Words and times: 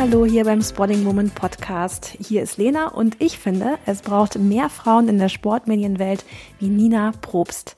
Hallo 0.00 0.24
hier 0.24 0.44
beim 0.44 0.62
Sporting 0.62 1.04
Woman 1.04 1.28
Podcast. 1.28 2.16
Hier 2.26 2.42
ist 2.42 2.56
Lena 2.56 2.88
und 2.88 3.20
ich 3.20 3.38
finde, 3.38 3.76
es 3.84 4.00
braucht 4.00 4.38
mehr 4.38 4.70
Frauen 4.70 5.10
in 5.10 5.18
der 5.18 5.28
Sportmedienwelt 5.28 6.24
wie 6.58 6.68
Nina 6.68 7.12
Probst. 7.20 7.76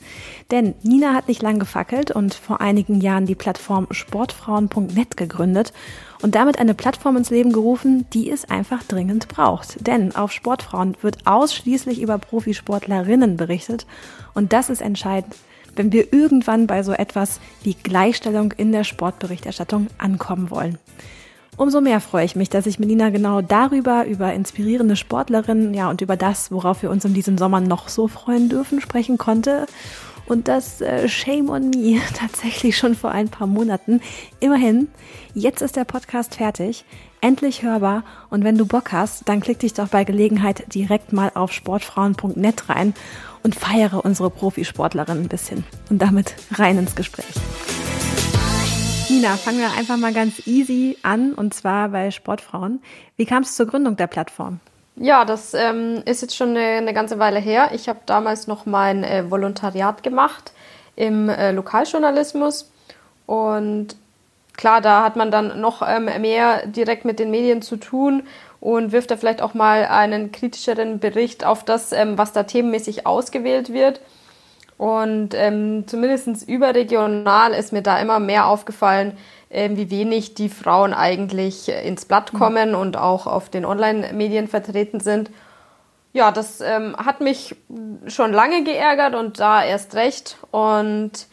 Denn 0.52 0.74
Nina 0.84 1.14
hat 1.14 1.26
nicht 1.26 1.42
lang 1.42 1.58
gefackelt 1.58 2.12
und 2.12 2.32
vor 2.32 2.60
einigen 2.60 3.00
Jahren 3.00 3.26
die 3.26 3.34
Plattform 3.34 3.88
sportfrauen.net 3.90 5.16
gegründet 5.16 5.72
und 6.22 6.36
damit 6.36 6.60
eine 6.60 6.74
Plattform 6.74 7.16
ins 7.16 7.30
Leben 7.30 7.52
gerufen, 7.52 8.06
die 8.12 8.30
es 8.30 8.48
einfach 8.48 8.84
dringend 8.84 9.26
braucht. 9.26 9.84
Denn 9.84 10.14
auf 10.14 10.30
Sportfrauen 10.30 10.96
wird 11.02 11.26
ausschließlich 11.26 12.00
über 12.00 12.18
Profisportlerinnen 12.18 13.36
berichtet 13.36 13.84
und 14.32 14.52
das 14.52 14.70
ist 14.70 14.80
entscheidend 14.80 15.34
wenn 15.74 15.90
wir 15.90 16.12
irgendwann 16.12 16.66
bei 16.66 16.82
so 16.82 16.92
etwas 16.92 17.40
wie 17.62 17.72
Gleichstellung 17.72 18.52
in 18.52 18.72
der 18.72 18.84
Sportberichterstattung 18.84 19.86
ankommen 19.96 20.50
wollen. 20.50 20.76
Umso 21.56 21.82
mehr 21.82 22.00
freue 22.00 22.24
ich 22.24 22.34
mich, 22.34 22.48
dass 22.48 22.66
ich 22.66 22.78
mit 22.78 22.88
Nina 22.88 23.10
genau 23.10 23.42
darüber, 23.42 24.06
über 24.06 24.32
inspirierende 24.32 24.96
Sportlerinnen, 24.96 25.74
ja, 25.74 25.90
und 25.90 26.00
über 26.00 26.16
das, 26.16 26.50
worauf 26.50 26.82
wir 26.82 26.90
uns 26.90 27.04
in 27.04 27.12
diesem 27.12 27.36
Sommer 27.36 27.60
noch 27.60 27.88
so 27.88 28.08
freuen 28.08 28.48
dürfen, 28.48 28.80
sprechen 28.80 29.18
konnte. 29.18 29.66
Und 30.26 30.48
das 30.48 30.80
äh, 30.80 31.08
Shame 31.08 31.50
on 31.50 31.70
Me 31.70 32.00
tatsächlich 32.14 32.76
schon 32.76 32.94
vor 32.94 33.10
ein 33.10 33.28
paar 33.28 33.46
Monaten. 33.46 34.00
Immerhin, 34.40 34.88
jetzt 35.34 35.60
ist 35.60 35.76
der 35.76 35.84
Podcast 35.84 36.36
fertig, 36.36 36.86
endlich 37.20 37.62
hörbar. 37.62 38.04
Und 38.30 38.44
wenn 38.44 38.56
du 38.56 38.64
Bock 38.64 38.92
hast, 38.92 39.28
dann 39.28 39.40
klick 39.40 39.58
dich 39.58 39.74
doch 39.74 39.88
bei 39.88 40.04
Gelegenheit 40.04 40.74
direkt 40.74 41.12
mal 41.12 41.32
auf 41.34 41.52
sportfrauen.net 41.52 42.68
rein 42.70 42.94
und 43.42 43.54
feiere 43.54 44.04
unsere 44.04 44.30
Profisportlerinnen 44.30 45.24
ein 45.24 45.28
bisschen. 45.28 45.64
Und 45.90 46.00
damit 46.00 46.34
rein 46.52 46.78
ins 46.78 46.94
Gespräch. 46.94 47.34
Nina, 49.12 49.36
fangen 49.36 49.58
wir 49.58 49.70
einfach 49.72 49.98
mal 49.98 50.14
ganz 50.14 50.46
easy 50.46 50.96
an 51.02 51.34
und 51.34 51.52
zwar 51.52 51.90
bei 51.90 52.10
Sportfrauen. 52.10 52.82
Wie 53.18 53.26
kam 53.26 53.42
es 53.42 53.54
zur 53.56 53.66
Gründung 53.66 53.94
der 53.94 54.06
Plattform? 54.06 54.58
Ja, 54.96 55.26
das 55.26 55.52
ähm, 55.52 56.00
ist 56.06 56.22
jetzt 56.22 56.34
schon 56.34 56.56
eine, 56.56 56.78
eine, 56.78 56.94
ganze 56.94 57.18
Weile 57.18 57.38
her. 57.38 57.72
Ich 57.74 57.90
habe 57.90 57.98
damals 58.06 58.46
noch 58.46 58.64
mein 58.64 59.04
äh, 59.04 59.30
Volontariat 59.30 60.02
gemacht 60.02 60.52
im 60.96 61.28
äh, 61.28 61.52
Lokaljournalismus 61.52 62.70
und 63.26 63.96
klar, 64.56 64.80
da 64.80 65.04
hat 65.04 65.16
man 65.16 65.30
dann 65.30 65.60
noch 65.60 65.82
ähm, 65.86 66.06
mehr 66.22 66.66
direkt 66.66 67.04
mit 67.04 67.18
den 67.18 67.30
Medien 67.30 67.60
zu 67.60 67.76
tun 67.76 68.22
und 68.60 68.92
wirft 68.92 69.10
da 69.10 69.18
vielleicht 69.18 69.42
auch 69.42 69.52
mal 69.52 69.84
einen 69.84 70.32
kritischeren 70.32 71.00
Bericht 71.00 71.44
auf 71.44 71.64
das, 71.64 71.92
ähm, 71.92 72.16
was 72.16 72.32
da 72.32 72.44
themenmäßig 72.44 73.06
ausgewählt 73.06 73.74
wird. 73.74 74.00
Und 74.78 75.30
ähm, 75.34 75.84
zumindest 75.86 76.48
überregional 76.48 77.52
ist 77.52 77.72
mir 77.72 77.82
da 77.82 78.00
immer 78.00 78.18
mehr 78.18 78.46
aufgefallen, 78.46 79.16
äh, 79.48 79.70
wie 79.74 79.90
wenig 79.90 80.34
die 80.34 80.48
Frauen 80.48 80.94
eigentlich 80.94 81.68
ins 81.68 82.04
Blatt 82.04 82.32
mhm. 82.32 82.38
kommen 82.38 82.68
mhm. 82.70 82.76
und 82.76 82.96
auch 82.96 83.26
auf 83.26 83.48
den 83.48 83.64
Online-Medien 83.64 84.48
vertreten 84.48 85.00
sind. 85.00 85.30
Ja, 86.14 86.30
das 86.30 86.60
ähm, 86.60 86.94
hat 86.96 87.20
mich 87.20 87.56
schon 88.06 88.32
lange 88.32 88.64
geärgert 88.64 89.14
und 89.14 89.40
da 89.40 89.64
erst 89.64 89.94
recht. 89.94 90.36
Und 90.50 91.26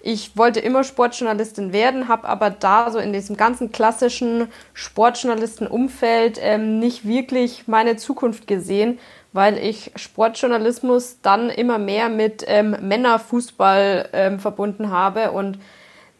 ich 0.00 0.36
wollte 0.36 0.60
immer 0.60 0.84
Sportjournalistin 0.84 1.72
werden, 1.72 2.08
habe 2.08 2.28
aber 2.28 2.50
da 2.50 2.90
so 2.90 2.98
in 2.98 3.12
diesem 3.12 3.36
ganzen 3.36 3.72
klassischen 3.72 4.48
Sportjournalisten-Umfeld 4.74 6.38
ähm, 6.42 6.78
nicht 6.78 7.06
wirklich 7.06 7.68
meine 7.68 7.96
Zukunft 7.96 8.46
gesehen, 8.46 8.98
weil 9.34 9.58
ich 9.58 9.90
Sportjournalismus 9.96 11.18
dann 11.20 11.50
immer 11.50 11.78
mehr 11.78 12.08
mit 12.08 12.44
ähm, 12.46 12.76
Männerfußball 12.80 14.08
ähm, 14.14 14.38
verbunden 14.38 14.90
habe 14.90 15.32
und 15.32 15.58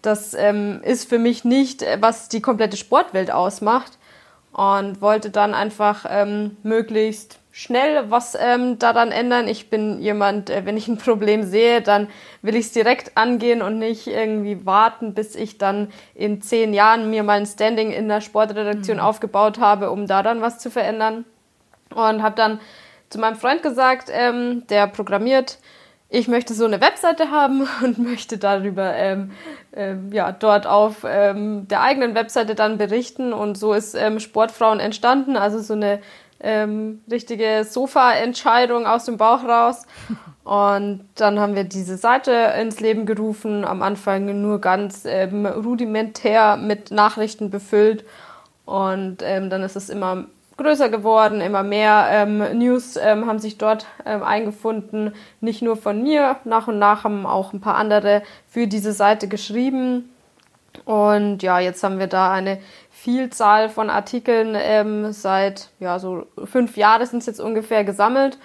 das 0.03 0.35
ähm, 0.35 0.81
ist 0.83 1.09
für 1.09 1.19
mich 1.19 1.45
nicht, 1.45 1.83
äh, 1.83 1.97
was 2.01 2.29
die 2.29 2.43
komplette 2.43 2.77
Sportwelt 2.77 3.31
ausmacht 3.31 3.99
und 4.53 5.01
wollte 5.01 5.31
dann 5.31 5.55
einfach 5.55 6.05
ähm, 6.11 6.57
möglichst 6.65 7.39
schnell 7.53 8.11
was 8.11 8.37
ähm, 8.39 8.81
daran 8.81 9.13
ändern. 9.13 9.47
Ich 9.47 9.71
bin 9.71 10.01
jemand, 10.03 10.51
äh, 10.51 10.67
wenn 10.67 10.77
ich 10.77 10.89
ein 10.89 10.99
Problem 11.05 11.45
sehe, 11.45 11.83
dann 11.83 12.09
will 12.43 12.57
ich 12.57 12.67
es 12.67 12.73
direkt 12.73 13.17
angehen 13.17 13.63
und 13.63 13.79
nicht 13.79 14.09
irgendwie 14.09 14.67
warten, 14.67 15.15
bis 15.15 15.37
ich 15.37 15.57
dann 15.57 15.93
in 16.17 16.43
zehn 16.43 16.75
Jahren 16.75 17.11
mir 17.11 17.23
mal 17.23 17.39
ein 17.39 17.47
Standing 17.47 17.93
in 17.93 18.09
der 18.09 18.21
Sportredaktion 18.21 18.97
mhm. 18.97 19.03
aufgebaut 19.05 19.61
habe, 19.61 19.93
um 19.93 20.09
da 20.09 20.25
dann 20.25 20.41
was 20.41 20.59
zu 20.59 20.69
verändern. 20.69 21.25
Und 21.95 22.25
habe 22.25 22.35
dann 22.35 22.59
zu 23.11 23.19
meinem 23.19 23.37
Freund 23.37 23.63
gesagt, 23.63 24.09
ähm, 24.13 24.67
der 24.69 24.87
programmiert, 24.87 25.59
ich 26.09 26.29
möchte 26.29 26.55
so 26.55 26.65
eine 26.65 26.81
Webseite 26.81 27.31
haben 27.31 27.67
und 27.83 27.99
möchte 27.99 28.39
darüber 28.39 28.95
ähm, 28.95 29.33
ähm, 29.75 30.13
ja, 30.13 30.33
dort 30.33 30.67
auf 30.67 31.05
ähm, 31.05 31.67
der 31.69 31.83
eigenen 31.83 32.15
Webseite 32.15 32.55
dann 32.55 32.79
berichten. 32.79 33.33
Und 33.33 33.59
so 33.59 33.73
ist 33.73 33.95
ähm, 33.95 34.21
Sportfrauen 34.21 34.81
entstanden, 34.81 35.37
also 35.37 35.61
so 35.61 35.75
eine 35.75 36.01
ähm, 36.41 37.03
richtige 37.11 37.65
Sofa-Entscheidung 37.65 38.87
aus 38.87 39.07
dem 39.07 39.17
Bauch 39.17 39.43
raus. 39.45 39.87
Und 40.45 41.09
dann 41.17 41.41
haben 41.41 41.57
wir 41.57 41.65
diese 41.65 41.97
Seite 41.97 42.31
ins 42.61 42.79
Leben 42.79 43.07
gerufen, 43.07 43.65
am 43.65 43.83
Anfang 43.83 44.41
nur 44.43 44.61
ganz 44.61 45.05
ähm, 45.07 45.47
rudimentär 45.47 46.57
mit 46.57 46.91
Nachrichten 46.91 47.51
befüllt. 47.51 48.05
Und 48.67 49.19
dann 49.21 49.63
ist 49.63 49.77
es 49.77 49.91
immer 49.91 50.25
größer 50.57 50.89
geworden, 50.89 51.41
immer 51.41 51.63
mehr 51.63 52.07
ähm, 52.11 52.59
News 52.59 52.97
ähm, 52.97 53.27
haben 53.27 53.39
sich 53.39 53.59
dort 53.59 53.87
ähm, 54.07 54.23
eingefunden, 54.23 55.15
nicht 55.41 55.63
nur 55.63 55.77
von 55.77 56.03
mir, 56.03 56.37
nach 56.45 56.69
und 56.69 56.79
nach 56.79 57.05
haben 57.05 57.27
auch 57.27 57.53
ein 57.53 57.61
paar 57.61 57.75
andere 57.77 58.23
für 58.49 58.67
diese 58.67 58.93
Seite 58.93 59.29
geschrieben. 59.29 60.11
Und 60.85 61.43
ja, 61.43 61.61
jetzt 61.61 61.83
haben 61.85 61.99
wir 61.99 62.09
da 62.09 62.33
eine 62.33 62.59
Vielzahl 63.05 63.69
von 63.69 63.91
Artikeln 63.91 64.57
ähm, 64.59 65.13
seit 65.13 65.69
ja 65.79 65.99
so 65.99 66.27
fünf 66.45 66.77
Jahren 66.77 67.07
sind 67.07 67.19
es 67.19 67.27
jetzt 67.27 67.41
ungefähr 67.41 67.85
gesammelt 67.85 68.39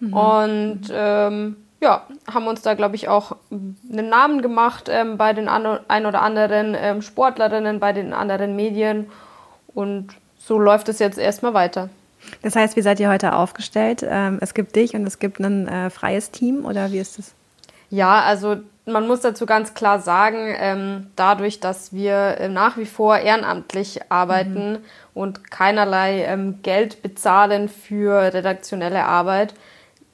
mhm. 0.00 0.14
und 0.14 0.80
ähm, 0.90 1.56
ja 1.82 2.06
haben 2.32 2.46
uns 2.46 2.62
da 2.62 2.72
glaube 2.72 2.96
ich 2.96 3.08
auch 3.08 3.36
einen 3.50 4.08
Namen 4.08 4.40
gemacht 4.40 4.88
ähm, 4.90 5.18
bei 5.18 5.34
den 5.34 5.46
ein 5.48 6.06
oder 6.06 6.22
anderen 6.22 6.74
ähm, 6.74 7.02
Sportlerinnen, 7.02 7.80
bei 7.80 7.92
den 7.92 8.14
anderen 8.14 8.56
Medien 8.56 9.10
und 9.74 10.14
so 10.38 10.58
läuft 10.58 10.88
es 10.88 10.98
jetzt 10.98 11.18
erstmal 11.18 11.54
weiter. 11.54 11.90
Das 12.42 12.56
heißt, 12.56 12.76
wie 12.76 12.82
seid 12.82 13.00
ihr 13.00 13.10
heute 13.10 13.34
aufgestellt? 13.34 14.04
Ähm, 14.08 14.38
es 14.40 14.54
gibt 14.54 14.76
dich 14.76 14.94
und 14.94 15.06
es 15.06 15.18
gibt 15.18 15.40
ein 15.40 15.68
äh, 15.68 15.90
freies 15.90 16.30
Team 16.30 16.64
oder 16.64 16.92
wie 16.92 16.98
ist 16.98 17.18
das? 17.18 17.34
Ja, 17.90 18.20
also 18.22 18.56
man 18.86 19.06
muss 19.06 19.20
dazu 19.20 19.46
ganz 19.46 19.74
klar 19.74 20.00
sagen, 20.00 20.54
ähm, 20.58 21.06
dadurch, 21.16 21.60
dass 21.60 21.92
wir 21.92 22.38
äh, 22.38 22.48
nach 22.48 22.76
wie 22.76 22.86
vor 22.86 23.18
ehrenamtlich 23.18 24.10
arbeiten 24.10 24.72
mhm. 24.72 24.78
und 25.14 25.50
keinerlei 25.50 26.24
ähm, 26.24 26.60
Geld 26.62 27.02
bezahlen 27.02 27.68
für 27.68 28.32
redaktionelle 28.32 29.04
Arbeit, 29.04 29.54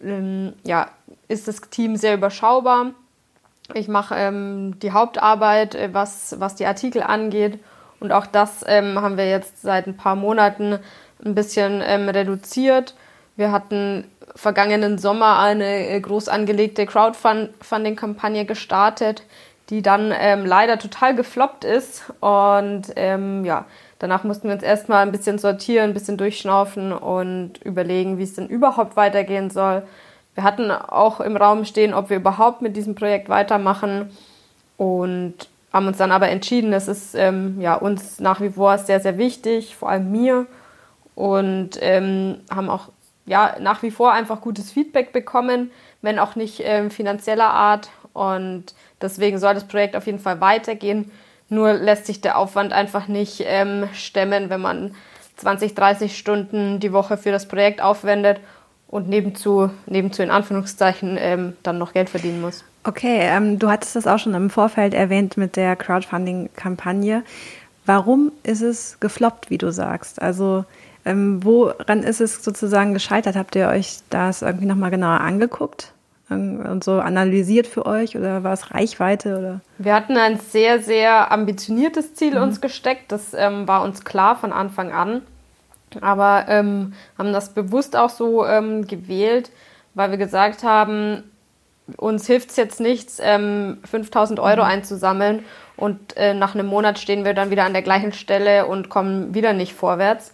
ähm, 0.03 0.55
ja, 0.65 0.89
ist 1.29 1.49
das 1.49 1.61
Team 1.63 1.97
sehr 1.97 2.15
überschaubar. 2.15 2.91
Ich 3.73 3.89
mache 3.89 4.75
die 4.83 4.93
Hauptarbeit, 4.93 5.75
äh, 5.75 5.89
was, 5.93 6.37
was 6.39 6.55
die 6.55 6.67
Artikel 6.67 7.03
angeht 7.03 7.59
und 8.05 8.13
auch 8.13 8.27
das 8.27 8.63
ähm, 8.69 9.01
haben 9.01 9.17
wir 9.17 9.27
jetzt 9.27 9.63
seit 9.63 9.87
ein 9.87 9.97
paar 9.97 10.15
Monaten 10.15 10.79
ein 11.25 11.35
bisschen 11.35 11.83
ähm, 11.83 12.11
reduziert. 12.11 12.95
Wir 13.35 13.51
hatten 13.51 14.05
vergangenen 14.37 14.99
Sommer 14.99 15.39
eine 15.39 15.89
äh, 15.89 15.99
groß 16.01 16.29
angelegte 16.29 16.85
Crowdfunding-Kampagne 16.85 18.45
gestartet, 18.45 19.23
die 19.71 19.81
dann 19.81 20.13
ähm, 20.15 20.45
leider 20.45 20.79
total 20.79 21.15
gefloppt 21.15 21.65
ist. 21.65 22.13
Und 22.21 22.93
ähm, 22.97 23.43
ja, 23.47 23.65
danach 24.01 24.23
mussten 24.23 24.49
wir 24.49 24.55
uns 24.55 24.63
erstmal 24.63 25.01
ein 25.01 25.13
bisschen 25.13 25.39
sortieren, 25.39 25.91
ein 25.91 25.95
bisschen 25.95 26.19
durchschnaufen 26.19 26.93
und 26.93 27.57
überlegen, 27.65 28.19
wie 28.19 28.25
es 28.25 28.35
denn 28.35 28.49
überhaupt 28.49 28.97
weitergehen 28.97 29.49
soll. 29.49 29.83
Wir 30.35 30.45
hatten 30.45 30.71
auch 30.71 31.21
im 31.21 31.39
Raum 31.39 31.65
stehen, 31.65 31.95
ob 31.95 32.11
wir 32.11 32.19
überhaupt 32.19 32.61
mit 32.61 32.77
diesem 32.77 32.95
Projekt 32.95 33.31
weitermachen. 33.31 34.11
Und 34.77 35.49
haben 35.75 35.89
uns 35.89 35.99
dann 35.99 36.13
aber 36.13 36.29
entschieden, 36.29 36.73
es 36.73 36.87
ist 36.87 37.17
ähm, 37.17 37.61
ja, 37.61 37.75
uns 37.75 38.21
nach 38.21 38.41
wie 38.41 38.51
vor 38.51 38.79
sehr, 38.79 39.01
sehr 39.01 39.19
wichtig, 39.19 39.75
vor 39.75 39.91
allem 39.91 40.13
mir. 40.13 40.47
Und 41.17 41.71
ähm, 41.81 42.37
haben 42.49 42.71
auch 42.71 42.91
ja, 43.27 43.57
nach 43.59 43.83
wie 43.83 43.91
vor 43.91 44.13
einfach 44.13 44.41
gutes 44.41 44.71
Feedback 44.71 45.13
bekommen, 45.13 45.73
wenn 46.01 46.21
auch 46.21 46.37
nicht 46.37 46.63
ähm, 46.65 46.93
finanzieller 46.93 47.51
Art. 47.51 47.91
Und 48.13 48.67
deswegen 49.03 49.39
soll 49.39 49.55
das 49.55 49.67
Projekt 49.67 49.97
auf 49.97 50.07
jeden 50.07 50.21
Fall 50.21 50.41
weitergehen. 50.41 51.11
Nur 51.49 51.73
lässt 51.73 52.07
sich 52.07 52.21
der 52.21 52.39
Aufwand 52.39 52.73
einfach 52.73 53.09
nicht 53.09 53.43
ähm, 53.45 53.89
stemmen, 53.95 54.51
wenn 54.51 54.61
man 54.61 54.95
20, 55.39 55.75
30 55.75 56.17
Stunden 56.17 56.79
die 56.79 56.93
Woche 56.93 57.17
für 57.17 57.33
das 57.33 57.49
Projekt 57.49 57.83
aufwendet 57.83 58.39
und 58.87 59.09
nebenzu, 59.09 59.71
nebenzu 59.87 60.23
in 60.23 60.31
Anführungszeichen 60.31 61.17
ähm, 61.19 61.57
dann 61.65 61.79
noch 61.79 61.93
Geld 61.93 62.11
verdienen 62.11 62.41
muss. 62.41 62.65
Okay, 62.85 63.19
ähm, 63.21 63.59
du 63.59 63.71
hattest 63.71 63.97
das 63.97 64.07
auch 64.07 64.19
schon 64.19 64.35
im 64.35 64.51
Vorfeld 64.51 64.95
erwähnt 64.95 65.37
mit 65.37 65.57
der 65.57 65.75
Crowdfunding-Kampagne. 65.75 67.23
Warum 67.87 68.33
ist 68.43 68.63
es 68.63 69.01
gefloppt, 69.01 69.51
wie 69.51 69.59
du 69.59 69.73
sagst? 69.73 70.21
Also 70.21 70.65
ähm, 71.07 71.45
woran 71.45 72.03
ist 72.03 72.21
es 72.21 72.43
sozusagen 72.45 72.95
gescheitert? 72.95 73.37
Habt 73.37 73.57
ihr 73.57 73.69
euch 73.69 73.99
das 74.11 74.43
irgendwie 74.43 74.67
nochmal 74.67 74.91
genauer 74.91 75.21
angeguckt? 75.21 75.95
und 76.31 76.83
so 76.83 77.01
analysiert 77.01 77.67
für 77.67 77.85
euch 77.85 78.17
oder 78.17 78.43
war 78.43 78.55
es 78.55 78.73
Reichweite 78.73 79.39
oder? 79.39 79.61
Wir 79.79 79.95
hatten 79.95 80.17
ein 80.17 80.41
sehr, 80.41 80.81
sehr 80.81 81.31
ambitioniertes 81.31 82.15
Ziel 82.15 82.37
mhm. 82.37 82.43
uns 82.43 82.61
gesteckt. 82.61 83.13
Das 83.13 83.35
ähm, 83.35 83.69
war 83.69 83.83
uns 83.83 84.05
klar 84.05 84.37
von 84.37 84.53
Anfang 84.53 84.91
an. 84.91 85.23
Aber 86.01 86.47
ähm, 86.49 86.95
haben 87.19 87.33
das 87.33 87.51
bewusst 87.51 87.95
auch 87.95 88.11
so 88.11 88.45
ähm, 88.47 88.87
gewählt, 88.87 89.51
weil 89.95 90.11
wir 90.11 90.19
gesagt 90.19 90.65
haben, 90.65 91.23
uns 91.97 92.27
hilft 92.27 92.51
es 92.51 92.57
jetzt 92.57 92.81
nichts, 92.81 93.19
ähm, 93.23 93.79
5000 93.91 94.41
Euro 94.41 94.63
mhm. 94.63 94.71
einzusammeln 94.71 95.45
und 95.77 96.17
äh, 96.17 96.35
nach 96.35 96.55
einem 96.55 96.67
Monat 96.67 96.99
stehen 96.99 97.25
wir 97.25 97.35
dann 97.35 97.51
wieder 97.51 97.65
an 97.65 97.73
der 97.73 97.83
gleichen 97.83 98.13
Stelle 98.13 98.67
und 98.67 98.89
kommen 98.89 99.35
wieder 99.35 99.53
nicht 99.53 99.75
vorwärts. 99.75 100.33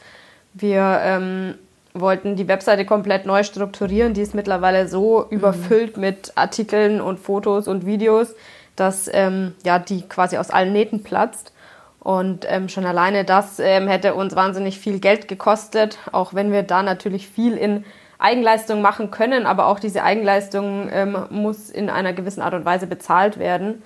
Wir 0.53 1.01
ähm, 1.03 1.55
wollten 1.95 2.37
die 2.37 2.49
Webseite 2.49 2.85
komplett 2.85 3.27
neu 3.27 3.43
strukturieren. 3.43 4.15
Die 4.15 4.21
ist 4.21 4.35
mittlerweile 4.35 4.89
so 4.89 5.27
mhm. 5.29 5.37
überfüllt 5.37 5.97
mit 5.97 6.33
Artikeln 6.37 7.01
und 7.01 7.19
Fotos 7.19 7.69
und 7.69 7.87
Videos, 7.87 8.35
dass 8.77 9.11
ähm, 9.13 9.55
ja, 9.65 9.79
die 9.79 10.03
quasi 10.03 10.37
aus 10.37 10.51
allen 10.51 10.73
Nähten 10.73 11.03
platzt. 11.03 11.53
Und 11.99 12.47
ähm, 12.49 12.69
schon 12.69 12.87
alleine 12.87 13.25
das 13.25 13.59
ähm, 13.59 13.87
hätte 13.87 14.15
uns 14.15 14.35
wahnsinnig 14.35 14.79
viel 14.79 15.01
Geld 15.01 15.29
gekostet, 15.29 15.99
auch 16.13 16.33
wenn 16.33 16.51
wir 16.51 16.63
da 16.63 16.83
natürlich 16.83 17.29
viel 17.29 17.57
in 17.57 17.85
Eigenleistung 18.21 18.83
machen 18.83 19.11
können, 19.11 19.47
aber 19.47 19.67
auch 19.67 19.81
diese 19.81 20.03
Eigenleistung 20.03 20.89
ähm, 20.93 21.17
muss 21.31 21.71
in 21.71 21.89
einer 21.91 22.13
gewissen 22.13 22.43
Art 22.43 22.55
und 22.55 22.65
Weise 22.65 22.87
bezahlt 22.87 23.39
werden. 23.39 23.83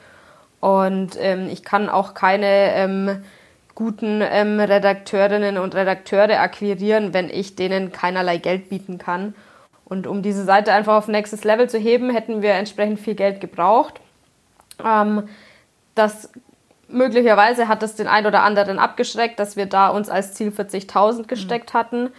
Und 0.60 1.16
ähm, 1.20 1.48
ich 1.50 1.62
kann 1.62 1.88
auch 1.88 2.14
keine 2.14 2.75
ähm, 2.75 3.22
guten 3.75 4.20
ähm, 4.22 4.60
Redakteurinnen 4.60 5.58
und 5.58 5.75
Redakteure 5.75 6.40
akquirieren, 6.40 7.12
wenn 7.12 7.28
ich 7.28 7.56
denen 7.56 7.92
keinerlei 7.92 8.38
Geld 8.38 8.69
bieten 8.69 8.98
kann. 8.98 9.34
Und 9.84 10.06
um 10.06 10.22
diese 10.22 10.44
Seite 10.44 10.72
einfach 10.72 10.94
auf 10.96 11.08
nächstes 11.08 11.44
Level 11.44 11.69
zu 11.69 11.78
heben, 11.78 12.10
hätten 12.10 12.42
wir 12.42 12.54
entsprechend 12.54 13.00
viel 13.00 13.14
Geld 13.14 13.40
gebraucht. 13.40 14.00
Ähm, 14.84 15.28
das 15.94 16.31
möglicherweise 16.88 17.69
hat 17.69 17.82
es 17.82 17.94
den 17.94 18.08
einen 18.08 18.26
oder 18.26 18.42
anderen 18.42 18.78
abgeschreckt, 18.78 19.38
dass 19.38 19.56
wir 19.56 19.66
da 19.66 19.88
uns 19.88 20.08
als 20.08 20.34
Ziel 20.34 20.48
40.000 20.48 21.26
gesteckt 21.26 21.75
mhm. 21.75 21.78
hatten. 21.78 22.12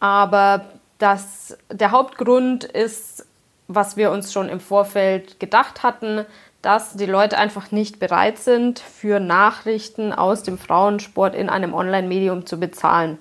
Aber 0.00 0.66
das, 0.98 1.56
der 1.70 1.90
Hauptgrund 1.90 2.64
ist, 2.64 3.26
was 3.68 3.96
wir 3.96 4.10
uns 4.10 4.32
schon 4.32 4.48
im 4.48 4.60
Vorfeld 4.60 5.38
gedacht 5.40 5.82
hatten, 5.82 6.24
dass 6.62 6.94
die 6.94 7.06
Leute 7.06 7.38
einfach 7.38 7.70
nicht 7.70 8.00
bereit 8.00 8.38
sind, 8.38 8.80
für 8.80 9.20
Nachrichten 9.20 10.12
aus 10.12 10.42
dem 10.42 10.58
Frauensport 10.58 11.34
in 11.34 11.48
einem 11.48 11.72
Online-Medium 11.72 12.46
zu 12.46 12.58
bezahlen. 12.58 13.18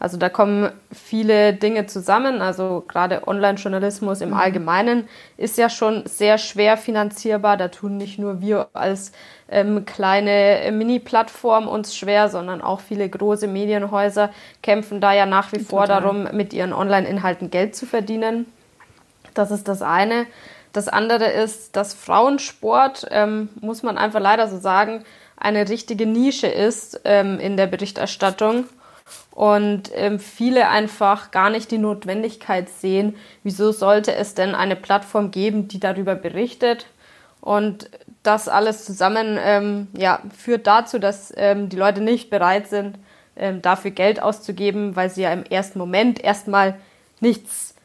Also 0.00 0.16
da 0.16 0.28
kommen 0.28 0.70
viele 0.92 1.54
Dinge 1.54 1.86
zusammen. 1.86 2.40
Also 2.40 2.84
gerade 2.86 3.26
Online-Journalismus 3.26 4.20
im 4.20 4.30
mhm. 4.30 4.36
Allgemeinen 4.36 5.08
ist 5.36 5.58
ja 5.58 5.68
schon 5.68 6.06
sehr 6.06 6.38
schwer 6.38 6.76
finanzierbar. 6.76 7.56
Da 7.56 7.68
tun 7.68 7.96
nicht 7.96 8.18
nur 8.18 8.40
wir 8.40 8.68
als 8.74 9.12
ähm, 9.48 9.84
kleine 9.86 10.70
Mini-Plattform 10.70 11.66
uns 11.66 11.96
schwer, 11.96 12.28
sondern 12.28 12.62
auch 12.62 12.80
viele 12.80 13.08
große 13.08 13.48
Medienhäuser 13.48 14.30
kämpfen 14.62 15.00
da 15.00 15.12
ja 15.12 15.26
nach 15.26 15.52
wie 15.52 15.58
vor 15.58 15.86
Total. 15.86 16.02
darum, 16.02 16.28
mit 16.32 16.52
ihren 16.52 16.72
Online-Inhalten 16.72 17.50
Geld 17.50 17.74
zu 17.74 17.84
verdienen. 17.84 18.46
Das 19.34 19.50
ist 19.50 19.66
das 19.66 19.82
eine. 19.82 20.26
Das 20.72 20.86
andere 20.86 21.26
ist, 21.26 21.74
dass 21.74 21.94
Frauensport, 21.94 23.06
ähm, 23.10 23.48
muss 23.60 23.82
man 23.82 23.98
einfach 23.98 24.20
leider 24.20 24.46
so 24.48 24.58
sagen, 24.58 25.02
eine 25.36 25.68
richtige 25.68 26.06
Nische 26.06 26.46
ist 26.46 27.00
ähm, 27.04 27.40
in 27.40 27.56
der 27.56 27.66
Berichterstattung 27.66 28.66
und 29.38 29.92
ähm, 29.94 30.18
viele 30.18 30.68
einfach 30.68 31.30
gar 31.30 31.48
nicht 31.48 31.70
die 31.70 31.78
Notwendigkeit 31.78 32.68
sehen, 32.68 33.14
wieso 33.44 33.70
sollte 33.70 34.12
es 34.12 34.34
denn 34.34 34.56
eine 34.56 34.74
Plattform 34.74 35.30
geben, 35.30 35.68
die 35.68 35.78
darüber 35.78 36.16
berichtet. 36.16 36.86
Und 37.40 37.88
das 38.24 38.48
alles 38.48 38.84
zusammen 38.84 39.38
ähm, 39.40 39.86
ja, 39.96 40.18
führt 40.36 40.66
dazu, 40.66 40.98
dass 40.98 41.32
ähm, 41.36 41.68
die 41.68 41.76
Leute 41.76 42.00
nicht 42.00 42.30
bereit 42.30 42.66
sind, 42.66 42.98
ähm, 43.36 43.62
dafür 43.62 43.92
Geld 43.92 44.20
auszugeben, 44.20 44.96
weil 44.96 45.08
sie 45.08 45.22
ja 45.22 45.32
im 45.32 45.44
ersten 45.44 45.78
Moment 45.78 46.18
erstmal 46.18 46.74
nichts 47.20 47.76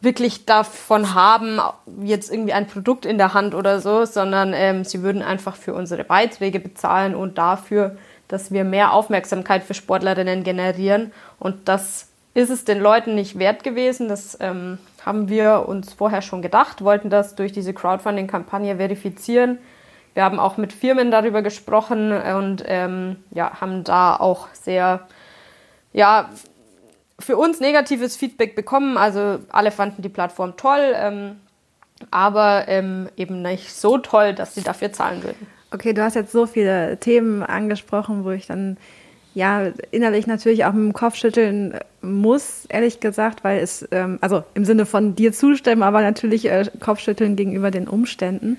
wirklich 0.00 0.46
davon 0.46 1.12
haben, 1.12 1.58
jetzt 2.02 2.32
irgendwie 2.32 2.52
ein 2.52 2.68
Produkt 2.68 3.04
in 3.04 3.18
der 3.18 3.34
Hand 3.34 3.56
oder 3.56 3.80
so, 3.80 4.04
sondern 4.04 4.52
ähm, 4.54 4.84
sie 4.84 5.02
würden 5.02 5.22
einfach 5.22 5.56
für 5.56 5.74
unsere 5.74 6.04
Beiträge 6.04 6.60
bezahlen 6.60 7.16
und 7.16 7.36
dafür, 7.36 7.96
dass 8.28 8.52
wir 8.52 8.64
mehr 8.64 8.92
Aufmerksamkeit 8.92 9.62
für 9.64 9.74
Sportlerinnen 9.74 10.44
generieren. 10.44 11.12
Und 11.38 11.68
das 11.68 12.08
ist 12.34 12.50
es 12.50 12.64
den 12.64 12.80
Leuten 12.80 13.14
nicht 13.14 13.38
wert 13.38 13.62
gewesen. 13.62 14.08
Das 14.08 14.36
ähm, 14.40 14.78
haben 15.04 15.28
wir 15.28 15.68
uns 15.68 15.92
vorher 15.92 16.22
schon 16.22 16.42
gedacht, 16.42 16.82
wollten 16.82 17.10
das 17.10 17.36
durch 17.36 17.52
diese 17.52 17.72
Crowdfunding-Kampagne 17.72 18.76
verifizieren. 18.76 19.58
Wir 20.14 20.24
haben 20.24 20.38
auch 20.38 20.56
mit 20.56 20.72
Firmen 20.72 21.10
darüber 21.10 21.42
gesprochen 21.42 22.12
und 22.12 22.62
ähm, 22.66 23.16
ja, 23.30 23.60
haben 23.60 23.84
da 23.84 24.16
auch 24.16 24.48
sehr 24.52 25.06
ja, 25.92 26.30
für 27.18 27.36
uns 27.36 27.60
negatives 27.60 28.16
Feedback 28.16 28.54
bekommen. 28.54 28.96
Also 28.96 29.38
alle 29.50 29.70
fanden 29.70 30.02
die 30.02 30.08
Plattform 30.08 30.56
toll, 30.56 30.92
ähm, 30.94 31.40
aber 32.10 32.68
ähm, 32.68 33.08
eben 33.16 33.42
nicht 33.42 33.72
so 33.72 33.98
toll, 33.98 34.34
dass 34.34 34.54
sie 34.54 34.62
dafür 34.62 34.92
zahlen 34.92 35.22
würden. 35.22 35.46
Okay, 35.74 35.92
du 35.92 36.02
hast 36.02 36.14
jetzt 36.14 36.32
so 36.32 36.46
viele 36.46 36.98
Themen 36.98 37.42
angesprochen, 37.42 38.24
wo 38.24 38.30
ich 38.30 38.46
dann 38.46 38.76
ja 39.34 39.72
innerlich 39.90 40.28
natürlich 40.28 40.64
auch 40.64 40.72
mit 40.72 40.84
dem 40.84 40.92
Kopf 40.92 41.16
schütteln 41.16 41.74
muss, 42.00 42.66
ehrlich 42.68 43.00
gesagt, 43.00 43.42
weil 43.42 43.58
es, 43.58 43.86
ähm, 43.90 44.18
also 44.20 44.44
im 44.54 44.64
Sinne 44.64 44.86
von 44.86 45.16
dir 45.16 45.32
zustimmen, 45.32 45.82
aber 45.82 46.02
natürlich 46.02 46.48
äh, 46.48 46.66
Kopfschütteln 46.78 47.34
gegenüber 47.34 47.72
den 47.72 47.88
Umständen 47.88 48.58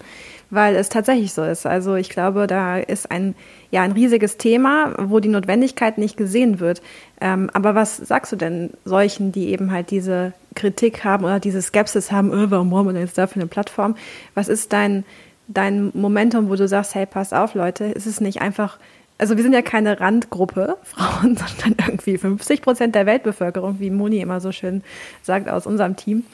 weil 0.50 0.76
es 0.76 0.90
tatsächlich 0.90 1.34
so 1.34 1.44
ist. 1.44 1.66
Also 1.66 1.96
ich 1.96 2.10
glaube, 2.10 2.48
da 2.48 2.78
ist 2.78 3.12
ein, 3.12 3.36
ja, 3.72 3.82
ein 3.82 3.92
riesiges 3.92 4.38
Thema, 4.38 4.94
wo 4.98 5.20
die 5.20 5.30
Notwendigkeit 5.30 5.98
nicht 5.98 6.18
gesehen 6.18 6.60
wird. 6.60 6.82
Ähm, 7.22 7.50
aber 7.54 7.76
was 7.76 7.98
sagst 7.98 8.32
du 8.32 8.36
denn 8.36 8.72
solchen, 8.86 9.32
die 9.32 9.50
eben 9.50 9.72
halt 9.72 9.92
diese 9.92 10.34
Kritik 10.56 11.04
haben 11.04 11.26
oder 11.26 11.40
diese 11.40 11.62
Skepsis 11.62 12.12
haben, 12.12 12.32
oh, 12.32 12.50
warum 12.50 12.70
brauchen 12.70 12.94
wir 12.94 13.02
jetzt 13.02 13.18
dafür 13.18 13.42
eine 13.42 13.50
Plattform? 13.50 13.96
Was 14.34 14.48
ist 14.48 14.72
dein, 14.72 15.04
dein 15.48 15.92
Momentum, 15.94 16.50
wo 16.50 16.56
du 16.56 16.68
sagst, 16.68 16.96
hey, 16.96 17.06
pass 17.06 17.34
auf, 17.34 17.54
Leute, 17.54 17.86
ist 17.86 18.06
es 18.06 18.22
nicht 18.22 18.42
einfach 18.42 18.80
also 19.18 19.38
wir 19.38 19.44
sind 19.44 19.54
ja 19.54 19.62
keine 19.62 20.00
Randgruppe 20.00 20.78
Frauen, 20.84 21.38
sondern 21.38 21.88
irgendwie 21.88 22.18
50 22.18 22.62
Prozent 22.62 22.96
der 22.96 23.06
Weltbevölkerung, 23.06 23.80
wie 23.80 23.90
Moni 23.90 24.20
immer 24.20 24.42
so 24.42 24.52
schön 24.52 24.84
sagt 25.24 25.50
aus 25.50 25.66
unserem 25.66 25.96
Team. 25.96 26.26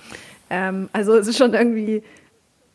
Ähm, 0.50 0.90
also 0.94 1.16
es 1.16 1.28
ist 1.28 1.38
schon 1.38 1.54
irgendwie 1.54 2.04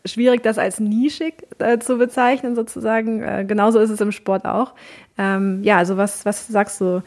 schwierig, 0.04 0.42
das 0.42 0.58
als 0.58 0.78
nischig 0.78 1.34
äh, 1.58 1.78
zu 1.78 1.98
bezeichnen, 1.98 2.54
sozusagen. 2.54 3.22
Äh, 3.22 3.44
genauso 3.46 3.80
ist 3.80 3.90
es 3.90 4.00
im 4.00 4.12
Sport 4.12 4.44
auch. 4.44 4.74
Ähm, 5.18 5.62
ja, 5.64 5.78
also 5.78 5.96
was, 5.96 6.24
was 6.24 6.46
sagst 6.46 6.80
du 6.80 7.02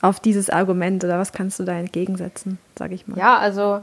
auf 0.00 0.20
dieses 0.20 0.50
Argument 0.50 1.02
oder 1.02 1.18
was 1.18 1.32
kannst 1.32 1.58
du 1.58 1.64
da 1.64 1.72
entgegensetzen, 1.72 2.58
sage 2.78 2.94
ich 2.94 3.08
mal? 3.08 3.18
Ja, 3.18 3.38
also 3.38 3.80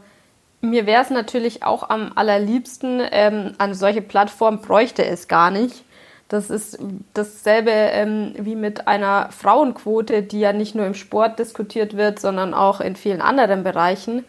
mir 0.63 0.85
wäre 0.85 1.01
es 1.01 1.09
natürlich 1.09 1.63
auch 1.63 1.89
am 1.89 2.13
allerliebsten, 2.15 3.01
ähm, 3.11 3.53
eine 3.57 3.75
solche 3.75 4.01
Plattform 4.01 4.61
bräuchte 4.61 5.05
es 5.05 5.27
gar 5.27 5.51
nicht. 5.51 5.83
Das 6.29 6.49
ist 6.49 6.79
dasselbe 7.13 7.71
ähm, 7.71 8.33
wie 8.39 8.55
mit 8.55 8.87
einer 8.87 9.29
Frauenquote, 9.31 10.23
die 10.23 10.39
ja 10.39 10.53
nicht 10.53 10.73
nur 10.73 10.85
im 10.85 10.93
Sport 10.93 11.37
diskutiert 11.37 11.97
wird, 11.97 12.19
sondern 12.19 12.53
auch 12.53 12.79
in 12.79 12.95
vielen 12.95 13.21
anderen 13.21 13.63
Bereichen. 13.63 14.23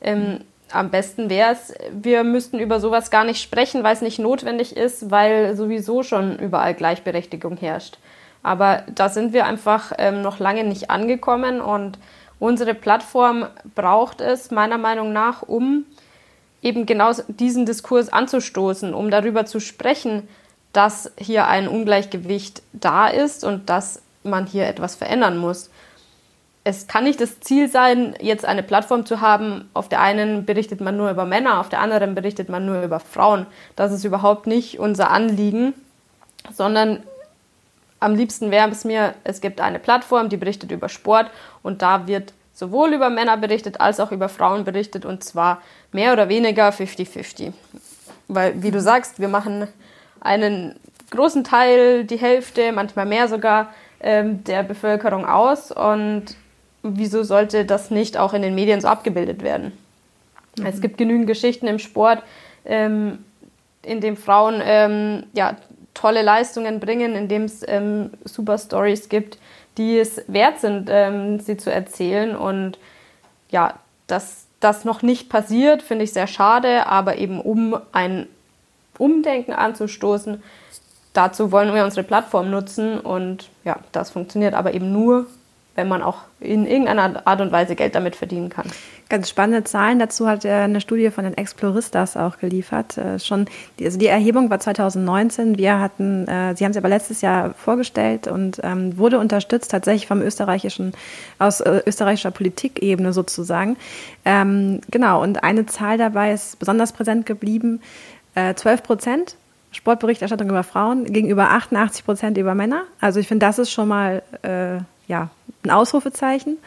Ähm, 0.00 0.40
am 0.70 0.90
besten 0.90 1.28
wäre 1.28 1.52
es, 1.52 1.74
wir 1.92 2.22
müssten 2.22 2.60
über 2.60 2.78
sowas 2.78 3.10
gar 3.10 3.24
nicht 3.24 3.42
sprechen, 3.42 3.82
weil 3.82 3.94
es 3.94 4.02
nicht 4.02 4.20
notwendig 4.20 4.76
ist, 4.76 5.10
weil 5.10 5.56
sowieso 5.56 6.04
schon 6.04 6.38
überall 6.38 6.74
Gleichberechtigung 6.74 7.56
herrscht. 7.56 7.98
Aber 8.44 8.84
da 8.94 9.08
sind 9.08 9.32
wir 9.32 9.46
einfach 9.46 9.92
ähm, 9.98 10.22
noch 10.22 10.38
lange 10.38 10.64
nicht 10.64 10.90
angekommen 10.90 11.60
und 11.60 11.98
unsere 12.42 12.74
Plattform 12.74 13.46
braucht 13.74 14.20
es 14.20 14.50
meiner 14.50 14.78
Meinung 14.78 15.12
nach, 15.12 15.42
um 15.42 15.84
eben 16.60 16.86
genau 16.86 17.12
diesen 17.28 17.66
Diskurs 17.66 18.12
anzustoßen, 18.12 18.94
um 18.94 19.10
darüber 19.10 19.46
zu 19.46 19.60
sprechen, 19.60 20.28
dass 20.72 21.12
hier 21.18 21.46
ein 21.46 21.68
Ungleichgewicht 21.68 22.62
da 22.72 23.08
ist 23.08 23.44
und 23.44 23.68
dass 23.70 24.02
man 24.24 24.46
hier 24.46 24.66
etwas 24.66 24.94
verändern 24.94 25.38
muss 25.38 25.70
es 26.64 26.86
kann 26.86 27.04
nicht 27.04 27.20
das 27.20 27.40
Ziel 27.40 27.68
sein, 27.68 28.14
jetzt 28.20 28.44
eine 28.44 28.62
Plattform 28.62 29.04
zu 29.04 29.20
haben, 29.20 29.68
auf 29.74 29.88
der 29.88 30.00
einen 30.00 30.44
berichtet 30.44 30.80
man 30.80 30.96
nur 30.96 31.10
über 31.10 31.24
Männer, 31.24 31.58
auf 31.58 31.68
der 31.68 31.80
anderen 31.80 32.14
berichtet 32.14 32.48
man 32.48 32.66
nur 32.66 32.82
über 32.82 33.00
Frauen. 33.00 33.46
Das 33.74 33.92
ist 33.92 34.04
überhaupt 34.04 34.46
nicht 34.46 34.78
unser 34.78 35.10
Anliegen, 35.10 35.74
sondern 36.52 37.02
am 38.02 38.14
liebsten 38.14 38.50
wäre 38.50 38.68
es 38.70 38.84
mir, 38.84 39.14
es 39.24 39.40
gibt 39.40 39.60
eine 39.60 39.78
Plattform, 39.78 40.28
die 40.28 40.36
berichtet 40.36 40.70
über 40.72 40.88
Sport 40.88 41.30
und 41.62 41.82
da 41.82 42.06
wird 42.06 42.32
sowohl 42.52 42.92
über 42.92 43.10
Männer 43.10 43.36
berichtet 43.36 43.80
als 43.80 44.00
auch 44.00 44.12
über 44.12 44.28
Frauen 44.28 44.64
berichtet 44.64 45.04
und 45.04 45.24
zwar 45.24 45.62
mehr 45.92 46.12
oder 46.12 46.28
weniger 46.28 46.68
50-50. 46.70 47.52
Weil, 48.28 48.62
wie 48.62 48.70
du 48.70 48.80
sagst, 48.80 49.20
wir 49.20 49.28
machen 49.28 49.68
einen 50.20 50.74
großen 51.10 51.44
Teil, 51.44 52.04
die 52.04 52.16
Hälfte, 52.18 52.72
manchmal 52.72 53.06
mehr 53.06 53.28
sogar, 53.28 53.72
ähm, 54.00 54.44
der 54.44 54.62
Bevölkerung 54.62 55.24
aus 55.24 55.70
und 55.70 56.36
wieso 56.82 57.22
sollte 57.22 57.64
das 57.64 57.90
nicht 57.90 58.16
auch 58.16 58.34
in 58.34 58.42
den 58.42 58.54
Medien 58.54 58.80
so 58.80 58.88
abgebildet 58.88 59.42
werden? 59.42 59.72
Mhm. 60.58 60.66
Es 60.66 60.80
gibt 60.80 60.98
genügend 60.98 61.26
Geschichten 61.26 61.66
im 61.66 61.78
Sport, 61.78 62.22
ähm, 62.64 63.24
in 63.82 64.00
dem 64.00 64.16
Frauen 64.16 64.60
ähm, 64.64 65.24
ja, 65.32 65.56
tolle 65.94 66.22
Leistungen 66.22 66.80
bringen, 66.80 67.14
in 67.14 67.28
dem 67.28 67.44
es 67.44 67.62
ähm, 67.66 68.10
super 68.24 68.58
Stories 68.58 69.08
gibt, 69.08 69.38
die 69.78 69.98
es 69.98 70.22
wert 70.26 70.60
sind, 70.60 70.88
ähm, 70.90 71.40
sie 71.40 71.56
zu 71.56 71.72
erzählen. 71.72 72.36
Und 72.36 72.78
ja, 73.50 73.74
dass 74.06 74.46
das 74.60 74.84
noch 74.84 75.02
nicht 75.02 75.28
passiert, 75.28 75.82
finde 75.82 76.04
ich 76.04 76.12
sehr 76.12 76.26
schade, 76.26 76.86
aber 76.86 77.16
eben 77.16 77.40
um 77.40 77.76
ein 77.92 78.28
Umdenken 78.98 79.52
anzustoßen, 79.52 80.42
dazu 81.12 81.52
wollen 81.52 81.74
wir 81.74 81.84
unsere 81.84 82.04
Plattform 82.04 82.50
nutzen 82.50 83.00
und 83.00 83.48
ja, 83.64 83.78
das 83.92 84.10
funktioniert 84.10 84.54
aber 84.54 84.74
eben 84.74 84.92
nur, 84.92 85.26
wenn 85.74 85.88
man 85.88 86.02
auch 86.02 86.18
in 86.40 86.66
irgendeiner 86.66 87.26
Art 87.26 87.40
und 87.40 87.50
Weise 87.50 87.74
Geld 87.74 87.94
damit 87.94 88.14
verdienen 88.14 88.50
kann. 88.50 88.70
Ganz 89.12 89.28
spannende 89.28 89.62
Zahlen 89.62 89.98
dazu 89.98 90.26
hat 90.26 90.46
eine 90.46 90.80
Studie 90.80 91.10
von 91.10 91.24
den 91.24 91.36
Exploristas 91.36 92.16
auch 92.16 92.38
geliefert. 92.38 92.96
Äh, 92.96 93.18
schon, 93.18 93.44
die, 93.78 93.84
also 93.84 93.98
die 93.98 94.06
Erhebung 94.06 94.48
war 94.48 94.58
2019. 94.58 95.58
Wir 95.58 95.80
hatten, 95.80 96.26
äh, 96.26 96.56
sie 96.56 96.64
haben 96.64 96.72
sie 96.72 96.78
aber 96.78 96.88
letztes 96.88 97.20
Jahr 97.20 97.52
vorgestellt 97.52 98.26
und 98.26 98.60
ähm, 98.62 98.96
wurde 98.96 99.18
unterstützt 99.18 99.70
tatsächlich 99.70 100.06
vom 100.06 100.22
österreichischen, 100.22 100.94
aus 101.38 101.60
äh, 101.60 101.82
österreichischer 101.84 102.30
Politikebene 102.30 103.12
sozusagen. 103.12 103.76
Ähm, 104.24 104.80
genau, 104.90 105.22
und 105.22 105.44
eine 105.44 105.66
Zahl 105.66 105.98
dabei 105.98 106.32
ist 106.32 106.58
besonders 106.58 106.94
präsent 106.94 107.26
geblieben. 107.26 107.82
Äh, 108.34 108.54
12 108.54 108.82
Prozent 108.82 109.36
Sportberichterstattung 109.72 110.48
über 110.48 110.62
Frauen 110.62 111.04
gegenüber 111.04 111.50
88 111.50 112.06
Prozent 112.06 112.38
über 112.38 112.54
Männer. 112.54 112.84
Also 112.98 113.20
ich 113.20 113.28
finde, 113.28 113.44
das 113.44 113.58
ist 113.58 113.72
schon 113.72 113.88
mal 113.88 114.22
äh, 114.40 114.78
ja, 115.08 115.30
ein 115.64 115.70
Ausrufezeichen. 115.70 116.58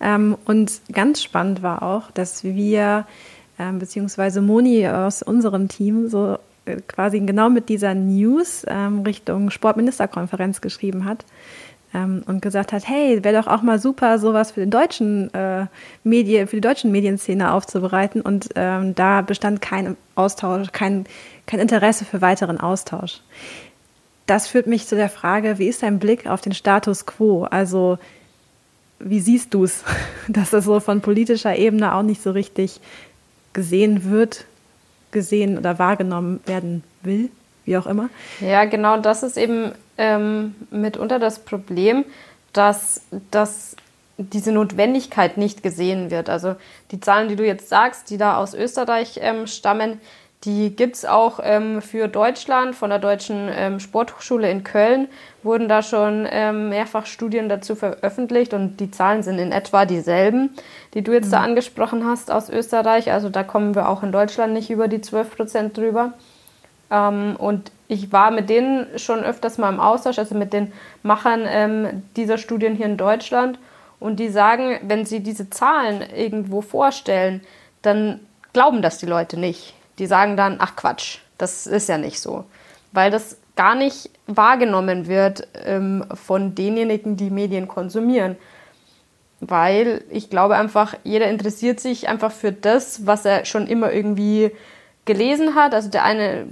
Ähm, 0.00 0.36
und 0.44 0.80
ganz 0.92 1.22
spannend 1.22 1.62
war 1.62 1.82
auch, 1.82 2.10
dass 2.10 2.44
wir, 2.44 3.06
ähm, 3.58 3.78
beziehungsweise 3.78 4.40
Moni 4.40 4.86
aus 4.86 5.22
unserem 5.22 5.68
Team, 5.68 6.08
so 6.08 6.38
äh, 6.66 6.76
quasi 6.86 7.20
genau 7.20 7.50
mit 7.50 7.68
dieser 7.68 7.94
News 7.94 8.64
ähm, 8.68 9.02
Richtung 9.02 9.50
Sportministerkonferenz 9.50 10.60
geschrieben 10.60 11.04
hat 11.04 11.24
ähm, 11.94 12.22
und 12.26 12.42
gesagt 12.42 12.72
hat, 12.72 12.88
hey, 12.88 13.22
wäre 13.22 13.42
doch 13.42 13.46
auch 13.46 13.62
mal 13.62 13.78
super, 13.78 14.18
sowas 14.18 14.52
für 14.52 14.60
den 14.60 14.70
deutschen 14.70 15.32
äh, 15.34 15.66
Medien, 16.02 16.46
für 16.48 16.56
die 16.56 16.60
deutschen 16.60 16.92
Medienszene 16.92 17.52
aufzubereiten. 17.52 18.20
Und 18.20 18.50
ähm, 18.56 18.94
da 18.94 19.22
bestand 19.22 19.60
kein 19.62 19.96
Austausch, 20.14 20.72
kein, 20.72 21.06
kein 21.46 21.60
Interesse 21.60 22.04
für 22.04 22.20
weiteren 22.20 22.60
Austausch 22.60 23.20
das 24.26 24.48
führt 24.48 24.66
mich 24.66 24.86
zu 24.86 24.96
der 24.96 25.08
Frage, 25.08 25.58
wie 25.58 25.68
ist 25.68 25.82
dein 25.82 25.98
Blick 25.98 26.26
auf 26.26 26.40
den 26.40 26.54
Status 26.54 27.06
quo? 27.06 27.44
Also 27.44 27.98
wie 28.98 29.20
siehst 29.20 29.52
du 29.54 29.64
es, 29.64 29.84
dass 30.28 30.50
das 30.50 30.64
so 30.64 30.80
von 30.80 31.00
politischer 31.00 31.56
Ebene 31.56 31.94
auch 31.94 32.02
nicht 32.02 32.22
so 32.22 32.30
richtig 32.30 32.80
gesehen 33.52 34.10
wird, 34.10 34.44
gesehen 35.10 35.58
oder 35.58 35.78
wahrgenommen 35.78 36.40
werden 36.46 36.82
will, 37.02 37.30
wie 37.64 37.76
auch 37.76 37.86
immer? 37.86 38.08
Ja, 38.40 38.64
genau, 38.64 38.98
das 38.98 39.22
ist 39.22 39.36
eben 39.36 39.72
ähm, 39.98 40.54
mitunter 40.70 41.18
das 41.18 41.38
Problem, 41.38 42.04
dass, 42.52 43.02
dass 43.30 43.76
diese 44.16 44.52
Notwendigkeit 44.52 45.36
nicht 45.36 45.62
gesehen 45.62 46.10
wird. 46.10 46.28
Also 46.28 46.56
die 46.90 47.00
Zahlen, 47.00 47.28
die 47.28 47.36
du 47.36 47.44
jetzt 47.44 47.68
sagst, 47.68 48.10
die 48.10 48.16
da 48.16 48.36
aus 48.36 48.54
Österreich 48.54 49.18
ähm, 49.20 49.46
stammen, 49.46 50.00
die 50.44 50.76
gibt 50.76 50.96
es 50.96 51.04
auch 51.04 51.40
ähm, 51.42 51.80
für 51.80 52.08
Deutschland. 52.08 52.74
Von 52.74 52.90
der 52.90 52.98
Deutschen 52.98 53.48
ähm, 53.50 53.80
Sporthochschule 53.80 54.50
in 54.50 54.62
Köln 54.62 55.08
wurden 55.42 55.68
da 55.68 55.82
schon 55.82 56.26
ähm, 56.30 56.68
mehrfach 56.68 57.06
Studien 57.06 57.48
dazu 57.48 57.74
veröffentlicht 57.74 58.52
und 58.52 58.78
die 58.78 58.90
Zahlen 58.90 59.22
sind 59.22 59.38
in 59.38 59.52
etwa 59.52 59.86
dieselben, 59.86 60.50
die 60.92 61.02
du 61.02 61.12
jetzt 61.12 61.26
mhm. 61.26 61.32
da 61.32 61.40
angesprochen 61.40 62.04
hast 62.06 62.30
aus 62.30 62.50
Österreich. 62.50 63.10
Also 63.10 63.30
da 63.30 63.42
kommen 63.42 63.74
wir 63.74 63.88
auch 63.88 64.02
in 64.02 64.12
Deutschland 64.12 64.52
nicht 64.52 64.70
über 64.70 64.88
die 64.88 65.00
12 65.00 65.36
Prozent 65.36 65.76
drüber. 65.76 66.12
Ähm, 66.90 67.36
und 67.38 67.70
ich 67.88 68.12
war 68.12 68.30
mit 68.30 68.50
denen 68.50 68.98
schon 68.98 69.24
öfters 69.24 69.56
mal 69.56 69.72
im 69.72 69.80
Austausch, 69.80 70.18
also 70.18 70.34
mit 70.34 70.52
den 70.52 70.72
Machern 71.02 71.44
ähm, 71.46 72.02
dieser 72.16 72.38
Studien 72.38 72.76
hier 72.76 72.86
in 72.86 72.96
Deutschland. 72.96 73.58
Und 73.98 74.20
die 74.20 74.28
sagen, 74.28 74.78
wenn 74.82 75.06
sie 75.06 75.20
diese 75.20 75.48
Zahlen 75.48 76.02
irgendwo 76.14 76.60
vorstellen, 76.60 77.40
dann 77.80 78.20
glauben 78.52 78.82
das 78.82 78.98
die 78.98 79.06
Leute 79.06 79.38
nicht 79.38 79.74
die 79.98 80.06
sagen 80.06 80.36
dann, 80.36 80.56
ach 80.58 80.76
Quatsch, 80.76 81.18
das 81.38 81.66
ist 81.66 81.88
ja 81.88 81.98
nicht 81.98 82.20
so. 82.20 82.44
Weil 82.92 83.10
das 83.10 83.38
gar 83.56 83.74
nicht 83.74 84.10
wahrgenommen 84.26 85.06
wird 85.06 85.46
ähm, 85.64 86.04
von 86.14 86.54
denjenigen, 86.54 87.16
die 87.16 87.30
Medien 87.30 87.68
konsumieren. 87.68 88.36
Weil 89.40 90.02
ich 90.10 90.30
glaube 90.30 90.56
einfach, 90.56 90.94
jeder 91.04 91.28
interessiert 91.28 91.80
sich 91.80 92.08
einfach 92.08 92.32
für 92.32 92.52
das, 92.52 93.06
was 93.06 93.24
er 93.24 93.44
schon 93.44 93.66
immer 93.66 93.92
irgendwie 93.92 94.50
gelesen 95.04 95.54
hat. 95.54 95.74
Also 95.74 95.90
der 95.90 96.04
eine 96.04 96.46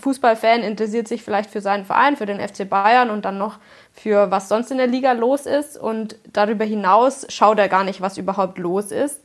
Fußballfan 0.00 0.62
interessiert 0.62 1.08
sich 1.08 1.22
vielleicht 1.22 1.50
für 1.50 1.60
seinen 1.60 1.84
Verein, 1.84 2.16
für 2.16 2.26
den 2.26 2.40
FC 2.40 2.68
Bayern 2.68 3.10
und 3.10 3.24
dann 3.24 3.38
noch 3.38 3.58
für 3.92 4.30
was 4.30 4.48
sonst 4.48 4.70
in 4.70 4.78
der 4.78 4.86
Liga 4.86 5.12
los 5.12 5.46
ist. 5.46 5.78
Und 5.78 6.16
darüber 6.32 6.64
hinaus 6.64 7.26
schaut 7.28 7.58
er 7.58 7.68
gar 7.68 7.84
nicht, 7.84 8.00
was 8.00 8.18
überhaupt 8.18 8.58
los 8.58 8.90
ist. 8.90 9.21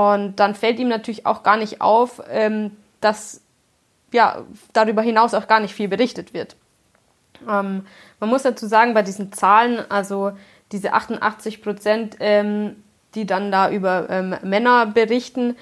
Und 0.00 0.36
dann 0.36 0.54
fällt 0.54 0.78
ihm 0.78 0.88
natürlich 0.88 1.26
auch 1.26 1.42
gar 1.42 1.56
nicht 1.56 1.80
auf, 1.80 2.22
ähm, 2.30 2.76
dass 3.00 3.42
ja, 4.12 4.42
darüber 4.72 5.02
hinaus 5.02 5.34
auch 5.34 5.46
gar 5.46 5.60
nicht 5.60 5.74
viel 5.74 5.88
berichtet 5.88 6.34
wird. 6.34 6.56
Ähm, 7.48 7.86
man 8.18 8.30
muss 8.30 8.42
dazu 8.42 8.66
sagen, 8.66 8.94
bei 8.94 9.02
diesen 9.02 9.32
Zahlen, 9.32 9.78
also 9.88 10.32
diese 10.72 10.92
88 10.92 11.62
Prozent, 11.62 12.16
ähm, 12.20 12.76
die 13.14 13.26
dann 13.26 13.50
da 13.50 13.70
über 13.70 14.08
ähm, 14.10 14.36
Männer 14.42 14.86
berichten, 14.86 15.56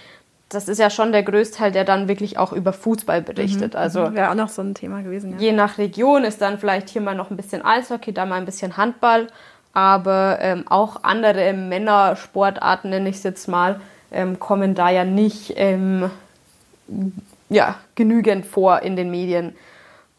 das 0.49 0.69
ist 0.69 0.79
ja 0.79 0.89
schon 0.89 1.13
der 1.13 1.23
Größteil, 1.23 1.73
der 1.73 1.85
dann 1.85 2.09
wirklich 2.09 2.39
auch 2.39 2.53
über 2.53 2.73
Fußball 2.73 3.21
berichtet. 3.21 3.75
Mhm. 3.75 3.79
Also 3.79 4.15
wäre 4.15 4.31
auch 4.31 4.35
noch 4.35 4.49
so 4.49 4.63
ein 4.63 4.75
Thema 4.75 5.03
gewesen. 5.03 5.33
Ja. 5.33 5.39
Je 5.39 5.53
nach 5.53 5.77
Region 5.77 6.25
ist 6.25 6.41
dann 6.41 6.59
vielleicht 6.59 6.89
hier 6.89 7.03
mal 7.03 7.15
noch 7.15 7.31
ein 7.31 7.37
bisschen 7.37 7.65
Eishockey, 7.65 8.13
da 8.13 8.25
mal 8.25 8.37
ein 8.37 8.47
bisschen 8.47 8.77
Handball, 8.77 9.27
aber 9.75 10.39
ähm, 10.41 10.65
auch 10.69 11.05
andere 11.05 11.53
Männersportarten 11.53 12.91
nenne 12.91 13.11
ich 13.11 13.17
es 13.17 13.23
jetzt 13.25 13.47
mal, 13.47 13.81
ähm, 14.11 14.39
kommen 14.39 14.75
da 14.75 14.91
ja 14.91 15.05
nicht 15.05 15.55
ähm, 15.57 16.11
ja, 17.49 17.77
genügend 17.95 18.47
vor 18.47 18.81
in 18.83 18.97
den 18.97 19.11
Medien. 19.11 19.55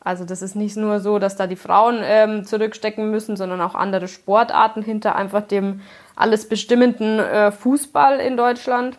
Also 0.01 0.23
das 0.25 0.41
ist 0.41 0.55
nicht 0.55 0.77
nur 0.77 0.99
so, 0.99 1.19
dass 1.19 1.35
da 1.35 1.45
die 1.45 1.55
Frauen 1.55 1.99
ähm, 2.03 2.45
zurückstecken 2.45 3.11
müssen, 3.11 3.35
sondern 3.35 3.61
auch 3.61 3.75
andere 3.75 4.07
Sportarten 4.07 4.81
hinter 4.81 5.15
einfach 5.15 5.41
dem 5.41 5.81
alles 6.15 6.47
bestimmenden 6.47 7.19
äh, 7.19 7.51
Fußball 7.51 8.19
in 8.19 8.37
Deutschland. 8.37 8.97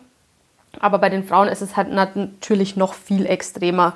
Aber 0.79 0.99
bei 0.99 1.09
den 1.09 1.23
Frauen 1.23 1.47
ist 1.47 1.61
es 1.61 1.75
halt 1.75 1.91
natürlich 1.91 2.77
noch 2.77 2.93
viel 2.93 3.25
extremer. 3.25 3.95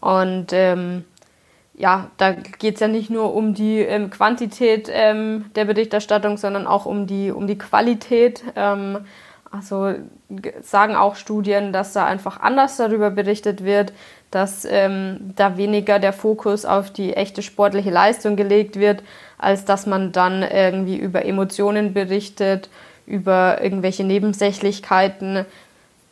Und 0.00 0.52
ähm, 0.52 1.04
ja, 1.74 2.10
da 2.16 2.32
geht 2.32 2.74
es 2.74 2.80
ja 2.80 2.88
nicht 2.88 3.10
nur 3.10 3.34
um 3.34 3.52
die 3.52 3.80
ähm, 3.80 4.08
Quantität 4.08 4.88
ähm, 4.90 5.46
der 5.56 5.66
Berichterstattung, 5.66 6.38
sondern 6.38 6.66
auch 6.66 6.86
um 6.86 7.06
die, 7.06 7.30
um 7.30 7.46
die 7.46 7.58
Qualität. 7.58 8.42
Also 9.56 9.94
sagen 10.62 10.96
auch 10.96 11.16
Studien, 11.16 11.72
dass 11.72 11.92
da 11.92 12.04
einfach 12.04 12.40
anders 12.40 12.76
darüber 12.76 13.10
berichtet 13.10 13.64
wird, 13.64 13.92
dass 14.30 14.66
ähm, 14.68 15.32
da 15.36 15.56
weniger 15.56 15.98
der 15.98 16.12
Fokus 16.12 16.64
auf 16.64 16.92
die 16.92 17.14
echte 17.14 17.42
sportliche 17.42 17.90
Leistung 17.90 18.36
gelegt 18.36 18.78
wird, 18.78 19.02
als 19.38 19.64
dass 19.64 19.86
man 19.86 20.12
dann 20.12 20.42
irgendwie 20.42 20.96
über 20.96 21.24
Emotionen 21.24 21.94
berichtet, 21.94 22.68
über 23.06 23.62
irgendwelche 23.62 24.04
Nebensächlichkeiten. 24.04 25.46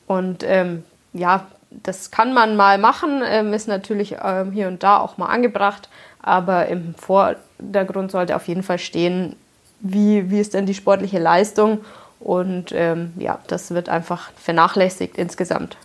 Und 0.06 0.44
ähm, 0.46 0.84
ja, 1.12 1.46
das 1.70 2.10
kann 2.10 2.32
man 2.32 2.56
mal 2.56 2.78
machen, 2.78 3.22
ähm, 3.26 3.52
ist 3.52 3.68
natürlich 3.68 4.16
ähm, 4.22 4.52
hier 4.52 4.68
und 4.68 4.82
da 4.82 4.98
auch 4.98 5.18
mal 5.18 5.26
angebracht, 5.26 5.88
aber 6.22 6.68
im 6.68 6.94
Vordergrund 6.94 8.12
sollte 8.12 8.36
auf 8.36 8.46
jeden 8.46 8.62
Fall 8.62 8.78
stehen, 8.78 9.34
wie, 9.80 10.30
wie 10.30 10.40
ist 10.40 10.54
denn 10.54 10.66
die 10.66 10.74
sportliche 10.74 11.18
Leistung 11.18 11.80
und 12.24 12.72
ähm, 12.72 13.12
ja, 13.18 13.38
das 13.46 13.72
wird 13.72 13.88
einfach 13.88 14.32
vernachlässigt 14.32 15.18
insgesamt. 15.18 15.76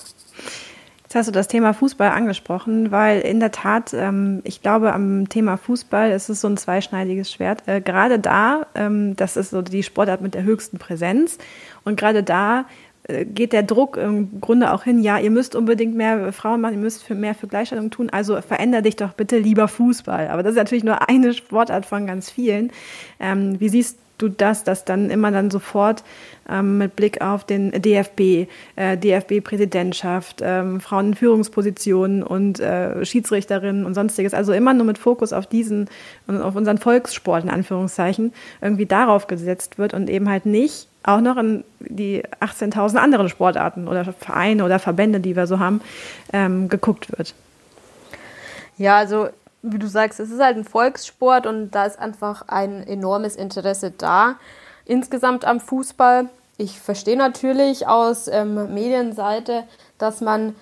Jetzt 1.04 1.16
hast 1.16 1.28
du 1.28 1.32
das 1.32 1.48
Thema 1.48 1.74
Fußball 1.74 2.12
angesprochen, 2.12 2.92
weil 2.92 3.22
in 3.22 3.40
der 3.40 3.52
Tat, 3.52 3.94
ähm, 3.94 4.42
ich 4.44 4.62
glaube, 4.62 4.94
am 4.94 5.28
Thema 5.28 5.58
Fußball 5.58 6.12
ist 6.12 6.30
es 6.30 6.40
so 6.40 6.48
ein 6.48 6.56
zweischneidiges 6.56 7.32
Schwert. 7.32 7.64
Äh, 7.68 7.82
gerade 7.82 8.20
da, 8.20 8.68
ähm, 8.76 9.16
das 9.16 9.36
ist 9.36 9.50
so 9.50 9.64
die 9.64 9.84
Sportart 9.84 10.22
mit 10.22 10.34
der 10.36 10.44
höchsten 10.44 10.78
Präsenz. 10.78 11.40
Und 11.84 12.00
gerade 12.00 12.22
da 12.22 12.66
äh, 13.08 13.26
geht 13.26 13.54
der 13.54 13.64
Druck 13.64 13.98
im 13.98 14.40
Grunde 14.40 14.72
auch 14.72 14.84
hin, 14.84 15.00
ja, 15.00 15.18
ihr 15.18 15.32
müsst 15.32 15.56
unbedingt 15.56 15.96
mehr 15.96 16.32
Frauen 16.32 16.62
machen, 16.62 16.76
ihr 16.76 16.80
müsst 16.80 17.04
für 17.04 17.16
mehr 17.16 17.34
für 17.34 17.48
Gleichstellung 17.48 17.90
tun, 17.90 18.12
also 18.12 18.40
veränder 18.42 18.84
dich 18.84 18.96
doch 18.96 19.14
bitte 19.14 19.40
lieber 19.40 19.68
Fußball. 19.68 20.28
Aber 20.28 20.44
das 20.44 20.52
ist 20.52 20.58
natürlich 20.58 20.84
nur 20.84 21.10
eine 21.10 21.34
Sportart 21.34 21.88
von 21.88 22.06
ganz 22.06 22.30
vielen. 22.30 22.72
Ähm, 23.20 23.60
wie 23.60 23.70
siehst 23.70 23.98
du 24.22 24.30
das, 24.30 24.64
dass 24.64 24.86
dann 24.86 25.10
immer 25.10 25.32
dann 25.32 25.50
sofort 25.50 26.04
ähm, 26.50 26.78
mit 26.78 26.96
Blick 26.96 27.22
auf 27.22 27.44
den 27.44 27.72
DFB, 27.72 28.48
äh, 28.76 28.98
DFB-Präsidentschaft, 28.98 30.42
ähm, 30.44 30.80
Frauen 30.80 31.08
in 31.08 31.14
Führungspositionen 31.16 32.24
und 32.24 32.60
äh, 32.60 33.04
Schiedsrichterinnen 33.06 33.86
und 33.86 33.96
sonstiges, 33.96 34.34
also 34.34 34.54
immer 34.54 34.74
nur 34.74 34.86
mit 34.86 34.98
Fokus 34.98 35.34
auf 35.34 35.48
diesen 35.48 35.90
und 36.28 36.42
auf 36.42 36.56
unseren 36.56 36.78
Volkssport 36.78 37.44
in 37.44 37.50
Anführungszeichen 37.50 38.34
irgendwie 38.62 38.86
darauf 38.86 39.28
gesetzt 39.28 39.78
wird 39.78 39.94
und 39.94 40.10
eben 40.10 40.30
halt 40.30 40.46
nicht 40.46 40.88
auch 41.04 41.22
noch 41.22 41.38
in 41.38 41.64
die 41.80 42.24
18.000 42.42 42.98
anderen 42.98 43.30
Sportarten 43.30 43.88
oder 43.88 44.06
Vereine 44.06 44.66
oder 44.66 44.80
Verbände, 44.80 45.20
die 45.20 45.36
wir 45.36 45.48
so 45.48 45.60
haben, 45.60 45.82
ähm, 46.34 46.68
geguckt 46.68 47.18
wird. 47.18 47.34
Ja, 48.78 48.98
also 48.98 49.30
wie 49.62 49.80
du 49.80 49.88
sagst, 49.88 50.20
es 50.20 50.32
ist 50.32 50.42
halt 50.42 50.58
ein 50.58 50.64
Volkssport 50.64 51.46
und 51.46 51.72
da 51.72 51.86
ist 51.86 52.00
einfach 52.00 52.48
ein 52.48 52.86
enormes 52.86 53.36
Interesse 53.36 53.92
da. 53.92 54.36
Insgesamt 54.86 55.46
am 55.46 55.60
Fußball. 55.60 56.30
Ich 56.58 56.80
verstehe 56.80 57.18
natürlich 57.18 57.88
aus 57.88 58.28
ähm, 58.28 58.74
Medienseite, 58.74 59.64
dass 59.98 60.22
man 60.22 60.56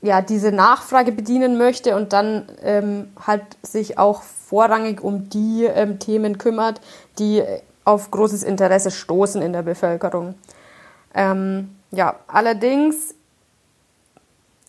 ja 0.00 0.20
diese 0.22 0.52
Nachfrage 0.52 1.12
bedienen 1.12 1.58
möchte 1.58 1.96
und 1.96 2.12
dann 2.12 2.48
ähm, 2.62 3.10
halt 3.26 3.42
sich 3.62 3.98
auch 3.98 4.22
vorrangig 4.22 5.02
um 5.02 5.28
die 5.28 5.64
ähm, 5.64 5.98
Themen 5.98 6.38
kümmert, 6.38 6.80
die 7.18 7.42
auf 7.84 8.10
großes 8.10 8.42
Interesse 8.42 8.90
stoßen 8.90 9.42
in 9.42 9.52
der 9.52 9.62
Bevölkerung. 9.62 10.34
Ähm, 11.14 11.74
ja, 11.90 12.16
allerdings 12.26 13.14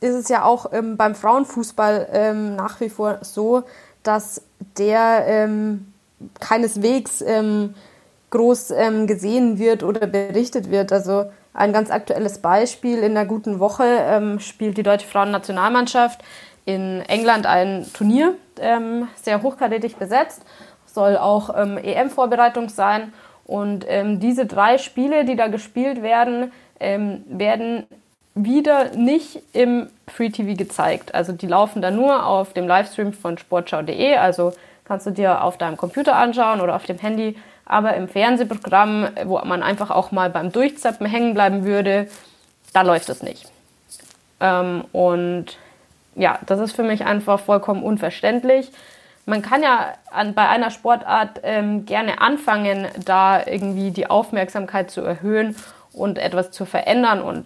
ist 0.02 0.16
es 0.16 0.30
ja 0.30 0.44
auch 0.46 0.72
ähm, 0.72 0.98
beim 0.98 1.16
Frauenfußball 1.16 2.08
ähm, 2.12 2.56
nach 2.56 2.80
wie 2.80 2.90
vor 2.90 3.20
so, 3.22 3.64
dass 4.04 4.42
der 4.78 5.26
ähm, 5.28 5.94
keineswegs 6.40 7.22
ähm, 7.22 7.76
groß 8.30 8.72
ähm, 8.72 9.08
gesehen 9.08 9.60
wird 9.60 9.84
oder 9.84 10.08
berichtet 10.08 10.72
wird. 10.72 10.92
Also 10.92 11.26
ein 11.54 11.74
ganz 11.74 11.92
aktuelles 11.92 12.40
Beispiel, 12.40 13.00
in 13.00 13.16
der 13.16 13.26
guten 13.26 13.60
Woche 13.60 13.84
ähm, 13.86 14.40
spielt 14.40 14.78
die 14.78 14.84
deutsche 14.84 15.08
Frauennationalmannschaft 15.08 16.22
in 16.66 17.02
England 17.08 17.48
ein 17.48 17.88
Turnier, 17.94 18.36
sehr 18.56 19.42
hochkarätig 19.42 19.96
besetzt, 19.96 20.44
soll 20.86 21.18
auch 21.18 21.50
EM-Vorbereitung 21.50 22.70
sein. 22.70 23.12
Und 23.46 23.88
diese 24.20 24.46
drei 24.46 24.78
Spiele, 24.78 25.26
die 25.26 25.36
da 25.36 25.48
gespielt 25.48 26.04
werden, 26.04 26.52
werden 26.78 27.88
wieder 28.36 28.96
nicht 28.96 29.42
im 29.54 29.88
Free 30.08 30.30
TV 30.30 30.56
gezeigt. 30.56 31.14
Also 31.14 31.34
die 31.34 31.48
laufen 31.48 31.82
da 31.82 31.92
nur 31.92 32.26
auf 32.26 32.54
dem 32.54 32.68
Livestream 32.68 33.14
von 33.14 33.38
sportschau.de. 33.38 34.16
Also 34.16 34.54
kannst 34.86 35.06
du 35.06 35.12
dir 35.12 35.44
auf 35.44 35.58
deinem 35.58 35.78
Computer 35.78 36.16
anschauen 36.16 36.62
oder 36.62 36.76
auf 36.76 36.86
dem 36.86 36.98
Handy. 36.98 37.38
Aber 37.66 37.96
im 37.96 38.08
Fernsehprogramm, 38.08 39.10
wo 39.26 39.40
man 39.46 39.62
einfach 39.62 39.92
auch 39.92 40.12
mal 40.12 40.30
beim 40.30 40.52
Durchzappen 40.52 41.06
hängen 41.06 41.34
bleiben 41.34 41.64
würde, 41.66 42.08
da 42.74 42.82
läuft 42.82 43.10
es 43.10 43.22
nicht. 43.22 43.46
Ähm, 44.40 44.86
und 44.92 45.58
ja, 46.16 46.40
das 46.46 46.60
ist 46.60 46.76
für 46.76 46.84
mich 46.84 47.06
einfach 47.06 47.40
vollkommen 47.40 47.84
unverständlich. 47.84 48.72
Man 49.26 49.42
kann 49.44 49.62
ja 49.62 49.94
an, 50.12 50.34
bei 50.34 50.50
einer 50.50 50.72
Sportart 50.72 51.42
ähm, 51.44 51.86
gerne 51.86 52.20
anfangen, 52.20 52.88
da 53.06 53.46
irgendwie 53.46 53.92
die 53.92 54.10
Aufmerksamkeit 54.10 54.90
zu 54.90 55.02
erhöhen 55.02 55.56
und 55.94 56.18
etwas 56.18 56.50
zu 56.52 56.66
verändern 56.66 57.22
und 57.22 57.46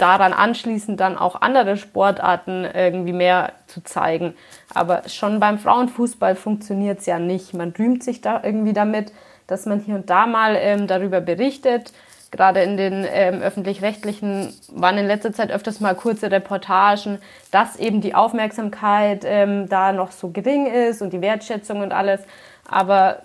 daran 0.00 0.32
anschließend 0.32 0.98
dann 1.00 1.18
auch 1.18 1.40
andere 1.40 1.76
Sportarten 1.76 2.64
irgendwie 2.64 3.12
mehr 3.12 3.52
zu 3.66 3.82
zeigen. 3.82 4.34
Aber 4.74 5.02
schon 5.08 5.40
beim 5.40 5.58
Frauenfußball 5.58 6.36
funktioniert 6.36 7.00
es 7.00 7.06
ja 7.06 7.18
nicht. 7.18 7.54
Man 7.54 7.74
rühmt 7.78 8.02
sich 8.02 8.20
da 8.20 8.42
irgendwie 8.42 8.72
damit, 8.72 9.12
dass 9.46 9.66
man 9.66 9.80
hier 9.80 9.96
und 9.96 10.10
da 10.10 10.26
mal 10.26 10.56
ähm, 10.56 10.86
darüber 10.86 11.20
berichtet. 11.20 11.92
Gerade 12.30 12.62
in 12.62 12.76
den 12.76 13.04
ähm, 13.10 13.42
öffentlich-rechtlichen 13.42 14.54
waren 14.68 14.98
in 14.98 15.06
letzter 15.06 15.32
Zeit 15.32 15.50
öfters 15.50 15.80
mal 15.80 15.96
kurze 15.96 16.30
Reportagen, 16.30 17.18
dass 17.50 17.74
eben 17.74 18.00
die 18.00 18.14
Aufmerksamkeit 18.14 19.24
ähm, 19.24 19.68
da 19.68 19.92
noch 19.92 20.12
so 20.12 20.30
gering 20.30 20.66
ist 20.66 21.02
und 21.02 21.12
die 21.12 21.20
Wertschätzung 21.20 21.80
und 21.80 21.92
alles. 21.92 22.20
Aber 22.68 23.22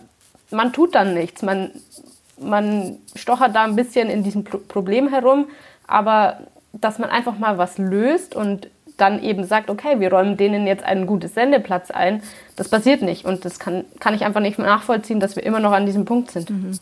man 0.49 0.73
tut 0.73 0.95
dann 0.95 1.13
nichts. 1.13 1.43
Man, 1.43 1.69
man 2.39 2.97
stochert 3.15 3.55
da 3.55 3.63
ein 3.63 3.75
bisschen 3.75 4.09
in 4.09 4.23
diesem 4.23 4.43
Pro 4.43 4.57
Problem 4.57 5.07
herum, 5.07 5.47
aber 5.87 6.39
dass 6.81 6.99
man 6.99 7.09
einfach 7.09 7.37
mal 7.37 7.57
was 7.57 7.77
löst 7.77 8.35
und 8.35 8.69
dann 8.97 9.21
eben 9.21 9.43
sagt, 9.43 9.69
okay, 9.69 9.99
wir 9.99 10.11
räumen 10.11 10.37
denen 10.37 10.67
jetzt 10.67 10.83
einen 10.83 11.05
guten 11.05 11.27
Sendeplatz 11.27 11.91
ein, 11.91 12.21
das 12.55 12.69
passiert 12.69 13.01
nicht. 13.01 13.25
Und 13.25 13.43
das 13.45 13.59
kann, 13.59 13.85
kann 13.99 14.13
ich 14.13 14.23
einfach 14.23 14.41
nicht 14.41 14.57
nachvollziehen, 14.57 15.19
dass 15.19 15.35
wir 15.35 15.43
immer 15.43 15.59
noch 15.59 15.73
an 15.73 15.85
diesem 15.85 16.05
Punkt 16.05 16.31
sind. 16.31 16.49
Mhm. 16.49 16.79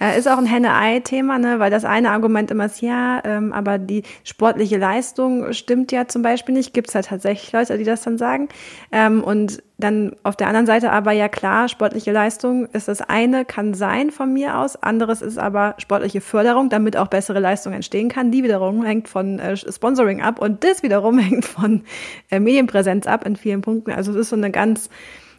Äh, 0.00 0.18
ist 0.18 0.28
auch 0.28 0.38
ein 0.38 0.46
Henne-Ei-Thema, 0.46 1.38
ne? 1.38 1.58
weil 1.58 1.70
das 1.70 1.84
eine 1.84 2.10
Argument 2.10 2.50
immer 2.50 2.66
ist, 2.66 2.80
ja, 2.80 3.20
ähm, 3.24 3.52
aber 3.52 3.78
die 3.78 4.02
sportliche 4.24 4.78
Leistung 4.78 5.52
stimmt 5.52 5.92
ja 5.92 6.08
zum 6.08 6.22
Beispiel 6.22 6.54
nicht. 6.54 6.72
Gibt 6.72 6.88
es 6.88 6.94
halt 6.94 7.06
tatsächlich 7.06 7.52
Leute, 7.52 7.76
die 7.76 7.84
das 7.84 8.02
dann 8.02 8.16
sagen. 8.16 8.48
Ähm, 8.92 9.22
und 9.22 9.62
dann 9.76 10.16
auf 10.22 10.36
der 10.36 10.48
anderen 10.48 10.66
Seite 10.66 10.92
aber 10.92 11.12
ja 11.12 11.28
klar, 11.28 11.68
sportliche 11.68 12.12
Leistung 12.12 12.66
ist 12.66 12.88
das 12.88 13.00
eine, 13.00 13.44
kann 13.44 13.74
sein 13.74 14.10
von 14.10 14.32
mir 14.32 14.58
aus. 14.58 14.76
Anderes 14.76 15.22
ist 15.22 15.38
aber 15.38 15.74
sportliche 15.78 16.20
Förderung, 16.20 16.68
damit 16.70 16.96
auch 16.96 17.08
bessere 17.08 17.40
Leistung 17.40 17.72
entstehen 17.72 18.08
kann. 18.08 18.30
Die 18.30 18.42
wiederum 18.42 18.84
hängt 18.84 19.08
von 19.08 19.38
äh, 19.38 19.56
Sponsoring 19.56 20.22
ab 20.22 20.40
und 20.40 20.64
das 20.64 20.82
wiederum 20.82 21.18
hängt 21.18 21.44
von 21.44 21.82
äh, 22.30 22.40
Medienpräsenz 22.40 23.06
ab 23.06 23.26
in 23.26 23.36
vielen 23.36 23.60
Punkten. 23.60 23.92
Also 23.92 24.12
es 24.12 24.16
ist 24.16 24.28
so 24.30 24.36
eine 24.36 24.50
ganz 24.50 24.88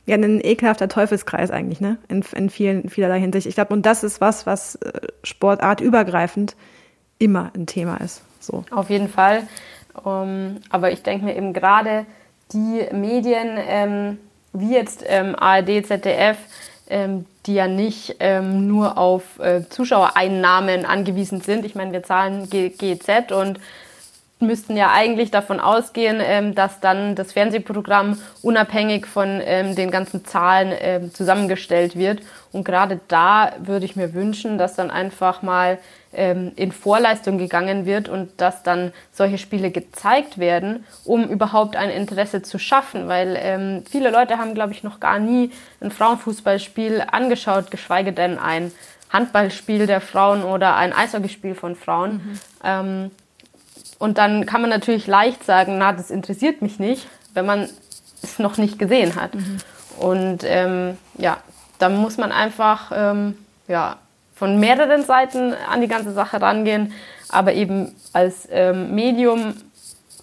ja 0.05 0.15
ein 0.15 0.43
ekelhafter 0.43 0.87
Teufelskreis 0.87 1.51
eigentlich, 1.51 1.79
ne? 1.79 1.97
In, 2.07 2.23
in 2.35 2.49
vielen, 2.49 2.89
vielerlei 2.89 3.19
Hinsicht. 3.19 3.47
Ich 3.47 3.55
glaube, 3.55 3.73
und 3.73 3.85
das 3.85 4.03
ist 4.03 4.21
was, 4.21 4.45
was 4.45 4.75
äh, 4.75 4.93
sportartübergreifend 5.23 6.55
immer 7.19 7.51
ein 7.55 7.67
Thema 7.67 7.97
ist. 7.97 8.23
So. 8.39 8.63
Auf 8.71 8.89
jeden 8.89 9.09
Fall. 9.09 9.43
Um, 10.03 10.11
ähm, 10.13 10.57
aber 10.69 10.91
ich 10.91 11.03
denke 11.03 11.25
mir 11.25 11.35
eben 11.35 11.53
gerade 11.53 12.05
die 12.53 12.87
Medien, 12.93 13.57
ähm, 13.57 14.17
wie 14.53 14.73
jetzt 14.73 15.03
ähm, 15.07 15.35
ARD, 15.37 15.85
ZDF, 15.85 16.37
ähm, 16.89 17.25
die 17.45 17.53
ja 17.53 17.67
nicht 17.67 18.17
ähm, 18.19 18.67
nur 18.67 18.97
auf 18.97 19.39
äh, 19.39 19.61
Zuschauereinnahmen 19.69 20.85
angewiesen 20.85 21.41
sind. 21.41 21.65
Ich 21.65 21.75
meine, 21.75 21.91
wir 21.91 22.03
zahlen 22.03 22.49
GZ 22.49 23.31
und 23.31 23.59
müssten 24.41 24.75
ja 24.75 24.91
eigentlich 24.91 25.31
davon 25.31 25.59
ausgehen, 25.59 26.19
ähm, 26.21 26.55
dass 26.55 26.79
dann 26.79 27.15
das 27.15 27.33
Fernsehprogramm 27.33 28.19
unabhängig 28.41 29.05
von 29.05 29.41
ähm, 29.43 29.75
den 29.75 29.91
ganzen 29.91 30.25
Zahlen 30.25 30.73
ähm, 30.79 31.13
zusammengestellt 31.13 31.95
wird. 31.95 32.21
Und 32.51 32.65
gerade 32.65 32.99
da 33.07 33.53
würde 33.59 33.85
ich 33.85 33.95
mir 33.95 34.13
wünschen, 34.13 34.57
dass 34.57 34.75
dann 34.75 34.91
einfach 34.91 35.41
mal 35.41 35.79
in 36.13 36.73
Vorleistung 36.73 37.37
gegangen 37.37 37.85
wird 37.85 38.09
und 38.09 38.41
dass 38.41 38.63
dann 38.63 38.91
solche 39.13 39.37
Spiele 39.37 39.71
gezeigt 39.71 40.39
werden, 40.39 40.85
um 41.05 41.23
überhaupt 41.23 41.77
ein 41.77 41.89
Interesse 41.89 42.41
zu 42.41 42.59
schaffen. 42.59 43.07
Weil 43.07 43.81
viele 43.89 44.09
Leute 44.09 44.37
haben, 44.37 44.53
glaube 44.53 44.73
ich, 44.73 44.83
noch 44.83 44.99
gar 44.99 45.19
nie 45.19 45.51
ein 45.79 45.89
Frauenfußballspiel 45.89 47.05
angeschaut, 47.09 47.71
geschweige 47.71 48.11
denn 48.11 48.39
ein 48.39 48.73
Handballspiel 49.11 49.87
der 49.87 50.01
Frauen 50.01 50.43
oder 50.43 50.75
ein 50.75 50.93
Eishockeyspiel 50.93 51.55
von 51.55 51.75
Frauen. 51.75 52.11
Mhm. 52.11 52.39
Ähm, 52.63 53.11
und 54.01 54.17
dann 54.17 54.47
kann 54.47 54.61
man 54.61 54.71
natürlich 54.71 55.05
leicht 55.05 55.43
sagen, 55.43 55.77
na, 55.77 55.93
das 55.93 56.09
interessiert 56.09 56.63
mich 56.63 56.79
nicht, 56.79 57.07
wenn 57.35 57.45
man 57.45 57.69
es 58.23 58.39
noch 58.39 58.57
nicht 58.57 58.79
gesehen 58.79 59.13
hat. 59.13 59.35
Mhm. 59.35 59.57
Und 59.99 60.39
ähm, 60.43 60.97
ja, 61.19 61.37
da 61.77 61.87
muss 61.87 62.17
man 62.17 62.31
einfach 62.31 62.91
ähm, 62.95 63.37
ja, 63.67 63.97
von 64.33 64.59
mehreren 64.59 65.03
Seiten 65.03 65.53
an 65.53 65.81
die 65.81 65.87
ganze 65.87 66.13
Sache 66.13 66.41
rangehen, 66.41 66.93
aber 67.29 67.53
eben 67.53 67.93
als 68.11 68.47
ähm, 68.49 68.95
Medium 68.95 69.53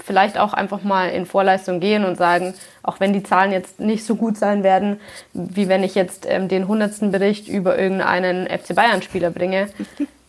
vielleicht 0.05 0.39
auch 0.39 0.55
einfach 0.55 0.83
mal 0.83 1.11
in 1.11 1.25
Vorleistung 1.25 1.79
gehen 1.79 2.05
und 2.05 2.17
sagen, 2.19 2.55
auch 2.83 2.99
wenn 2.99 3.13
die 3.13 3.23
Zahlen 3.23 3.53
jetzt 3.53 3.79
nicht 3.79 4.05
so 4.05 4.17
gut 4.17 4.37
sein 4.37 4.65
werden, 4.65 4.99
wie 5.35 5.69
wenn 5.69 5.85
ich 5.85 5.95
jetzt 5.95 6.27
ähm, 6.29 6.49
den 6.49 6.67
hundertsten 6.67 7.13
Bericht 7.13 7.47
über 7.47 7.79
irgendeinen 7.79 8.49
FC 8.49 8.75
Bayern-Spieler 8.75 9.31
bringe, 9.31 9.69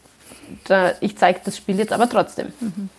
da, 0.66 0.92
ich 1.00 1.18
zeige 1.18 1.40
das 1.44 1.58
Spiel 1.58 1.80
jetzt 1.80 1.94
aber 1.94 2.08
trotzdem. 2.08 2.54
Mhm. 2.60 2.90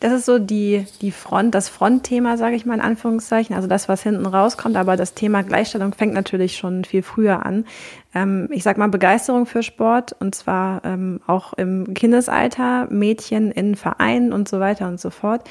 Das 0.00 0.12
ist 0.12 0.24
so 0.24 0.38
die, 0.38 0.86
die 1.02 1.12
Front, 1.12 1.54
das 1.54 1.68
Frontthema, 1.68 2.38
sage 2.38 2.56
ich 2.56 2.64
mal 2.64 2.74
in 2.74 2.80
Anführungszeichen, 2.80 3.54
also 3.54 3.68
das, 3.68 3.86
was 3.86 4.02
hinten 4.02 4.24
rauskommt. 4.24 4.76
Aber 4.76 4.96
das 4.96 5.12
Thema 5.12 5.42
Gleichstellung 5.42 5.92
fängt 5.92 6.14
natürlich 6.14 6.56
schon 6.56 6.84
viel 6.84 7.02
früher 7.02 7.44
an. 7.44 7.66
Ähm, 8.14 8.48
ich 8.50 8.62
sag 8.62 8.76
mal 8.76 8.88
Begeisterung 8.88 9.46
für 9.46 9.62
Sport 9.62 10.16
und 10.18 10.34
zwar 10.34 10.84
ähm, 10.84 11.20
auch 11.26 11.52
im 11.52 11.94
Kindesalter, 11.94 12.88
Mädchen 12.90 13.50
in 13.52 13.76
Vereinen 13.76 14.32
und 14.32 14.48
so 14.48 14.58
weiter 14.58 14.88
und 14.88 15.00
so 15.00 15.10
fort. 15.10 15.48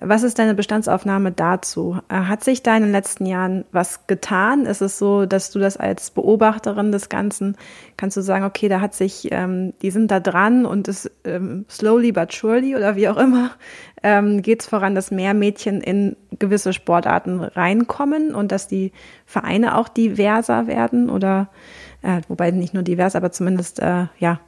Was 0.00 0.22
ist 0.22 0.38
deine 0.38 0.54
Bestandsaufnahme 0.54 1.32
dazu? 1.32 1.98
Äh, 2.08 2.14
hat 2.14 2.44
sich 2.44 2.62
da 2.62 2.76
in 2.76 2.82
den 2.82 2.92
letzten 2.92 3.24
Jahren 3.26 3.64
was 3.72 4.06
getan? 4.06 4.66
Ist 4.66 4.82
es 4.82 4.98
so, 4.98 5.24
dass 5.26 5.50
du 5.50 5.58
das 5.58 5.78
als 5.78 6.10
Beobachterin 6.10 6.92
des 6.92 7.08
Ganzen 7.08 7.56
kannst 7.96 8.16
du 8.16 8.20
sagen, 8.20 8.44
okay, 8.44 8.68
da 8.68 8.80
hat 8.80 8.94
sich, 8.94 9.28
ähm, 9.32 9.72
die 9.80 9.90
sind 9.90 10.10
da 10.10 10.20
dran 10.20 10.66
und 10.66 10.86
es 10.86 11.10
ähm, 11.24 11.64
slowly 11.70 12.12
but 12.12 12.32
surely 12.32 12.76
oder 12.76 12.94
wie 12.96 13.08
auch 13.08 13.16
immer 13.16 13.52
ähm, 14.02 14.42
geht 14.42 14.60
es 14.60 14.66
voran, 14.66 14.94
dass 14.94 15.10
mehr 15.10 15.34
Mädchen 15.34 15.80
in 15.80 16.16
gewisse 16.38 16.72
Sportarten 16.72 17.40
reinkommen 17.40 18.34
und 18.34 18.52
dass 18.52 18.68
die 18.68 18.92
Vereine 19.24 19.76
auch 19.76 19.88
diverser 19.88 20.66
werden 20.66 21.10
oder 21.10 21.48
äh, 22.02 22.20
wobei 22.28 22.50
nicht 22.50 22.74
nur 22.74 22.82
divers, 22.82 23.16
aber 23.16 23.32
zumindest 23.32 23.80
äh, 23.80 24.06
ja 24.18 24.40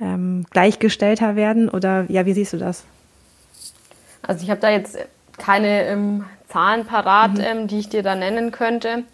ähm, 0.00 0.46
gleichgestellter 0.50 1.36
werden 1.36 1.68
oder 1.68 2.06
ja, 2.08 2.26
wie 2.26 2.32
siehst 2.32 2.52
du 2.52 2.58
das? 2.58 2.84
Also 4.22 4.44
ich 4.44 4.50
habe 4.50 4.60
da 4.60 4.70
jetzt 4.70 4.96
keine 5.38 5.84
ähm, 5.84 6.24
Zahlen 6.48 6.84
parat, 6.86 7.34
mhm. 7.34 7.40
ähm, 7.40 7.66
die 7.68 7.80
ich 7.80 7.88
dir 7.88 8.02
da 8.02 8.14
nennen 8.14 8.52
könnte. 8.52 9.04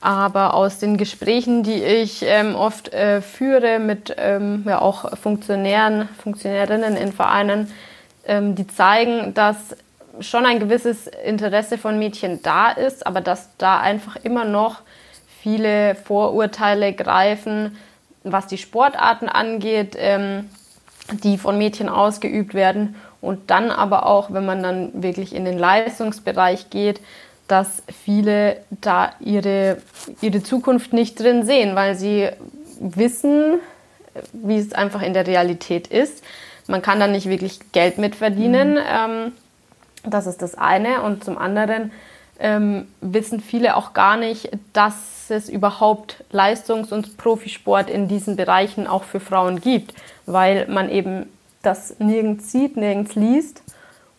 Aber 0.00 0.54
aus 0.54 0.78
den 0.78 0.98
Gesprächen, 0.98 1.62
die 1.62 1.82
ich 1.82 2.22
ähm, 2.26 2.54
oft 2.54 2.92
äh, 2.92 3.22
führe 3.22 3.78
mit 3.78 4.14
ähm, 4.18 4.64
ja, 4.66 4.80
auch 4.80 5.16
Funktionären, 5.16 6.08
Funktionärinnen 6.22 6.96
in 6.96 7.12
Vereinen, 7.12 7.72
ähm, 8.26 8.54
die 8.54 8.66
zeigen, 8.66 9.34
dass 9.34 9.76
schon 10.20 10.46
ein 10.46 10.60
gewisses 10.60 11.06
Interesse 11.06 11.78
von 11.78 11.98
Mädchen 11.98 12.42
da 12.42 12.70
ist, 12.70 13.06
aber 13.06 13.20
dass 13.20 13.50
da 13.58 13.80
einfach 13.80 14.16
immer 14.16 14.44
noch 14.44 14.82
viele 15.42 15.94
Vorurteile 15.94 16.92
greifen, 16.92 17.76
was 18.22 18.46
die 18.46 18.58
Sportarten 18.58 19.28
angeht, 19.28 19.96
ähm, 19.98 20.48
die 21.22 21.36
von 21.36 21.58
Mädchen 21.58 21.88
ausgeübt 21.88 22.54
werden 22.54 22.94
und 23.20 23.50
dann 23.50 23.70
aber 23.70 24.06
auch, 24.06 24.32
wenn 24.32 24.46
man 24.46 24.62
dann 24.62 25.02
wirklich 25.02 25.34
in 25.34 25.44
den 25.44 25.58
Leistungsbereich 25.58 26.70
geht, 26.70 27.00
dass 27.48 27.82
viele 28.04 28.58
da 28.70 29.12
ihre, 29.20 29.78
ihre 30.22 30.42
Zukunft 30.42 30.92
nicht 30.92 31.20
drin 31.20 31.44
sehen, 31.44 31.76
weil 31.76 31.94
sie 31.94 32.30
wissen, 32.80 33.60
wie 34.32 34.58
es 34.58 34.72
einfach 34.72 35.02
in 35.02 35.12
der 35.12 35.26
Realität 35.26 35.88
ist. 35.88 36.22
Man 36.66 36.82
kann 36.82 37.00
da 37.00 37.06
nicht 37.06 37.28
wirklich 37.28 37.60
Geld 37.72 37.98
mitverdienen. 37.98 38.74
Mhm. 38.74 38.80
Ähm, 38.86 39.32
das 40.04 40.26
ist 40.26 40.42
das 40.42 40.54
eine. 40.54 41.02
Und 41.02 41.24
zum 41.24 41.38
anderen 41.38 41.92
ähm, 42.38 42.88
wissen 43.00 43.40
viele 43.40 43.76
auch 43.76 43.92
gar 43.92 44.16
nicht, 44.16 44.50
dass 44.72 45.30
es 45.30 45.48
überhaupt 45.48 46.24
Leistungs- 46.30 46.92
und 46.92 47.16
Profisport 47.16 47.88
in 47.88 48.08
diesen 48.08 48.36
Bereichen 48.36 48.86
auch 48.86 49.04
für 49.04 49.20
Frauen 49.20 49.60
gibt, 49.60 49.94
weil 50.26 50.66
man 50.68 50.90
eben 50.90 51.26
das 51.62 51.98
nirgends 51.98 52.52
sieht, 52.52 52.76
nirgends 52.76 53.14
liest. 53.14 53.62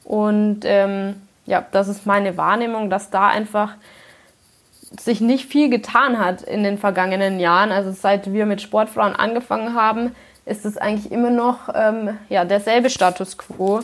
Und 0.03 0.61
ähm, 0.63 1.15
ja, 1.45 1.63
das 1.71 1.87
ist 1.87 2.05
meine 2.05 2.37
Wahrnehmung, 2.37 2.89
dass 2.89 3.09
da 3.09 3.27
einfach 3.27 3.73
sich 4.99 5.21
nicht 5.21 5.45
viel 5.45 5.69
getan 5.69 6.19
hat 6.19 6.41
in 6.41 6.63
den 6.63 6.77
vergangenen 6.77 7.39
Jahren. 7.39 7.71
Also 7.71 7.91
seit 7.91 8.31
wir 8.31 8.45
mit 8.45 8.61
Sportfrauen 8.61 9.15
angefangen 9.15 9.75
haben, 9.75 10.15
ist 10.45 10.65
es 10.65 10.77
eigentlich 10.77 11.11
immer 11.11 11.31
noch 11.31 11.69
ähm, 11.73 12.17
ja, 12.29 12.45
derselbe 12.45 12.89
Status 12.89 13.37
quo, 13.37 13.81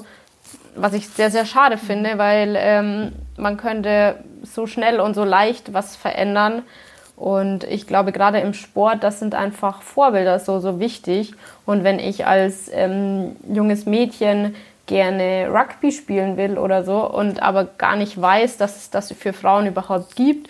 was 0.76 0.94
ich 0.94 1.10
sehr, 1.10 1.32
sehr 1.32 1.46
schade 1.46 1.78
finde, 1.78 2.18
weil 2.18 2.56
ähm, 2.58 3.12
man 3.38 3.58
könnte 3.58 4.16
so 4.44 4.68
schnell 4.68 5.00
und 5.00 5.16
so 5.16 5.24
leicht 5.24 5.74
was 5.74 5.96
verändern. 5.96 6.64
Und 7.16 7.66
ich 7.66 7.86
glaube, 7.86 8.12
gerade 8.12 8.40
im 8.40 8.54
Sport, 8.54 9.04
das 9.04 9.20
sind 9.20 9.36
einfach 9.36 9.82
Vorbilder 9.82 10.40
so, 10.40 10.60
so 10.60 10.80
wichtig. 10.80 11.34
Und 11.66 11.84
wenn 11.84 12.00
ich 12.00 12.26
als 12.26 12.70
ähm, 12.74 13.36
junges 13.48 13.86
Mädchen 13.86 14.56
gerne 14.88 15.48
Rugby 15.52 15.92
spielen 15.92 16.36
will 16.38 16.58
oder 16.58 16.84
so 16.84 17.08
und 17.08 17.42
aber 17.44 17.66
gar 17.66 17.96
nicht 17.96 18.20
weiß, 18.20 18.58
dass 18.58 18.76
es 18.78 18.90
das 18.90 19.12
für 19.12 19.34
Frauen 19.34 19.68
überhaupt 19.68 20.16
gibt, 20.16 20.50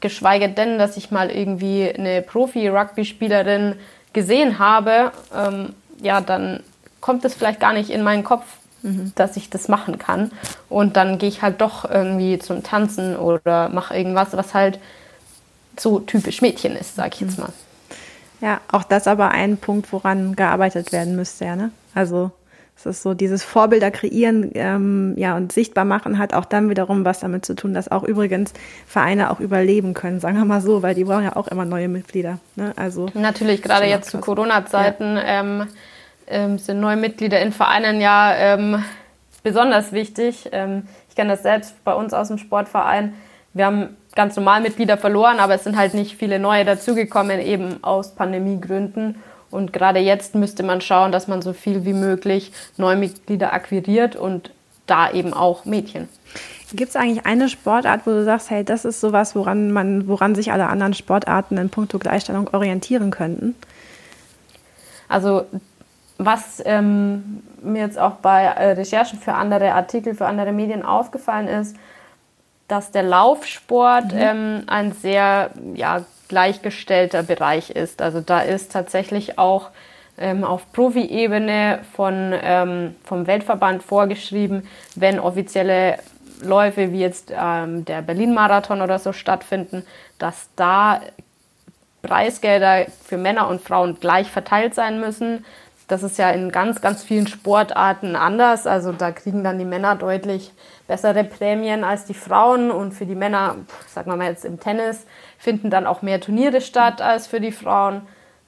geschweige 0.00 0.48
denn, 0.48 0.78
dass 0.78 0.96
ich 0.96 1.10
mal 1.10 1.30
irgendwie 1.30 1.90
eine 1.90 2.22
Profi-Rugby-Spielerin 2.22 3.76
gesehen 4.12 4.58
habe, 4.58 5.12
ähm, 5.34 5.74
ja, 6.00 6.20
dann 6.20 6.60
kommt 7.00 7.24
es 7.24 7.34
vielleicht 7.34 7.60
gar 7.60 7.72
nicht 7.72 7.90
in 7.90 8.02
meinen 8.02 8.24
Kopf, 8.24 8.44
mhm. 8.82 9.12
dass 9.14 9.36
ich 9.36 9.50
das 9.50 9.68
machen 9.68 9.98
kann. 9.98 10.32
Und 10.68 10.96
dann 10.96 11.18
gehe 11.18 11.28
ich 11.28 11.42
halt 11.42 11.60
doch 11.60 11.84
irgendwie 11.88 12.38
zum 12.38 12.62
Tanzen 12.62 13.16
oder 13.16 13.68
mache 13.68 13.96
irgendwas, 13.96 14.36
was 14.36 14.54
halt 14.54 14.78
so 15.78 16.00
typisch 16.00 16.42
Mädchen 16.42 16.76
ist, 16.76 16.96
sag 16.96 17.14
ich 17.14 17.20
jetzt 17.20 17.38
mhm. 17.38 17.44
mal. 17.44 17.52
Ja, 18.40 18.60
auch 18.72 18.84
das 18.84 19.06
aber 19.06 19.30
ein 19.30 19.58
Punkt, 19.58 19.92
woran 19.92 20.34
gearbeitet 20.34 20.92
werden 20.92 21.14
müsste, 21.14 21.44
ja, 21.44 21.56
ne? 21.56 21.72
Also 21.94 22.30
es 22.80 22.86
ist 22.86 23.02
so, 23.02 23.12
dieses 23.12 23.44
Vorbilder 23.44 23.90
kreieren 23.90 24.52
ähm, 24.54 25.14
ja, 25.16 25.36
und 25.36 25.52
sichtbar 25.52 25.84
machen 25.84 26.18
hat 26.18 26.32
auch 26.32 26.46
dann 26.46 26.70
wiederum 26.70 27.04
was 27.04 27.20
damit 27.20 27.44
zu 27.44 27.54
tun, 27.54 27.74
dass 27.74 27.90
auch 27.90 28.04
übrigens 28.04 28.54
Vereine 28.86 29.30
auch 29.30 29.38
überleben 29.38 29.92
können, 29.92 30.18
sagen 30.18 30.38
wir 30.38 30.46
mal 30.46 30.62
so, 30.62 30.82
weil 30.82 30.94
die 30.94 31.04
brauchen 31.04 31.24
ja 31.24 31.36
auch 31.36 31.48
immer 31.48 31.66
neue 31.66 31.88
Mitglieder. 31.88 32.38
Ne? 32.56 32.72
Also, 32.76 33.08
Natürlich, 33.12 33.60
gerade 33.60 33.84
jetzt 33.84 34.10
zu 34.10 34.18
Corona-Zeiten 34.18 35.16
ja. 35.16 35.22
ähm, 35.26 35.66
ähm, 36.26 36.58
sind 36.58 36.80
neue 36.80 36.96
Mitglieder 36.96 37.40
in 37.40 37.52
Vereinen 37.52 38.00
ja 38.00 38.34
ähm, 38.34 38.82
besonders 39.42 39.92
wichtig. 39.92 40.48
Ähm, 40.52 40.84
ich 41.10 41.16
kenne 41.16 41.32
das 41.32 41.42
selbst 41.42 41.84
bei 41.84 41.92
uns 41.92 42.14
aus 42.14 42.28
dem 42.28 42.38
Sportverein. 42.38 43.12
Wir 43.52 43.66
haben 43.66 43.96
ganz 44.14 44.36
normal 44.36 44.62
Mitglieder 44.62 44.96
verloren, 44.96 45.38
aber 45.38 45.54
es 45.54 45.64
sind 45.64 45.76
halt 45.76 45.92
nicht 45.92 46.16
viele 46.16 46.38
neue 46.38 46.64
dazugekommen, 46.64 47.40
eben 47.40 47.84
aus 47.84 48.14
Pandemiegründen. 48.14 49.16
Und 49.50 49.72
gerade 49.72 49.98
jetzt 49.98 50.34
müsste 50.34 50.62
man 50.62 50.80
schauen, 50.80 51.12
dass 51.12 51.28
man 51.28 51.42
so 51.42 51.52
viel 51.52 51.84
wie 51.84 51.92
möglich 51.92 52.52
neue 52.76 52.96
Mitglieder 52.96 53.52
akquiriert 53.52 54.16
und 54.16 54.52
da 54.86 55.10
eben 55.10 55.32
auch 55.32 55.64
Mädchen. 55.64 56.08
Gibt 56.72 56.90
es 56.90 56.96
eigentlich 56.96 57.26
eine 57.26 57.48
Sportart, 57.48 58.06
wo 58.06 58.10
du 58.10 58.24
sagst, 58.24 58.50
hey, 58.50 58.64
das 58.64 58.84
ist 58.84 59.00
sowas, 59.00 59.34
woran 59.34 59.72
man, 59.72 60.06
woran 60.06 60.36
sich 60.36 60.52
alle 60.52 60.68
anderen 60.68 60.94
Sportarten 60.94 61.56
in 61.58 61.68
puncto 61.68 61.98
Gleichstellung 61.98 62.48
orientieren 62.52 63.10
könnten? 63.10 63.56
Also 65.08 65.46
was 66.18 66.62
ähm, 66.66 67.42
mir 67.62 67.82
jetzt 67.82 67.98
auch 67.98 68.16
bei 68.16 68.44
äh, 68.44 68.72
Recherchen 68.72 69.18
für 69.18 69.32
andere 69.32 69.72
Artikel, 69.72 70.14
für 70.14 70.26
andere 70.26 70.52
Medien 70.52 70.84
aufgefallen 70.84 71.48
ist, 71.48 71.76
dass 72.68 72.90
der 72.92 73.02
Laufsport 73.02 74.12
mhm. 74.12 74.18
ähm, 74.18 74.62
ein 74.66 74.92
sehr 74.92 75.50
ja, 75.74 76.04
gleichgestellter 76.30 77.24
Bereich 77.24 77.70
ist. 77.70 78.00
Also 78.00 78.20
da 78.20 78.40
ist 78.40 78.72
tatsächlich 78.72 79.38
auch 79.38 79.70
ähm, 80.16 80.44
auf 80.44 80.72
Profi-Ebene 80.72 81.80
von, 81.94 82.32
ähm, 82.40 82.94
vom 83.04 83.26
Weltverband 83.26 83.82
vorgeschrieben, 83.82 84.66
wenn 84.94 85.18
offizielle 85.18 85.98
Läufe 86.42 86.92
wie 86.92 87.00
jetzt 87.00 87.32
ähm, 87.36 87.84
der 87.84 88.00
Berlin-Marathon 88.00 88.80
oder 88.80 88.98
so 88.98 89.12
stattfinden, 89.12 89.84
dass 90.18 90.48
da 90.54 91.00
Preisgelder 92.02 92.86
für 93.04 93.18
Männer 93.18 93.48
und 93.48 93.60
Frauen 93.60 93.98
gleich 94.00 94.30
verteilt 94.30 94.74
sein 94.74 95.00
müssen. 95.00 95.44
Das 95.88 96.04
ist 96.04 96.18
ja 96.18 96.30
in 96.30 96.52
ganz, 96.52 96.80
ganz 96.80 97.02
vielen 97.02 97.26
Sportarten 97.26 98.14
anders. 98.14 98.68
Also 98.68 98.92
da 98.92 99.10
kriegen 99.10 99.42
dann 99.42 99.58
die 99.58 99.64
Männer 99.64 99.96
deutlich 99.96 100.52
bessere 100.86 101.24
Prämien 101.24 101.82
als 101.82 102.04
die 102.04 102.14
Frauen. 102.14 102.70
Und 102.70 102.92
für 102.92 103.06
die 103.06 103.16
Männer, 103.16 103.56
sagen 103.88 104.10
wir 104.10 104.16
mal 104.16 104.28
jetzt 104.28 104.44
im 104.44 104.60
Tennis, 104.60 105.04
finden 105.40 105.70
dann 105.70 105.86
auch 105.86 106.02
mehr 106.02 106.20
Turniere 106.20 106.60
statt 106.60 107.00
als 107.00 107.26
für 107.26 107.40
die 107.40 107.50
Frauen. 107.50 108.02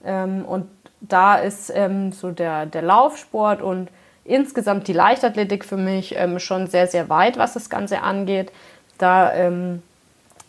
Ähm, 0.05 0.45
und 0.45 0.69
da 1.01 1.37
ist 1.37 1.73
ähm, 1.75 2.13
so 2.13 2.31
der, 2.31 2.67
der 2.67 2.83
Laufsport 2.83 3.63
und 3.63 3.89
insgesamt 4.25 4.87
die 4.87 4.93
Leichtathletik 4.93 5.65
für 5.65 5.79
mich 5.79 6.15
ähm, 6.17 6.39
schon 6.39 6.69
sehr, 6.69 6.87
sehr 6.87 7.09
weit, 7.09 7.39
was 7.39 7.55
das 7.55 7.71
Ganze 7.71 8.03
angeht. 8.03 8.53
Da 8.99 9.33
ähm, 9.33 9.83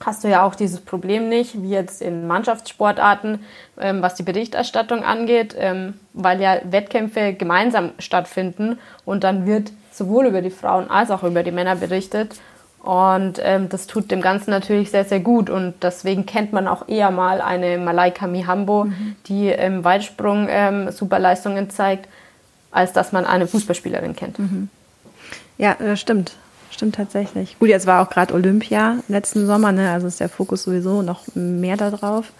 hast 0.05 0.25
du 0.25 0.27
ja 0.27 0.43
auch 0.43 0.53
dieses 0.53 0.81
Problem 0.81 1.29
nicht, 1.29 1.61
wie 1.63 1.69
jetzt 1.69 2.01
in 2.01 2.27
Mannschaftssportarten, 2.27 3.43
ähm, 3.79 4.01
was 4.01 4.15
die 4.15 4.23
Berichterstattung 4.23 5.03
angeht, 5.03 5.55
ähm, 5.57 5.93
weil 6.11 6.41
ja 6.41 6.57
Wettkämpfe 6.65 7.33
gemeinsam 7.33 7.91
stattfinden 7.99 8.79
und 9.05 9.23
dann 9.23 9.47
wird 9.47 9.71
sowohl 9.91 10.25
über 10.25 10.41
die 10.41 10.49
Frauen 10.49 10.89
als 10.89 11.09
auch 11.09 11.23
über 11.23 11.41
die 11.41 11.51
Männer 11.51 11.77
berichtet. 11.77 12.35
Und 12.83 13.39
ähm, 13.41 13.69
das 13.69 13.87
tut 13.87 14.11
dem 14.11 14.21
Ganzen 14.21 14.51
natürlich 14.51 14.91
sehr, 14.91 15.05
sehr 15.05 15.21
gut. 15.21 15.49
Und 15.49 15.73
deswegen 15.81 16.25
kennt 16.25 16.51
man 16.51 16.67
auch 16.67 16.89
eher 16.89 17.11
mal 17.11 17.39
eine 17.41 17.77
Malaika 17.77 18.27
Mihambo, 18.27 18.85
mhm. 18.85 19.15
die 19.25 19.47
im 19.47 19.85
Weitsprung 19.85 20.47
ähm, 20.49 20.91
super 20.91 21.17
Leistungen 21.17 21.69
zeigt, 21.69 22.09
als 22.71 22.91
dass 22.91 23.13
man 23.13 23.25
eine 23.25 23.47
Fußballspielerin 23.47 24.17
kennt. 24.17 24.37
Mhm. 24.37 24.67
Ja, 25.57 25.77
das 25.79 26.01
stimmt. 26.01 26.33
Stimmt 26.71 26.95
tatsächlich. 26.95 27.57
Gut, 27.57 27.69
jetzt 27.69 27.85
war 27.85 28.05
auch 28.05 28.09
gerade 28.09 28.33
Olympia 28.33 28.97
letzten 29.07 29.45
Sommer, 29.45 29.71
ne? 29.71 29.91
also 29.91 30.07
ist 30.07 30.19
der 30.19 30.27
Fokus 30.27 30.63
sowieso 30.63 31.03
noch 31.03 31.23
mehr 31.35 31.77
darauf. 31.77 32.33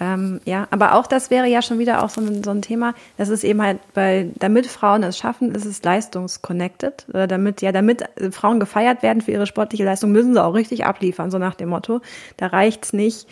Ähm, 0.00 0.40
ja, 0.44 0.68
aber 0.70 0.94
auch 0.94 1.06
das 1.06 1.30
wäre 1.30 1.46
ja 1.46 1.62
schon 1.62 1.78
wieder 1.78 2.04
auch 2.04 2.10
so 2.10 2.20
ein, 2.20 2.44
so 2.44 2.50
ein 2.50 2.62
Thema. 2.62 2.94
Das 3.16 3.28
ist 3.28 3.44
eben 3.44 3.62
halt, 3.62 3.78
weil 3.94 4.30
damit 4.38 4.66
Frauen 4.66 5.02
es 5.02 5.16
schaffen, 5.16 5.54
ist 5.54 5.64
es 5.64 5.82
leistungsconnected. 5.82 7.06
Oder 7.08 7.26
damit, 7.26 7.62
ja, 7.62 7.72
damit 7.72 8.04
Frauen 8.30 8.60
gefeiert 8.60 9.02
werden 9.02 9.22
für 9.22 9.32
ihre 9.32 9.46
sportliche 9.46 9.84
Leistung, 9.84 10.12
müssen 10.12 10.34
sie 10.34 10.44
auch 10.44 10.54
richtig 10.54 10.84
abliefern, 10.84 11.30
so 11.30 11.38
nach 11.38 11.54
dem 11.54 11.70
Motto. 11.70 12.00
Da 12.36 12.48
reicht's 12.48 12.92
nicht, 12.92 13.26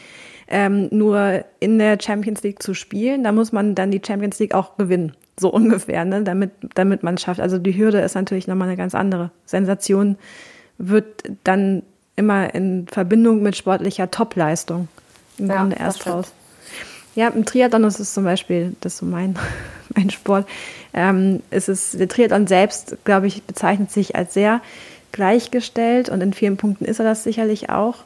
ähm, 0.49 0.89
nur 0.91 1.45
in 1.61 1.79
der 1.79 1.99
Champions 2.01 2.43
League 2.43 2.63
zu 2.63 2.75
spielen. 2.75 3.25
Da 3.25 3.33
muss 3.33 3.53
man 3.53 3.75
dann 3.75 3.91
die 3.91 4.03
Champions 4.05 4.39
League 4.39 4.55
auch 4.55 4.77
gewinnen. 4.77 5.13
so 5.39 5.49
ungefähr, 5.53 6.05
ne, 6.05 6.23
damit, 6.23 6.53
damit 6.75 7.03
man 7.03 7.17
es 7.17 7.23
schafft. 7.23 7.41
Also 7.41 7.59
die 7.59 7.77
Hürde 7.77 8.01
ist 8.01 8.15
natürlich 8.15 8.47
nochmal 8.47 8.69
eine 8.69 8.77
ganz 8.77 8.95
andere. 8.95 9.31
Sensation 9.45 10.17
wird 10.79 11.25
dann 11.45 11.83
immer 12.17 12.55
in 12.55 12.87
Verbindung 12.89 13.43
mit 13.43 13.57
sportlicher 13.57 14.11
Topleistung 14.11 14.89
im 15.39 15.49
ja, 15.49 15.59
Grunde 15.59 15.77
erst 15.77 16.07
raus. 16.07 16.33
Ja, 17.15 17.29
im 17.29 17.45
Triathlon 17.45 17.85
ist 17.85 18.01
es 18.01 18.13
zum 18.13 18.25
Beispiel, 18.25 18.75
das 18.81 18.95
ist 18.95 18.99
so 18.99 19.07
mein, 19.07 19.37
mein 19.95 20.11
Sport, 20.11 20.49
ähm, 20.93 21.43
ist 21.51 21.69
es, 21.69 21.93
der 21.93 22.09
Triathlon 22.09 22.47
selbst, 22.47 22.97
glaube 23.05 23.27
ich, 23.27 23.43
bezeichnet 23.43 23.91
sich 23.91 24.17
als 24.17 24.35
sehr 24.35 24.61
gleichgestellt 25.13 26.09
und 26.09 26.21
in 26.21 26.33
vielen 26.33 26.57
Punkten 26.57 26.85
ist 26.85 26.99
er 26.99 27.05
das 27.05 27.23
sicherlich 27.23 27.71
auch. 27.71 27.97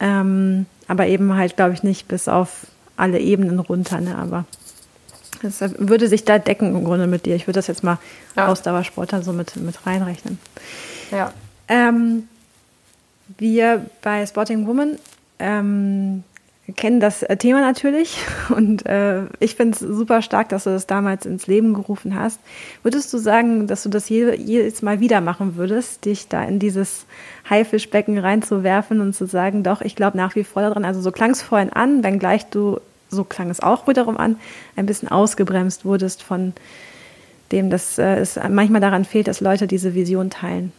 Ähm, 0.00 0.66
aber 0.88 1.06
eben 1.06 1.34
halt, 1.34 1.56
glaube 1.56 1.72
ich, 1.72 1.82
nicht 1.82 2.08
bis 2.08 2.28
auf 2.28 2.66
alle 2.96 3.18
Ebenen 3.18 3.58
runter. 3.58 4.00
Ne? 4.00 4.16
Aber 4.16 4.44
das 5.42 5.60
würde 5.78 6.08
sich 6.08 6.24
da 6.24 6.38
decken 6.38 6.74
im 6.74 6.84
Grunde 6.84 7.06
mit 7.06 7.26
dir. 7.26 7.34
Ich 7.34 7.46
würde 7.46 7.58
das 7.58 7.66
jetzt 7.66 7.82
mal 7.82 7.98
ja. 8.36 8.48
Ausdauersportler 8.48 9.22
so 9.22 9.32
mit, 9.32 9.56
mit 9.56 9.86
reinrechnen. 9.86 10.38
Ja. 11.10 11.32
Ähm, 11.68 12.28
wir 13.38 13.86
bei 14.02 14.26
Sporting 14.26 14.66
Woman 14.66 14.98
ähm, 15.38 16.24
kennen 16.76 16.98
das 16.98 17.22
äh, 17.22 17.36
Thema 17.36 17.60
natürlich 17.60 18.16
und 18.48 18.86
äh, 18.86 19.24
ich 19.38 19.54
finde 19.54 19.74
es 19.74 19.80
super 19.80 20.22
stark, 20.22 20.48
dass 20.48 20.64
du 20.64 20.70
das 20.70 20.86
damals 20.86 21.26
ins 21.26 21.46
Leben 21.46 21.74
gerufen 21.74 22.14
hast. 22.14 22.40
Würdest 22.82 23.12
du 23.12 23.18
sagen, 23.18 23.66
dass 23.66 23.82
du 23.82 23.90
das 23.90 24.08
je, 24.08 24.34
jedes 24.36 24.80
Mal 24.82 25.00
wieder 25.00 25.20
machen 25.20 25.56
würdest, 25.56 26.04
dich 26.06 26.28
da 26.28 26.42
in 26.42 26.58
dieses 26.58 27.04
Haifischbecken 27.48 28.18
reinzuwerfen 28.18 29.00
und 29.00 29.14
zu 29.14 29.26
sagen, 29.26 29.62
doch, 29.62 29.82
ich 29.82 29.94
glaube 29.94 30.16
nach 30.16 30.34
wie 30.36 30.44
vor 30.44 30.62
daran. 30.62 30.84
Also 30.84 31.00
so 31.00 31.12
klang 31.12 31.30
es 31.30 31.42
vorhin 31.42 31.70
an, 31.70 32.02
wenngleich 32.02 32.46
du, 32.46 32.80
so 33.10 33.24
klang 33.24 33.50
es 33.50 33.60
auch 33.60 33.86
wiederum 33.86 34.16
an, 34.16 34.36
ein 34.76 34.86
bisschen 34.86 35.08
ausgebremst 35.08 35.84
wurdest 35.84 36.22
von 36.22 36.54
dem, 37.52 37.68
dass 37.68 37.98
äh, 37.98 38.16
es 38.16 38.38
manchmal 38.48 38.80
daran 38.80 39.04
fehlt, 39.04 39.28
dass 39.28 39.42
Leute 39.42 39.66
diese 39.66 39.94
Vision 39.94 40.30
teilen. 40.30 40.72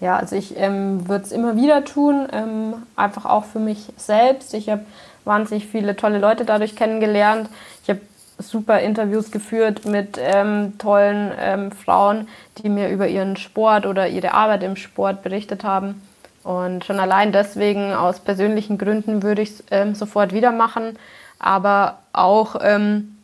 Ja, 0.00 0.16
also 0.16 0.34
ich 0.34 0.56
ähm, 0.56 1.08
würde 1.08 1.24
es 1.24 1.32
immer 1.32 1.56
wieder 1.56 1.84
tun, 1.84 2.26
ähm, 2.32 2.74
einfach 2.96 3.26
auch 3.26 3.44
für 3.44 3.58
mich 3.58 3.92
selbst. 3.96 4.54
Ich 4.54 4.70
habe 4.70 4.84
wahnsinnig 5.26 5.66
viele 5.66 5.94
tolle 5.94 6.18
Leute 6.18 6.46
dadurch 6.46 6.74
kennengelernt. 6.74 7.50
Ich 7.82 7.90
habe 7.90 8.00
super 8.38 8.80
Interviews 8.80 9.30
geführt 9.30 9.84
mit 9.84 10.18
ähm, 10.18 10.78
tollen 10.78 11.32
ähm, 11.38 11.70
Frauen, 11.70 12.28
die 12.58 12.70
mir 12.70 12.88
über 12.88 13.08
ihren 13.08 13.36
Sport 13.36 13.84
oder 13.84 14.08
ihre 14.08 14.32
Arbeit 14.32 14.62
im 14.62 14.76
Sport 14.76 15.22
berichtet 15.22 15.64
haben. 15.64 16.00
Und 16.42 16.86
schon 16.86 16.98
allein 16.98 17.32
deswegen, 17.32 17.92
aus 17.92 18.20
persönlichen 18.20 18.78
Gründen, 18.78 19.22
würde 19.22 19.42
ich 19.42 19.50
es 19.50 19.64
ähm, 19.70 19.94
sofort 19.94 20.32
wieder 20.32 20.52
machen. 20.52 20.98
Aber 21.38 21.98
auch 22.14 22.56
ähm, 22.62 23.18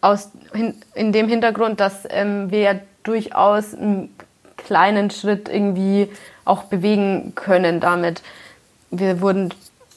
aus, 0.00 0.30
in, 0.52 0.74
in 0.94 1.10
dem 1.10 1.28
Hintergrund, 1.28 1.80
dass 1.80 2.04
wir 2.04 2.60
ja 2.60 2.74
durchaus 3.02 3.74
kleinen 4.66 5.10
Schritt 5.10 5.48
irgendwie 5.48 6.10
auch 6.44 6.64
bewegen 6.64 7.32
können 7.34 7.80
damit. 7.80 8.22
Wir 8.90 9.20
wurden 9.20 9.54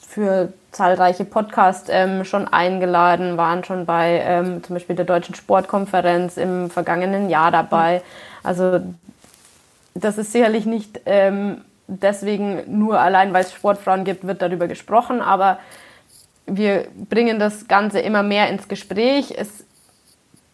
für 0.08 0.52
zahlreiche 0.72 1.24
Podcasts 1.24 1.88
ähm, 1.92 2.24
schon 2.24 2.46
eingeladen, 2.46 3.36
waren 3.36 3.64
schon 3.64 3.86
bei 3.86 4.22
ähm, 4.24 4.62
zum 4.62 4.74
Beispiel 4.74 4.96
der 4.96 5.04
Deutschen 5.04 5.34
Sportkonferenz 5.34 6.36
im 6.36 6.70
vergangenen 6.70 7.28
Jahr 7.28 7.50
dabei. 7.50 8.02
Also 8.42 8.80
das 9.94 10.18
ist 10.18 10.32
sicherlich 10.32 10.66
nicht 10.66 11.00
ähm, 11.06 11.62
deswegen 11.88 12.78
nur 12.78 13.00
allein, 13.00 13.32
weil 13.32 13.44
es 13.44 13.52
Sportfrauen 13.52 14.04
gibt, 14.04 14.26
wird 14.26 14.40
darüber 14.42 14.68
gesprochen, 14.68 15.20
aber 15.20 15.58
wir 16.46 16.86
bringen 17.08 17.38
das 17.38 17.68
Ganze 17.68 18.00
immer 18.00 18.22
mehr 18.22 18.48
ins 18.48 18.68
Gespräch. 18.68 19.34
Es 19.36 19.64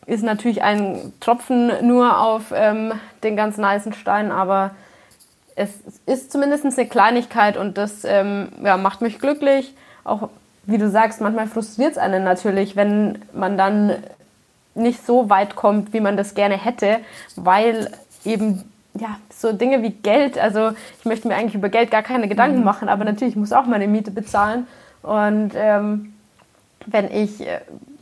ist 0.06 0.22
natürlich 0.22 0.62
ein 0.62 1.12
Tropfen 1.20 1.70
nur 1.86 2.20
auf 2.20 2.52
ähm, 2.54 2.92
den 3.22 3.36
ganzen 3.36 3.66
heißen 3.66 3.92
Stein, 3.92 4.30
aber 4.30 4.70
es 5.56 5.70
ist 6.04 6.30
zumindest 6.30 6.64
eine 6.64 6.88
Kleinigkeit 6.88 7.56
und 7.56 7.76
das 7.76 8.04
ähm, 8.04 8.48
ja, 8.62 8.76
macht 8.76 9.00
mich 9.00 9.18
glücklich. 9.18 9.74
Auch 10.04 10.28
wie 10.64 10.78
du 10.78 10.88
sagst, 10.88 11.20
manchmal 11.20 11.46
frustriert 11.46 11.92
es 11.92 11.98
einen 11.98 12.24
natürlich, 12.24 12.76
wenn 12.76 13.18
man 13.32 13.56
dann 13.56 13.96
nicht 14.74 15.04
so 15.04 15.30
weit 15.30 15.56
kommt, 15.56 15.92
wie 15.92 16.00
man 16.00 16.16
das 16.16 16.34
gerne 16.34 16.62
hätte, 16.62 16.98
weil 17.34 17.90
eben 18.24 18.64
ja, 18.94 19.18
so 19.30 19.52
Dinge 19.52 19.82
wie 19.82 19.90
Geld, 19.90 20.38
also 20.38 20.70
ich 20.98 21.04
möchte 21.04 21.28
mir 21.28 21.34
eigentlich 21.34 21.54
über 21.54 21.68
Geld 21.68 21.90
gar 21.90 22.02
keine 22.02 22.28
Gedanken 22.28 22.58
mhm. 22.58 22.64
machen, 22.64 22.88
aber 22.88 23.04
natürlich 23.04 23.36
muss 23.36 23.52
auch 23.52 23.66
meine 23.66 23.88
Miete 23.88 24.10
bezahlen. 24.10 24.66
Und 25.02 25.52
ähm, 25.54 26.14
wenn 26.86 27.10
ich 27.10 27.40
äh, 27.40 27.60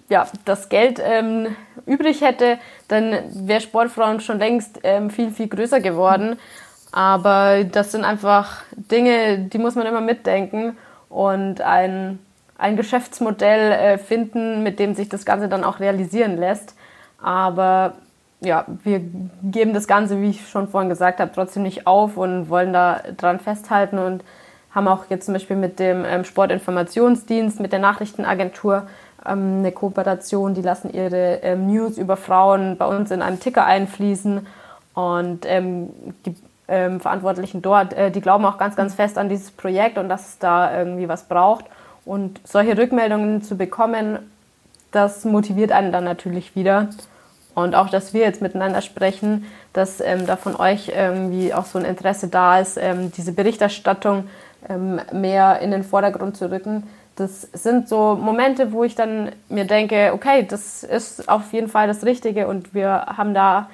ja, 0.09 0.27
das 0.45 0.69
Geld 0.69 1.01
ähm, 1.03 1.57
übrig 1.87 2.21
hätte, 2.21 2.59
dann 2.88 3.19
wäre 3.47 3.61
Sportfrauen 3.61 4.21
schon 4.21 4.38
längst 4.38 4.81
ähm, 4.83 5.11
viel, 5.11 5.31
viel 5.31 5.49
größer 5.49 5.81
geworden. 5.81 6.38
Aber 6.93 7.64
das 7.64 7.93
sind 7.93 8.05
einfach 8.05 8.62
Dinge, 8.73 9.38
die 9.38 9.59
muss 9.59 9.75
man 9.75 9.87
immer 9.87 10.01
mitdenken 10.01 10.77
und 11.09 11.61
ein, 11.61 12.21
ein 12.57 12.77
Geschäftsmodell 12.77 13.73
äh, 13.73 13.99
finden, 13.99 14.62
mit 14.62 14.79
dem 14.79 14.95
sich 14.95 15.09
das 15.09 15.25
Ganze 15.25 15.49
dann 15.49 15.64
auch 15.64 15.81
realisieren 15.81 16.37
lässt. 16.37 16.77
Aber 17.21 17.95
ja, 18.40 18.64
wir 18.85 19.01
geben 19.43 19.75
das 19.75 19.88
Ganze, 19.88 20.21
wie 20.21 20.31
ich 20.31 20.49
schon 20.49 20.69
vorhin 20.69 20.90
gesagt 20.90 21.19
habe, 21.19 21.33
trotzdem 21.35 21.62
nicht 21.62 21.87
auf 21.87 22.17
und 22.17 22.49
wollen 22.49 22.73
da 22.73 23.01
dran 23.17 23.40
festhalten 23.40 23.99
und 23.99 24.23
haben 24.71 24.88
auch 24.88 25.07
jetzt 25.09 25.27
zum 25.27 25.35
Beispiel 25.35 25.57
mit 25.57 25.79
dem 25.79 26.05
ähm, 26.05 26.25
Sportinformationsdienst, 26.25 27.61
mit 27.61 27.73
der 27.73 27.79
Nachrichtenagentur 27.79 28.87
ähm, 29.27 29.59
eine 29.59 29.72
Kooperation, 29.72 30.55
die 30.55 30.62
lassen 30.62 30.92
ihre 30.92 31.40
ähm, 31.42 31.66
News 31.66 31.98
über 31.98 32.16
Frauen 32.16 32.77
bei 32.77 32.87
uns 32.87 33.11
in 33.11 33.22
einem 33.22 33.40
Ticker 33.40 33.64
einfließen 33.64 34.46
und 34.94 35.46
ähm, 35.46 35.90
die 36.24 36.35
ähm, 36.68 37.00
Verantwortlichen 37.00 37.62
dort, 37.62 37.92
äh, 37.92 38.11
die 38.11 38.20
glauben 38.20 38.44
auch 38.44 38.59
ganz, 38.59 38.77
ganz 38.77 38.94
fest 38.94 39.18
an 39.18 39.29
dieses 39.29 39.50
Projekt 39.50 39.98
und 39.98 40.09
dass 40.09 40.29
es 40.29 40.38
da 40.38 40.77
irgendwie 40.77 41.09
was 41.09 41.24
braucht. 41.24 41.66
Und 42.05 42.40
solche 42.44 42.77
Rückmeldungen 42.77 43.42
zu 43.42 43.57
bekommen, 43.57 44.18
das 44.92 45.24
motiviert 45.24 45.72
einen 45.72 45.92
dann 45.92 46.05
natürlich 46.05 46.55
wieder. 46.55 46.88
Und 47.55 47.74
auch, 47.74 47.88
dass 47.88 48.12
wir 48.12 48.22
jetzt 48.22 48.42
miteinander 48.42 48.81
sprechen, 48.81 49.46
dass 49.72 50.00
ähm, 50.00 50.27
da 50.27 50.37
von 50.37 50.57
euch 50.57 50.92
irgendwie 50.94 51.55
auch 51.55 51.66
so 51.66 51.79
ein 51.79 51.85
Interesse 51.85 52.29
da 52.29 52.59
ist, 52.59 52.77
ähm, 52.77 53.12
diese 53.12 53.33
Berichterstattung 53.33 54.29
ähm, 54.68 55.00
mehr 55.12 55.61
in 55.61 55.70
den 55.70 55.85
Vordergrund 55.85 56.37
zu 56.37 56.50
rücken, 56.50 56.85
das 57.16 57.42
sind 57.53 57.88
so 57.88 58.16
Momente, 58.20 58.72
wo 58.72 58.85
ich 58.85 58.94
dann 58.94 59.33
mir 59.48 59.64
denke, 59.64 60.12
okay, 60.12 60.46
das 60.48 60.83
ist 60.83 61.29
auf 61.29 61.53
jeden 61.53 61.68
Fall 61.68 61.87
das 61.87 62.05
Richtige 62.05 62.48
und 62.48 62.74
wir 62.74 63.07
haben 63.16 63.35
da 63.35 63.68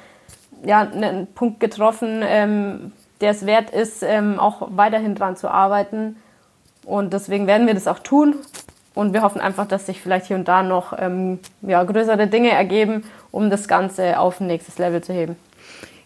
ja 0.64 0.80
einen 0.80 1.26
Punkt 1.26 1.60
getroffen, 1.60 2.22
ähm, 2.22 2.92
der 3.20 3.30
es 3.30 3.46
wert 3.46 3.70
ist, 3.70 4.02
ähm, 4.02 4.38
auch 4.38 4.68
weiterhin 4.70 5.14
dran 5.14 5.36
zu 5.36 5.48
arbeiten. 5.48 6.16
Und 6.84 7.12
deswegen 7.12 7.46
werden 7.46 7.66
wir 7.66 7.74
das 7.74 7.86
auch 7.86 7.98
tun. 7.98 8.34
Und 8.94 9.12
wir 9.12 9.22
hoffen 9.22 9.40
einfach, 9.40 9.66
dass 9.66 9.86
sich 9.86 10.00
vielleicht 10.00 10.26
hier 10.26 10.36
und 10.36 10.48
da 10.48 10.62
noch 10.62 10.94
ähm, 10.98 11.38
ja, 11.62 11.82
größere 11.84 12.26
Dinge 12.26 12.50
ergeben, 12.50 13.04
um 13.30 13.48
das 13.48 13.68
Ganze 13.68 14.18
auf 14.18 14.40
ein 14.40 14.46
nächstes 14.46 14.78
Level 14.78 15.02
zu 15.02 15.12
heben. 15.12 15.36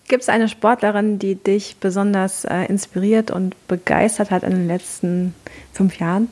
Gibt 0.07 0.23
es 0.23 0.29
eine 0.29 0.49
Sportlerin, 0.49 1.19
die 1.19 1.35
dich 1.35 1.77
besonders 1.81 2.45
äh, 2.45 2.67
inspiriert 2.67 3.31
und 3.31 3.57
begeistert 3.69 4.31
hat 4.31 4.43
in 4.43 4.51
den 4.51 4.67
letzten 4.67 5.35
fünf 5.73 5.99
Jahren? 5.99 6.29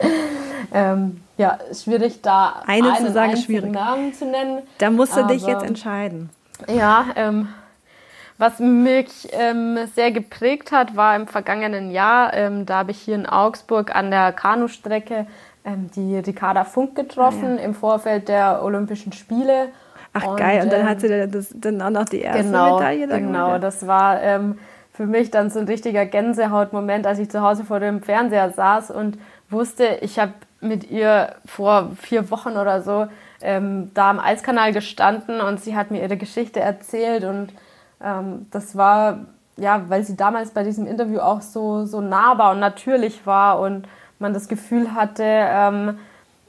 ähm, 0.72 1.20
ja, 1.36 1.58
schwierig 1.72 2.20
da 2.22 2.62
Eine 2.66 2.92
einen 2.92 3.06
zu 3.06 3.12
sagen, 3.12 3.36
schwierig. 3.36 3.72
Namen 3.72 4.12
zu 4.12 4.26
nennen. 4.26 4.62
Da 4.78 4.90
musst 4.90 5.16
du 5.16 5.20
aber, 5.20 5.32
dich 5.32 5.46
jetzt 5.46 5.64
entscheiden. 5.64 6.30
Ja, 6.66 7.06
ähm, 7.16 7.48
was 8.38 8.60
mich 8.60 9.28
ähm, 9.32 9.78
sehr 9.94 10.12
geprägt 10.12 10.70
hat, 10.70 10.96
war 10.96 11.16
im 11.16 11.26
vergangenen 11.26 11.90
Jahr, 11.90 12.32
ähm, 12.34 12.66
da 12.66 12.78
habe 12.78 12.92
ich 12.92 13.00
hier 13.00 13.16
in 13.16 13.26
Augsburg 13.26 13.94
an 13.94 14.10
der 14.10 14.32
Kanustrecke 14.32 15.26
ähm, 15.64 15.90
die 15.94 16.18
Ricarda 16.18 16.64
Funk 16.64 16.94
getroffen 16.94 17.56
ah, 17.56 17.60
ja. 17.60 17.64
im 17.64 17.74
Vorfeld 17.74 18.28
der 18.28 18.62
Olympischen 18.62 19.12
Spiele. 19.12 19.70
Ach 20.12 20.24
und, 20.24 20.36
geil, 20.36 20.62
und 20.62 20.72
dann 20.72 20.88
hat 20.88 21.00
sie 21.00 21.28
das, 21.28 21.48
dann 21.54 21.82
auch 21.82 21.90
noch 21.90 22.04
die 22.06 22.20
erste 22.20 22.44
genau, 22.44 22.78
Medaille. 22.78 23.08
Dann 23.08 23.26
genau, 23.26 23.58
das 23.58 23.86
war 23.86 24.22
ähm, 24.22 24.58
für 24.92 25.06
mich 25.06 25.30
dann 25.30 25.50
so 25.50 25.58
ein 25.58 25.66
richtiger 25.66 26.06
Gänsehautmoment, 26.06 27.06
als 27.06 27.18
ich 27.18 27.30
zu 27.30 27.42
Hause 27.42 27.64
vor 27.64 27.80
dem 27.80 28.02
Fernseher 28.02 28.50
saß 28.50 28.90
und 28.90 29.18
wusste, 29.50 29.98
ich 30.02 30.18
habe 30.18 30.32
mit 30.60 30.90
ihr 30.90 31.36
vor 31.46 31.92
vier 32.00 32.30
Wochen 32.30 32.56
oder 32.56 32.82
so 32.82 33.06
ähm, 33.40 33.90
da 33.94 34.10
am 34.10 34.18
Eiskanal 34.18 34.72
gestanden 34.72 35.40
und 35.40 35.60
sie 35.60 35.76
hat 35.76 35.90
mir 35.90 36.02
ihre 36.02 36.16
Geschichte 36.16 36.60
erzählt 36.60 37.24
und 37.24 37.52
ähm, 38.02 38.46
das 38.50 38.76
war, 38.76 39.20
ja, 39.56 39.82
weil 39.88 40.04
sie 40.04 40.16
damals 40.16 40.50
bei 40.50 40.64
diesem 40.64 40.86
Interview 40.86 41.20
auch 41.20 41.40
so, 41.40 41.84
so 41.84 42.00
nahbar 42.00 42.52
und 42.52 42.60
natürlich 42.60 43.26
war 43.26 43.60
und 43.60 43.86
man 44.18 44.34
das 44.34 44.48
Gefühl 44.48 44.94
hatte, 44.94 45.22
ähm, 45.24 45.98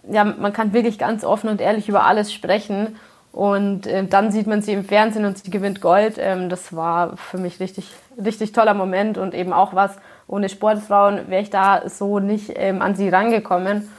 ja, 0.10 0.24
man 0.24 0.54
kann 0.54 0.74
wirklich 0.74 0.98
ganz 0.98 1.24
offen 1.24 1.50
und 1.50 1.62
ehrlich 1.62 1.88
über 1.88 2.06
alles 2.06 2.34
sprechen 2.34 2.96
und 3.32 3.86
äh, 3.86 4.06
dann 4.06 4.32
sieht 4.32 4.48
man 4.48 4.62
sie 4.62 4.74
im 4.74 4.84
Fernsehen 4.84 5.26
und 5.26 5.38
sie 5.38 5.52
gewinnt 5.52 5.82
Gold. 5.82 6.16
Ähm, 6.18 6.50
das 6.50 6.76
war 6.76 7.16
für 7.18 7.38
mich 7.38 7.60
richtig, 7.60 7.92
richtig 8.24 8.54
toller 8.54 8.74
Moment 8.74 9.18
und 9.18 9.36
eben 9.36 9.54
auch 9.54 9.76
was, 9.76 9.98
ohne 10.30 10.48
Sportfrauen 10.48 11.30
wäre 11.30 11.42
ich 11.42 11.50
da 11.50 11.90
so 11.90 12.20
nicht 12.20 12.54
ähm, 12.56 12.82
an 12.82 12.96
sie 12.96 13.10
rangekommen. 13.10 13.90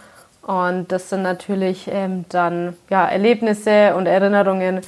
Und 0.43 0.90
das 0.90 1.11
sind 1.11 1.23
natürlich 1.23 1.88
ähm, 1.93 2.25
dann 2.29 2.77
ja, 2.88 3.07
Erlebnisse 3.07 3.95
und 3.97 4.07
Erinnerungen, 4.07 4.81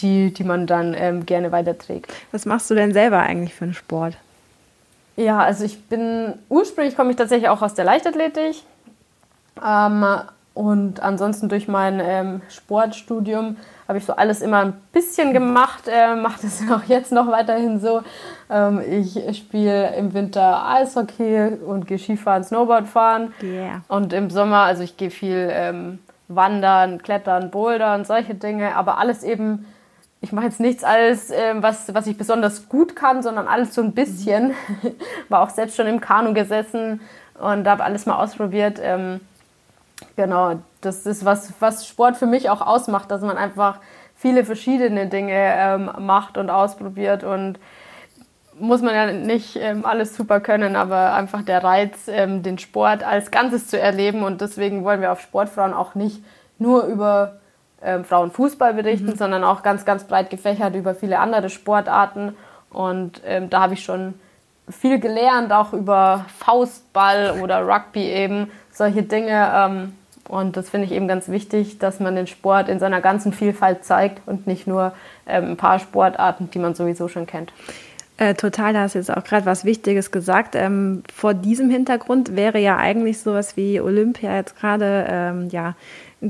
die, 0.00 0.32
die 0.32 0.44
man 0.44 0.66
dann 0.66 0.94
ähm, 0.94 1.26
gerne 1.26 1.50
weiterträgt. 1.50 2.12
Was 2.30 2.46
machst 2.46 2.70
du 2.70 2.74
denn 2.74 2.92
selber 2.92 3.20
eigentlich 3.20 3.54
für 3.54 3.64
einen 3.64 3.74
Sport? 3.74 4.16
Ja, 5.16 5.38
also 5.40 5.64
ich 5.64 5.82
bin 5.84 6.34
ursprünglich 6.48 6.94
komme 6.94 7.10
ich 7.10 7.16
tatsächlich 7.16 7.48
auch 7.48 7.62
aus 7.62 7.74
der 7.74 7.84
Leichtathletik. 7.84 8.56
Ähm, 9.66 10.04
und 10.54 11.00
ansonsten 11.00 11.48
durch 11.48 11.68
mein 11.68 12.00
ähm, 12.02 12.42
Sportstudium 12.48 13.56
habe 13.86 13.98
ich 13.98 14.04
so 14.04 14.14
alles 14.14 14.42
immer 14.42 14.58
ein 14.58 14.74
bisschen 14.92 15.32
gemacht, 15.32 15.84
äh, 15.86 16.16
mache 16.16 16.42
das 16.42 16.62
auch 16.72 16.84
jetzt 16.88 17.12
noch 17.12 17.28
weiterhin 17.28 17.80
so. 17.80 18.02
Ähm, 18.50 18.80
ich 18.80 19.36
spiele 19.36 19.94
im 19.96 20.12
Winter 20.12 20.66
Eishockey 20.68 21.58
und 21.64 21.86
gehe 21.86 21.98
Skifahren, 21.98 22.44
Snowboard 22.44 22.88
fahren. 22.88 23.32
Yeah. 23.42 23.82
Und 23.88 24.12
im 24.12 24.30
Sommer, 24.30 24.62
also 24.62 24.82
ich 24.82 24.96
gehe 24.96 25.10
viel 25.10 25.48
ähm, 25.50 25.98
wandern, 26.28 27.02
klettern, 27.02 27.50
bouldern, 27.50 28.04
solche 28.04 28.34
Dinge, 28.34 28.76
aber 28.76 28.98
alles 28.98 29.22
eben 29.22 29.66
ich 30.22 30.32
mache 30.32 30.46
jetzt 30.46 30.60
nichts 30.60 30.84
alles, 30.84 31.30
äh, 31.30 31.54
was, 31.56 31.94
was 31.94 32.06
ich 32.06 32.18
besonders 32.18 32.68
gut 32.68 32.94
kann, 32.94 33.22
sondern 33.22 33.48
alles 33.48 33.74
so 33.74 33.82
ein 33.82 33.92
bisschen. 33.92 34.48
Mhm. 34.82 34.92
War 35.28 35.42
auch 35.42 35.50
selbst 35.50 35.76
schon 35.76 35.86
im 35.86 36.00
Kanu 36.00 36.34
gesessen 36.34 37.00
und 37.40 37.66
habe 37.66 37.84
alles 37.84 38.04
mal 38.04 38.16
ausprobiert. 38.16 38.78
Genau, 40.16 40.54
das 40.80 41.06
ist 41.06 41.24
was, 41.24 41.52
was 41.60 41.86
Sport 41.86 42.16
für 42.16 42.26
mich 42.26 42.50
auch 42.50 42.60
ausmacht, 42.60 43.10
dass 43.10 43.22
man 43.22 43.36
einfach 43.36 43.78
viele 44.16 44.44
verschiedene 44.44 45.06
Dinge 45.06 45.34
ähm, 45.34 45.90
macht 45.98 46.36
und 46.36 46.50
ausprobiert 46.50 47.24
und 47.24 47.58
muss 48.58 48.82
man 48.82 48.94
ja 48.94 49.12
nicht 49.12 49.56
ähm, 49.56 49.86
alles 49.86 50.14
super 50.14 50.40
können, 50.40 50.76
aber 50.76 51.14
einfach 51.14 51.42
der 51.42 51.64
Reiz, 51.64 52.08
ähm, 52.08 52.42
den 52.42 52.58
Sport 52.58 53.02
als 53.02 53.30
Ganzes 53.30 53.68
zu 53.68 53.80
erleben 53.80 54.22
und 54.22 54.40
deswegen 54.42 54.84
wollen 54.84 55.00
wir 55.00 55.12
auf 55.12 55.20
Sportfrauen 55.20 55.72
auch 55.72 55.94
nicht 55.94 56.22
nur 56.58 56.84
über 56.84 57.40
ähm, 57.82 58.04
Frauenfußball 58.04 58.74
berichten, 58.74 59.06
mhm. 59.06 59.16
sondern 59.16 59.44
auch 59.44 59.62
ganz, 59.62 59.84
ganz 59.84 60.04
breit 60.04 60.30
gefächert 60.30 60.74
über 60.74 60.94
viele 60.94 61.18
andere 61.18 61.48
Sportarten. 61.48 62.36
Und 62.70 63.22
ähm, 63.24 63.50
da 63.50 63.62
habe 63.62 63.74
ich 63.74 63.82
schon 63.82 64.14
viel 64.68 65.00
gelernt, 65.00 65.52
auch 65.52 65.72
über 65.72 66.26
Faustball 66.38 67.40
oder 67.42 67.66
Rugby 67.66 68.04
eben, 68.04 68.50
solche 68.80 69.02
Dinge. 69.02 69.52
Ähm, 69.54 69.92
und 70.28 70.56
das 70.56 70.70
finde 70.70 70.86
ich 70.86 70.92
eben 70.92 71.08
ganz 71.08 71.28
wichtig, 71.28 71.78
dass 71.78 72.00
man 72.00 72.14
den 72.14 72.26
Sport 72.26 72.68
in 72.68 72.78
seiner 72.78 73.00
ganzen 73.00 73.32
Vielfalt 73.32 73.84
zeigt 73.84 74.22
und 74.26 74.46
nicht 74.46 74.66
nur 74.66 74.92
ähm, 75.26 75.50
ein 75.52 75.56
paar 75.56 75.78
Sportarten, 75.78 76.50
die 76.50 76.58
man 76.58 76.74
sowieso 76.74 77.08
schon 77.08 77.26
kennt. 77.26 77.52
Äh, 78.16 78.34
total, 78.34 78.72
da 78.72 78.82
hast 78.82 78.94
du 78.94 78.98
jetzt 78.98 79.10
auch 79.10 79.24
gerade 79.24 79.46
was 79.46 79.64
Wichtiges 79.64 80.10
gesagt. 80.10 80.54
Ähm, 80.54 81.02
vor 81.12 81.34
diesem 81.34 81.70
Hintergrund 81.70 82.36
wäre 82.36 82.58
ja 82.58 82.76
eigentlich 82.76 83.18
sowas 83.20 83.56
wie 83.56 83.80
Olympia 83.80 84.36
jetzt 84.36 84.58
gerade 84.58 85.06
ähm, 85.08 85.48
ja 85.50 85.74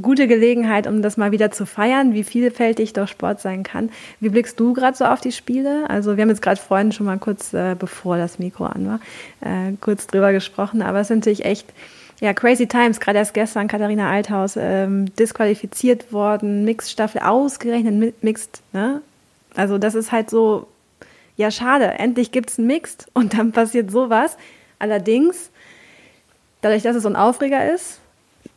gute 0.00 0.28
Gelegenheit, 0.28 0.86
um 0.86 1.02
das 1.02 1.16
mal 1.16 1.32
wieder 1.32 1.50
zu 1.50 1.66
feiern, 1.66 2.14
wie 2.14 2.22
vielfältig 2.22 2.92
doch 2.92 3.08
Sport 3.08 3.40
sein 3.40 3.64
kann. 3.64 3.90
Wie 4.20 4.28
blickst 4.28 4.58
du 4.60 4.72
gerade 4.72 4.96
so 4.96 5.04
auf 5.04 5.20
die 5.20 5.32
Spiele? 5.32 5.90
Also 5.90 6.16
wir 6.16 6.22
haben 6.22 6.30
jetzt 6.30 6.42
gerade 6.42 6.60
vorhin 6.60 6.92
schon 6.92 7.06
mal 7.06 7.18
kurz, 7.18 7.52
äh, 7.52 7.74
bevor 7.76 8.16
das 8.16 8.38
Mikro 8.38 8.66
an 8.66 8.86
war, 8.86 9.00
äh, 9.40 9.72
kurz 9.80 10.06
drüber 10.06 10.32
gesprochen, 10.32 10.82
aber 10.82 11.00
es 11.00 11.10
ist 11.10 11.16
natürlich 11.16 11.44
echt 11.44 11.66
ja, 12.20 12.34
crazy 12.34 12.66
times, 12.66 13.00
gerade 13.00 13.18
erst 13.18 13.34
gestern 13.34 13.66
Katharina 13.66 14.10
Althaus 14.10 14.56
ähm, 14.56 15.14
disqualifiziert 15.16 16.12
worden, 16.12 16.64
Mixed-Staffel 16.64 17.22
ausgerechnet 17.22 18.22
Mixed, 18.22 18.60
ne? 18.72 19.00
Also 19.56 19.78
das 19.78 19.94
ist 19.94 20.12
halt 20.12 20.30
so, 20.30 20.68
ja 21.36 21.50
schade, 21.50 21.86
endlich 21.86 22.30
gibt's 22.30 22.58
ein 22.58 22.66
Mixed 22.66 23.06
und 23.14 23.36
dann 23.36 23.52
passiert 23.52 23.90
sowas. 23.90 24.36
Allerdings, 24.78 25.50
dadurch, 26.60 26.82
dass 26.82 26.94
es 26.94 27.02
so 27.02 27.08
ein 27.08 27.16
Aufreger 27.16 27.72
ist, 27.72 28.00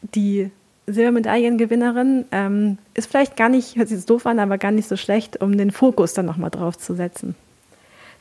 die 0.02 0.52
Silbermedaillengewinnerin, 0.86 2.26
ähm, 2.32 2.78
ist 2.94 3.10
vielleicht 3.10 3.38
gar 3.38 3.48
nicht, 3.48 3.78
hört 3.78 3.88
sich 3.88 3.98
jetzt 3.98 4.10
doof 4.10 4.26
an, 4.26 4.40
aber 4.40 4.58
gar 4.58 4.72
nicht 4.72 4.90
so 4.90 4.98
schlecht, 4.98 5.42
um 5.42 5.58
den 5.58 5.72
Fokus 5.72 6.14
dann 6.14 6.26
nochmal 6.26 6.50
drauf 6.50 6.78
zu 6.78 6.94
setzen. 6.94 7.36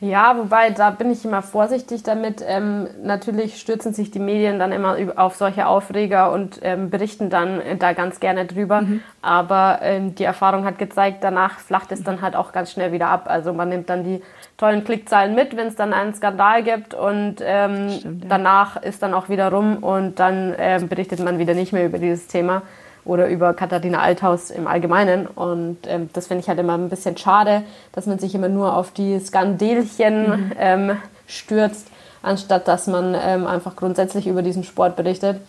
Ja, 0.03 0.37
wobei, 0.37 0.71
da 0.71 0.91
bin 0.91 1.13
ich 1.13 1.25
immer 1.25 1.43
vorsichtig 1.43 2.03
damit. 2.03 2.45
Ähm, 2.45 2.89
natürlich 3.05 3.61
stürzen 3.61 3.95
sich 3.95 4.11
die 4.11 4.19
Medien 4.19 4.59
dann 4.59 4.73
immer 4.73 4.97
auf 5.15 5.37
solche 5.37 5.69
Aufreger 5.69 6.33
und 6.33 6.59
ähm, 6.63 6.91
berichten 6.91 7.31
dann 7.31 7.63
da 7.79 7.93
ganz 7.93 8.19
gerne 8.19 8.45
drüber. 8.45 8.81
Mhm. 8.81 9.01
Aber 9.23 9.79
ähm, 9.81 10.17
die 10.17 10.25
Erfahrung 10.25 10.65
hat 10.65 10.81
gezeigt, 10.81 11.19
danach 11.23 11.61
flacht 11.61 11.93
es 11.93 12.03
dann 12.03 12.21
halt 12.21 12.35
auch 12.35 12.51
ganz 12.51 12.73
schnell 12.73 12.91
wieder 12.91 13.11
ab. 13.11 13.27
Also 13.29 13.53
man 13.53 13.69
nimmt 13.69 13.89
dann 13.91 14.03
die 14.03 14.21
tollen 14.57 14.83
Klickzahlen 14.83 15.37
mit, 15.37 15.57
wenn 15.57 15.69
es 15.69 15.77
dann 15.77 15.93
einen 15.93 16.15
Skandal 16.15 16.65
gibt 16.65 16.95
und 16.95 17.37
ähm, 17.41 17.91
Stimmt, 17.91 18.25
ja. 18.25 18.29
danach 18.29 18.83
ist 18.83 19.05
dann 19.05 19.15
auch 19.15 19.29
wieder 19.29 19.53
rum 19.53 19.85
und 19.85 20.19
dann 20.19 20.53
ähm, 20.59 20.89
berichtet 20.89 21.21
man 21.21 21.39
wieder 21.39 21.55
nicht 21.55 21.73
mehr 21.73 21.87
über 21.87 21.99
dieses 21.99 22.27
Thema 22.27 22.63
oder 23.05 23.29
über 23.29 23.53
Katharina 23.55 24.01
Althaus 24.01 24.51
im 24.51 24.67
Allgemeinen. 24.67 25.27
Und 25.27 25.79
ähm, 25.87 26.11
das 26.13 26.29
finde 26.29 26.43
ich 26.43 26.49
halt 26.49 26.59
immer 26.59 26.79
ein 26.79 26.89
bisschen 26.89 27.17
schade, 27.17 27.63
dass 27.93 28.07
man 28.07 28.19
sich 28.19 28.35
immer 28.35 28.49
nur 28.49 28.77
auf 28.77 28.93
die 28.93 29.19
Skandelchen 29.19 30.31
mhm. 30.31 30.53
ähm, 30.59 30.97
stürzt, 31.27 31.89
anstatt 32.23 32.69
dass 32.69 32.87
man 32.87 33.17
ähm, 33.21 33.47
einfach 33.47 33.77
grundsätzlich 33.77 34.27
über 34.27 34.43
diesen 34.43 34.65
Sport 34.65 34.97
berichtet. 34.97 35.41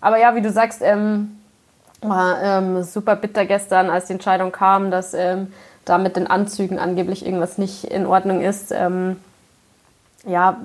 Aber 0.00 0.18
ja, 0.18 0.34
wie 0.34 0.42
du 0.42 0.50
sagst, 0.50 0.82
ähm, 0.82 1.38
war 2.02 2.42
ähm, 2.42 2.82
super 2.82 3.16
bitter 3.16 3.44
gestern, 3.44 3.90
als 3.90 4.06
die 4.06 4.14
Entscheidung 4.14 4.52
kam, 4.52 4.90
dass 4.90 5.14
ähm, 5.14 5.52
da 5.84 5.98
mit 5.98 6.16
den 6.16 6.26
Anzügen 6.26 6.78
angeblich 6.78 7.24
irgendwas 7.24 7.58
nicht 7.58 7.84
in 7.84 8.06
Ordnung 8.06 8.42
ist. 8.42 8.72
ja, 10.26 10.56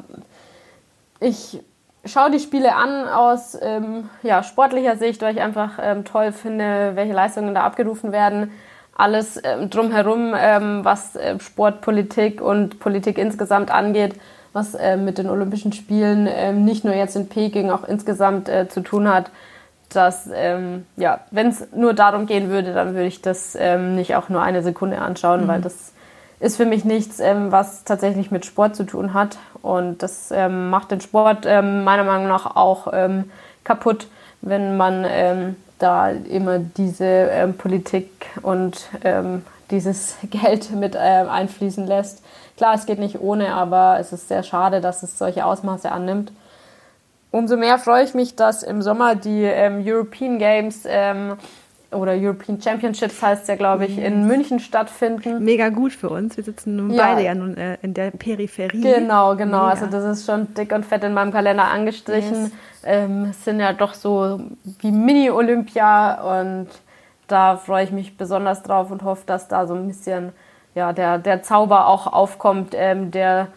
ich 1.19 1.59
schaue 2.05 2.31
die 2.31 2.39
Spiele 2.39 2.75
an 2.75 3.07
aus 3.07 3.57
ähm, 3.61 4.09
ja, 4.23 4.43
sportlicher 4.43 4.97
Sicht, 4.97 5.21
weil 5.21 5.35
ich 5.35 5.41
einfach 5.41 5.79
ähm, 5.81 6.05
toll 6.05 6.31
finde, 6.31 6.91
welche 6.95 7.13
Leistungen 7.13 7.55
da 7.55 7.63
abgerufen 7.63 8.11
werden. 8.11 8.51
Alles 8.95 9.41
ähm, 9.43 9.69
drumherum, 9.69 10.33
ähm, 10.37 10.85
was 10.85 11.15
äh, 11.15 11.39
Sportpolitik 11.39 12.41
und 12.41 12.79
Politik 12.79 13.17
insgesamt 13.17 13.71
angeht, 13.71 14.15
was 14.53 14.73
äh, 14.73 14.95
mit 14.95 15.17
den 15.17 15.29
Olympischen 15.29 15.73
Spielen 15.73 16.27
äh, 16.27 16.53
nicht 16.53 16.85
nur 16.85 16.93
jetzt 16.93 17.15
in 17.15 17.27
Peking, 17.27 17.71
auch 17.71 17.83
insgesamt 17.83 18.47
äh, 18.47 18.69
zu 18.69 18.81
tun 18.81 19.11
hat. 19.11 19.31
Dass, 19.89 20.29
ähm, 20.33 20.85
ja, 20.97 21.19
wenn 21.31 21.47
es 21.47 21.67
nur 21.73 21.93
darum 21.93 22.25
gehen 22.25 22.49
würde, 22.49 22.73
dann 22.73 22.93
würde 22.95 23.07
ich 23.07 23.21
das 23.21 23.55
ähm, 23.59 23.95
nicht 23.95 24.15
auch 24.15 24.29
nur 24.29 24.41
eine 24.41 24.63
Sekunde 24.63 24.99
anschauen, 24.99 25.43
mhm. 25.43 25.47
weil 25.47 25.61
das 25.61 25.93
ist 26.39 26.57
für 26.57 26.65
mich 26.65 26.85
nichts, 26.85 27.19
ähm, 27.19 27.51
was 27.51 27.83
tatsächlich 27.83 28.31
mit 28.31 28.45
Sport 28.45 28.75
zu 28.75 28.83
tun 28.83 29.13
hat. 29.13 29.37
Und 29.61 30.03
das 30.03 30.31
ähm, 30.31 30.69
macht 30.69 30.91
den 30.91 31.01
Sport 31.01 31.45
ähm, 31.45 31.83
meiner 31.83 32.03
Meinung 32.03 32.27
nach 32.27 32.55
auch 32.55 32.87
ähm, 32.93 33.31
kaputt, 33.63 34.07
wenn 34.41 34.77
man 34.77 35.05
ähm, 35.07 35.55
da 35.79 36.09
immer 36.09 36.59
diese 36.59 37.05
ähm, 37.05 37.57
Politik 37.57 38.27
und 38.41 38.89
dieses 39.69 40.15
Geld 40.29 40.71
mit 40.71 40.95
einfließen 40.95 41.85
lässt. 41.85 42.23
Klar, 42.57 42.75
es 42.75 42.85
geht 42.85 42.99
nicht 42.99 43.19
ohne, 43.19 43.53
aber 43.53 43.97
es 43.99 44.13
ist 44.13 44.29
sehr 44.29 44.43
schade, 44.43 44.79
dass 44.79 45.03
es 45.03 45.17
solche 45.17 45.45
Ausmaße 45.45 45.91
annimmt. 45.91 46.31
Umso 47.31 47.57
mehr 47.57 47.77
freue 47.77 48.05
ich 48.05 48.13
mich, 48.13 48.35
dass 48.35 48.63
im 48.63 48.81
Sommer 48.81 49.15
die 49.15 49.43
European 49.45 50.39
Games 50.39 50.85
oder 51.95 52.13
European 52.13 52.61
Championships 52.61 53.21
heißt 53.21 53.47
ja, 53.47 53.55
glaube 53.55 53.85
ich, 53.85 53.97
in 53.97 54.27
München 54.27 54.59
stattfinden. 54.59 55.43
Mega 55.43 55.69
gut 55.69 55.93
für 55.93 56.09
uns. 56.09 56.37
Wir 56.37 56.43
sitzen 56.43 56.75
nun 56.75 56.91
ja. 56.91 57.03
beide 57.03 57.23
ja 57.23 57.33
nun 57.33 57.57
äh, 57.57 57.77
in 57.81 57.93
der 57.93 58.11
Peripherie. 58.11 58.81
Genau, 58.81 59.35
genau. 59.35 59.63
Mega. 59.63 59.69
Also 59.69 59.85
das 59.87 60.03
ist 60.03 60.25
schon 60.25 60.53
dick 60.53 60.71
und 60.71 60.85
fett 60.85 61.03
in 61.03 61.13
meinem 61.13 61.31
Kalender 61.31 61.65
angestrichen. 61.65 62.43
Yes. 62.43 62.51
Ähm, 62.83 63.27
es 63.31 63.43
sind 63.43 63.59
ja 63.59 63.73
doch 63.73 63.93
so 63.93 64.39
wie 64.79 64.91
Mini-Olympia 64.91 66.41
und 66.41 66.67
da 67.27 67.57
freue 67.57 67.83
ich 67.83 67.91
mich 67.91 68.17
besonders 68.17 68.61
drauf 68.61 68.91
und 68.91 69.03
hoffe, 69.03 69.23
dass 69.25 69.47
da 69.47 69.65
so 69.65 69.73
ein 69.73 69.87
bisschen 69.87 70.31
ja, 70.75 70.93
der, 70.93 71.17
der 71.17 71.41
Zauber 71.41 71.87
auch 71.87 72.11
aufkommt, 72.11 72.73
ähm, 72.75 73.09
der 73.09 73.47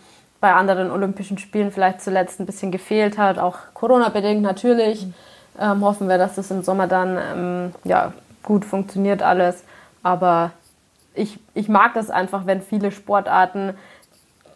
bei 0.40 0.52
anderen 0.52 0.90
Olympischen 0.90 1.36
Spielen 1.38 1.72
vielleicht 1.72 2.00
zuletzt 2.00 2.40
ein 2.40 2.46
bisschen 2.46 2.70
gefehlt 2.70 3.18
hat, 3.18 3.38
auch 3.38 3.58
Corona-bedingt 3.74 4.42
natürlich. 4.42 5.06
Mhm. 5.06 5.14
Ähm, 5.60 5.84
hoffen 5.84 6.08
wir, 6.08 6.18
dass 6.18 6.36
das 6.36 6.50
im 6.52 6.62
Sommer 6.62 6.86
dann 6.86 7.18
ähm, 7.18 7.72
ja, 7.82 8.12
gut 8.42 8.64
funktioniert 8.64 9.22
alles. 9.22 9.64
Aber 10.02 10.52
ich, 11.14 11.38
ich 11.54 11.68
mag 11.68 11.94
das 11.94 12.10
einfach, 12.10 12.46
wenn 12.46 12.62
viele 12.62 12.92
Sportarten 12.92 13.74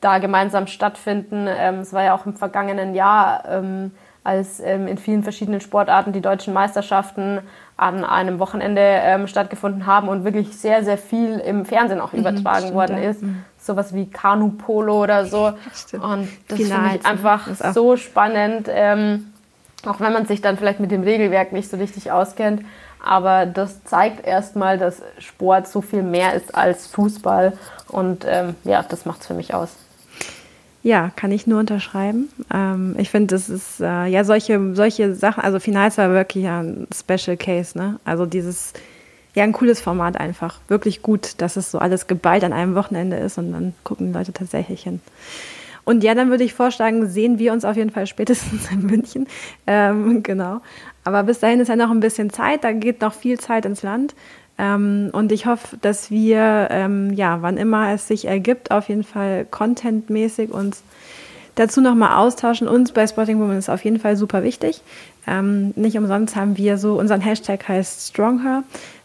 da 0.00 0.18
gemeinsam 0.18 0.66
stattfinden. 0.66 1.46
Ähm, 1.48 1.80
es 1.80 1.92
war 1.92 2.02
ja 2.02 2.14
auch 2.14 2.26
im 2.26 2.34
vergangenen 2.34 2.94
Jahr, 2.94 3.44
ähm, 3.48 3.92
als 4.24 4.60
ähm, 4.60 4.86
in 4.86 4.98
vielen 4.98 5.22
verschiedenen 5.22 5.60
Sportarten 5.60 6.12
die 6.12 6.20
deutschen 6.20 6.54
Meisterschaften 6.54 7.40
an 7.76 8.04
einem 8.04 8.38
Wochenende 8.38 8.80
ähm, 8.80 9.26
stattgefunden 9.26 9.86
haben 9.86 10.08
und 10.08 10.24
wirklich 10.24 10.56
sehr, 10.56 10.84
sehr 10.84 10.98
viel 10.98 11.38
im 11.38 11.64
Fernsehen 11.64 12.00
auch 12.00 12.12
mhm, 12.12 12.20
übertragen 12.20 12.70
mhm, 12.70 12.74
worden 12.74 12.98
ist. 12.98 13.22
Mhm. 13.22 13.44
Sowas 13.58 13.94
wie 13.94 14.08
Kanu-Polo 14.08 15.02
oder 15.02 15.26
so. 15.26 15.52
Stimmt. 15.74 16.04
Und 16.04 16.28
das 16.48 16.58
finde 16.58 16.90
ich 16.94 17.06
einfach 17.06 17.48
so 17.72 17.96
spannend. 17.96 18.68
Ähm, 18.70 19.32
auch 19.86 19.98
wenn 20.00 20.12
man 20.12 20.26
sich 20.26 20.40
dann 20.40 20.56
vielleicht 20.56 20.78
mit 20.80 20.90
dem 20.90 21.02
Regelwerk 21.02 21.52
nicht 21.52 21.68
so 21.68 21.76
richtig 21.76 22.12
auskennt. 22.12 22.62
Aber 23.04 23.46
das 23.46 23.82
zeigt 23.84 24.24
erstmal, 24.24 24.78
dass 24.78 25.02
Sport 25.18 25.66
so 25.66 25.80
viel 25.80 26.02
mehr 26.02 26.34
ist 26.34 26.54
als 26.54 26.86
Fußball. 26.86 27.52
Und 27.88 28.24
ähm, 28.26 28.54
ja, 28.64 28.82
das 28.82 29.04
macht 29.04 29.22
es 29.22 29.26
für 29.26 29.34
mich 29.34 29.54
aus. 29.54 29.70
Ja, 30.84 31.10
kann 31.14 31.30
ich 31.30 31.46
nur 31.46 31.60
unterschreiben. 31.60 32.28
Ähm, 32.52 32.96
ich 32.98 33.10
finde, 33.10 33.34
das 33.34 33.48
ist 33.48 33.80
äh, 33.80 34.06
ja 34.06 34.24
solche, 34.24 34.74
solche 34.74 35.14
Sachen, 35.14 35.42
also 35.44 35.60
Finals 35.60 35.96
war 35.96 36.10
wirklich 36.10 36.46
ein 36.46 36.88
Special 36.92 37.36
Case, 37.36 37.78
ne? 37.78 38.00
Also 38.04 38.26
dieses, 38.26 38.72
ja, 39.34 39.44
ein 39.44 39.52
cooles 39.52 39.80
Format 39.80 40.18
einfach. 40.18 40.58
Wirklich 40.66 41.02
gut, 41.02 41.40
dass 41.40 41.56
es 41.56 41.70
so 41.70 41.78
alles 41.78 42.08
geballt 42.08 42.42
an 42.42 42.52
einem 42.52 42.74
Wochenende 42.74 43.16
ist 43.16 43.38
und 43.38 43.52
dann 43.52 43.74
gucken 43.84 44.08
die 44.08 44.18
Leute 44.18 44.32
tatsächlich 44.32 44.82
hin. 44.82 45.00
Und 45.84 46.04
ja, 46.04 46.14
dann 46.14 46.30
würde 46.30 46.44
ich 46.44 46.54
vorschlagen, 46.54 47.08
sehen 47.08 47.38
wir 47.38 47.52
uns 47.52 47.64
auf 47.64 47.76
jeden 47.76 47.90
Fall 47.90 48.06
spätestens 48.06 48.70
in 48.70 48.86
München. 48.86 49.26
Ähm, 49.66 50.22
genau. 50.22 50.60
Aber 51.04 51.24
bis 51.24 51.40
dahin 51.40 51.60
ist 51.60 51.68
ja 51.68 51.76
noch 51.76 51.90
ein 51.90 52.00
bisschen 52.00 52.30
Zeit, 52.30 52.64
da 52.64 52.72
geht 52.72 53.00
noch 53.00 53.14
viel 53.14 53.38
Zeit 53.40 53.66
ins 53.66 53.82
Land. 53.82 54.14
Ähm, 54.58 55.10
und 55.12 55.32
ich 55.32 55.46
hoffe, 55.46 55.76
dass 55.80 56.10
wir, 56.10 56.68
ähm, 56.70 57.12
ja, 57.14 57.42
wann 57.42 57.56
immer 57.56 57.92
es 57.92 58.06
sich 58.06 58.26
ergibt, 58.26 58.70
auf 58.70 58.88
jeden 58.88 59.04
Fall 59.04 59.46
contentmäßig 59.50 60.50
uns 60.50 60.82
dazu 61.54 61.80
nochmal 61.80 62.16
austauschen. 62.18 62.68
Uns 62.68 62.92
bei 62.92 63.06
Spotting 63.06 63.40
Woman 63.40 63.58
ist 63.58 63.68
auf 63.68 63.84
jeden 63.84 63.98
Fall 63.98 64.16
super 64.16 64.42
wichtig. 64.42 64.82
Ähm, 65.26 65.72
nicht 65.76 65.96
umsonst 65.96 66.36
haben 66.36 66.56
wir 66.56 66.78
so, 66.78 66.98
unseren 66.98 67.20
Hashtag 67.20 67.66
heißt 67.68 68.08
Strongher. 68.08 68.64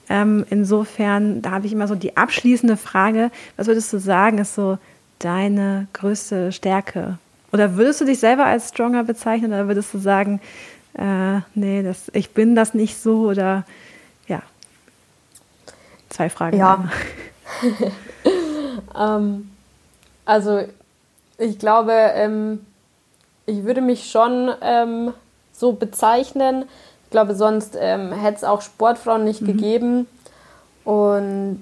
Ähm, 0.10 0.46
insofern, 0.50 1.42
da 1.42 1.52
habe 1.52 1.66
ich 1.66 1.74
immer 1.74 1.88
so 1.88 1.96
die 1.96 2.16
abschließende 2.16 2.78
Frage, 2.78 3.30
was 3.58 3.68
würdest 3.68 3.92
du 3.92 4.00
sagen, 4.00 4.38
ist 4.38 4.56
so 4.56 4.78
deine 5.20 5.88
größte 5.94 6.52
Stärke? 6.52 7.18
Oder 7.52 7.76
würdest 7.76 8.02
du 8.02 8.06
dich 8.06 8.20
selber 8.20 8.46
als 8.46 8.70
Stronger 8.70 9.04
bezeichnen 9.04 9.52
oder 9.54 9.68
würdest 9.68 9.94
du 9.94 10.00
sagen, 10.00 10.42
äh, 10.94 11.40
nee, 11.56 11.84
das, 11.84 12.10
ich 12.14 12.32
bin 12.32 12.56
das 12.56 12.74
nicht 12.74 13.02
so 13.02 13.28
oder 13.30 13.66
ja, 14.28 14.42
zwei 16.10 16.30
Fragen. 16.30 16.58
Ja. 16.58 16.90
ähm, 18.98 19.50
also 20.26 20.64
ich 21.38 21.60
glaube, 21.60 21.94
ähm, 21.94 22.66
ich 23.46 23.64
würde 23.64 23.82
mich 23.82 24.12
schon 24.12 24.52
ähm, 24.62 25.14
so 25.54 25.74
bezeichnen. 25.74 26.66
Ich 27.06 27.12
glaube, 27.12 27.36
sonst 27.36 27.78
ähm, 27.80 28.12
hätte 28.12 28.38
es 28.38 28.44
auch 28.44 28.62
Sportfrauen 28.62 29.24
nicht 29.24 29.42
mhm. 29.42 29.48
gegeben. 29.48 30.08
Und 30.84 31.62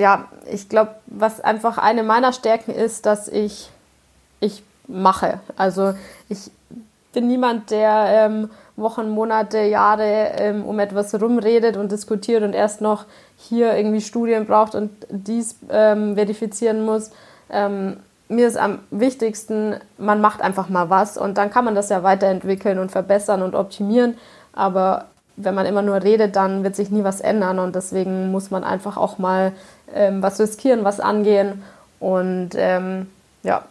ja, 0.00 0.28
ich 0.50 0.68
glaube, 0.68 0.94
was 1.06 1.40
einfach 1.40 1.78
eine 1.78 2.02
meiner 2.02 2.32
Stärken 2.32 2.72
ist, 2.72 3.06
dass 3.06 3.28
ich, 3.28 3.70
ich 4.40 4.62
mache. 4.86 5.40
Also 5.56 5.94
ich 6.28 6.50
bin 7.12 7.28
niemand, 7.28 7.70
der 7.70 8.06
ähm, 8.08 8.50
Wochen, 8.76 9.10
Monate, 9.10 9.58
Jahre 9.58 10.32
ähm, 10.38 10.64
um 10.64 10.78
etwas 10.78 11.20
rumredet 11.20 11.76
und 11.76 11.92
diskutiert 11.92 12.42
und 12.42 12.54
erst 12.54 12.80
noch 12.80 13.06
hier 13.36 13.74
irgendwie 13.76 14.00
Studien 14.00 14.46
braucht 14.46 14.74
und 14.74 14.90
dies 15.10 15.56
ähm, 15.70 16.14
verifizieren 16.14 16.84
muss. 16.84 17.10
Ähm, 17.50 17.98
mir 18.28 18.46
ist 18.46 18.58
am 18.58 18.80
wichtigsten, 18.90 19.76
man 19.96 20.20
macht 20.20 20.42
einfach 20.42 20.68
mal 20.68 20.90
was 20.90 21.16
und 21.16 21.38
dann 21.38 21.50
kann 21.50 21.64
man 21.64 21.74
das 21.74 21.88
ja 21.88 22.02
weiterentwickeln 22.02 22.78
und 22.78 22.90
verbessern 22.90 23.42
und 23.42 23.54
optimieren. 23.54 24.18
Aber 24.52 25.06
wenn 25.40 25.54
man 25.54 25.66
immer 25.66 25.82
nur 25.82 26.02
redet, 26.02 26.36
dann 26.36 26.64
wird 26.64 26.76
sich 26.76 26.90
nie 26.90 27.04
was 27.04 27.20
ändern 27.20 27.58
und 27.58 27.74
deswegen 27.74 28.30
muss 28.30 28.50
man 28.50 28.64
einfach 28.64 28.96
auch 28.96 29.18
mal 29.18 29.52
ähm, 29.94 30.22
was 30.22 30.40
riskieren, 30.40 30.84
was 30.84 31.00
angehen. 31.00 31.62
Und 32.00 32.50
ähm, 32.56 33.06
ja, 33.42 33.62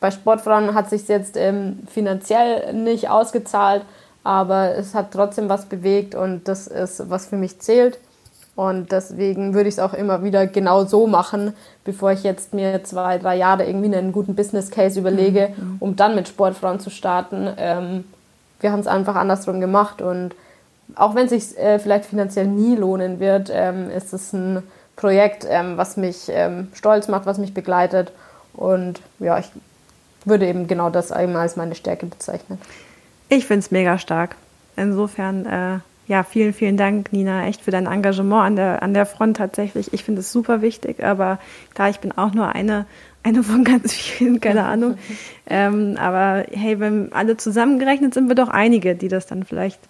bei 0.00 0.10
Sportfrauen 0.10 0.74
hat 0.74 0.90
sich 0.90 1.06
jetzt 1.08 1.36
ähm, 1.36 1.80
finanziell 1.88 2.72
nicht 2.72 3.10
ausgezahlt, 3.10 3.82
aber 4.24 4.74
es 4.74 4.94
hat 4.94 5.12
trotzdem 5.12 5.48
was 5.48 5.66
bewegt 5.66 6.14
und 6.14 6.48
das 6.48 6.66
ist, 6.66 7.10
was 7.10 7.26
für 7.26 7.36
mich 7.36 7.60
zählt. 7.60 7.98
Und 8.56 8.90
deswegen 8.90 9.54
würde 9.54 9.68
ich 9.68 9.76
es 9.76 9.78
auch 9.78 9.94
immer 9.94 10.24
wieder 10.24 10.48
genau 10.48 10.84
so 10.84 11.06
machen, 11.06 11.52
bevor 11.84 12.10
ich 12.10 12.24
jetzt 12.24 12.54
mir 12.54 12.82
zwei, 12.82 13.18
drei 13.18 13.36
Jahre 13.36 13.64
irgendwie 13.64 13.94
einen 13.94 14.10
guten 14.10 14.34
Business 14.34 14.72
Case 14.72 14.98
überlege, 14.98 15.50
mhm. 15.56 15.76
um 15.78 15.94
dann 15.94 16.16
mit 16.16 16.26
Sportfrauen 16.26 16.80
zu 16.80 16.90
starten. 16.90 17.48
Ähm, 17.56 18.04
wir 18.60 18.72
haben 18.72 18.80
es 18.80 18.88
einfach 18.88 19.14
andersrum 19.14 19.60
gemacht 19.60 20.02
und 20.02 20.34
auch 20.94 21.14
wenn 21.14 21.26
es 21.26 21.30
sich 21.30 21.58
äh, 21.58 21.78
vielleicht 21.78 22.06
finanziell 22.06 22.46
nie 22.46 22.76
lohnen 22.76 23.20
wird, 23.20 23.50
ähm, 23.52 23.90
ist 23.90 24.12
es 24.12 24.32
ein 24.32 24.62
Projekt, 24.96 25.46
ähm, 25.48 25.76
was 25.76 25.96
mich 25.96 26.26
ähm, 26.28 26.68
stolz 26.74 27.08
macht, 27.08 27.26
was 27.26 27.38
mich 27.38 27.54
begleitet. 27.54 28.12
Und 28.52 29.00
ja, 29.18 29.38
ich 29.38 29.46
würde 30.24 30.46
eben 30.46 30.66
genau 30.66 30.90
das 30.90 31.12
einmal 31.12 31.42
als 31.42 31.56
meine 31.56 31.74
Stärke 31.74 32.06
bezeichnen. 32.06 32.58
Ich 33.28 33.46
finde 33.46 33.60
es 33.60 33.70
mega 33.70 33.98
stark. 33.98 34.36
Insofern, 34.76 35.46
äh, 35.46 35.78
ja, 36.06 36.22
vielen, 36.22 36.54
vielen 36.54 36.76
Dank, 36.76 37.12
Nina, 37.12 37.46
echt 37.46 37.62
für 37.62 37.70
dein 37.70 37.86
Engagement 37.86 38.44
an 38.44 38.56
der, 38.56 38.82
an 38.82 38.94
der 38.94 39.06
Front 39.06 39.36
tatsächlich. 39.36 39.92
Ich 39.92 40.04
finde 40.04 40.20
es 40.20 40.32
super 40.32 40.62
wichtig, 40.62 41.04
aber 41.04 41.38
klar, 41.74 41.90
ich 41.90 42.00
bin 42.00 42.12
auch 42.12 42.32
nur 42.32 42.48
eine, 42.54 42.86
eine 43.22 43.42
von 43.42 43.64
ganz 43.64 43.92
vielen, 43.92 44.40
keine 44.40 44.64
Ahnung. 44.64 44.96
ähm, 45.46 45.96
aber 45.98 46.44
hey, 46.50 46.80
wenn 46.80 47.12
alle 47.12 47.36
zusammengerechnet 47.36 48.14
sind, 48.14 48.28
wir 48.28 48.34
doch 48.34 48.48
einige, 48.48 48.94
die 48.94 49.08
das 49.08 49.26
dann 49.26 49.44
vielleicht 49.44 49.80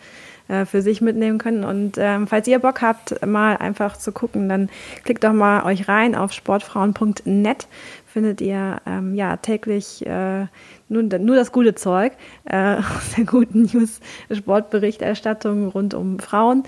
äh, 0.49 0.65
für 0.65 0.83
sich 0.83 1.01
mitnehmen 1.01 1.39
können. 1.39 1.65
Und 1.65 1.97
ähm, 1.99 2.27
falls 2.27 2.49
ihr 2.49 2.59
Bock 2.59 2.83
habt, 2.83 3.25
mal 3.27 3.57
einfach 3.57 3.97
zu 3.97 4.13
gucken, 4.13 4.49
dann 4.49 4.69
klickt 5.05 5.25
doch 5.25 5.33
mal 5.33 5.65
euch 5.65 5.89
rein 5.89 6.15
auf 6.15 6.33
sportfrauen.net 6.33 7.69
findet 8.09 8.41
ihr 8.41 8.81
ähm, 8.87 9.15
ja 9.15 9.37
täglich 9.37 10.05
äh, 10.07 10.47
nur, 10.89 11.03
nur 11.03 11.37
das 11.37 11.53
gute 11.53 11.75
Zeug 11.75 12.13
äh, 12.47 12.77
aus 12.79 13.15
der 13.17 13.25
guten 13.25 13.69
News 13.73 14.01
Sportberichterstattung 14.33 15.69
rund 15.69 15.95
um 15.95 16.19
Frauen. 16.19 16.65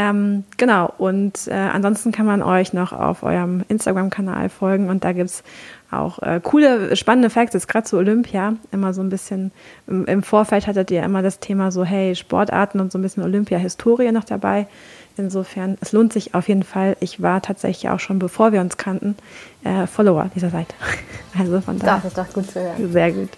Ähm, 0.00 0.44
genau, 0.56 0.94
und 0.96 1.48
äh, 1.48 1.54
ansonsten 1.54 2.12
kann 2.12 2.24
man 2.24 2.40
euch 2.40 2.72
noch 2.72 2.92
auf 2.92 3.24
eurem 3.24 3.64
Instagram-Kanal 3.66 4.48
folgen 4.48 4.90
und 4.90 5.02
da 5.02 5.10
gibt 5.10 5.28
es 5.28 5.42
auch 5.90 6.22
äh, 6.22 6.40
coole, 6.40 6.94
spannende 6.94 7.30
Facts, 7.30 7.54
jetzt 7.54 7.66
gerade 7.66 7.84
zu 7.84 7.96
Olympia, 7.96 8.54
immer 8.70 8.94
so 8.94 9.00
ein 9.00 9.08
bisschen, 9.08 9.50
im, 9.88 10.04
im, 10.04 10.22
Vorfeld 10.22 10.68
hattet 10.68 10.92
ihr 10.92 11.02
immer 11.02 11.22
das 11.22 11.40
Thema 11.40 11.72
so, 11.72 11.84
hey, 11.84 12.14
Sportarten 12.14 12.78
und 12.78 12.92
so 12.92 12.98
ein 12.98 13.02
bisschen 13.02 13.24
Olympia-Historie 13.24 14.12
noch 14.12 14.22
dabei. 14.22 14.68
Insofern, 15.16 15.76
es 15.80 15.90
lohnt 15.90 16.12
sich 16.12 16.32
auf 16.32 16.46
jeden 16.46 16.62
Fall. 16.62 16.96
Ich 17.00 17.20
war 17.20 17.42
tatsächlich 17.42 17.90
auch 17.90 17.98
schon, 17.98 18.20
bevor 18.20 18.52
wir 18.52 18.60
uns 18.60 18.76
kannten, 18.76 19.16
äh, 19.64 19.88
Follower 19.88 20.30
dieser 20.32 20.50
Seite. 20.50 20.74
Also 21.38 21.60
von 21.60 21.78
daher. 21.78 21.96
Das 21.96 22.04
ist 22.06 22.18
doch 22.18 22.32
gut 22.32 22.50
zu 22.50 22.60
hören. 22.60 22.90
Sehr 22.90 23.12
gut. 23.12 23.28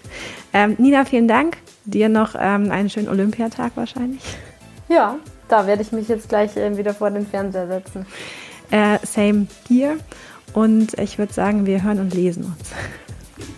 Ähm, 0.53 0.75
Nina, 0.79 1.05
vielen 1.05 1.27
Dank. 1.27 1.57
Dir 1.85 2.09
noch 2.09 2.35
ähm, 2.35 2.71
einen 2.71 2.89
schönen 2.89 3.09
Olympiatag 3.09 3.73
wahrscheinlich. 3.75 4.23
Ja, 4.87 5.17
da 5.51 5.67
werde 5.67 5.81
ich 5.81 5.91
mich 5.91 6.07
jetzt 6.07 6.29
gleich 6.29 6.55
äh, 6.55 6.77
wieder 6.77 6.93
vor 6.93 7.09
den 7.11 7.27
Fernseher 7.27 7.67
setzen. 7.67 8.05
Äh, 8.71 8.99
same 9.05 9.47
here. 9.67 9.97
Und 10.53 10.97
ich 10.99 11.17
würde 11.17 11.33
sagen, 11.33 11.65
wir 11.65 11.83
hören 11.83 11.99
und 11.99 12.13
lesen 12.13 12.45
uns. 12.45 12.71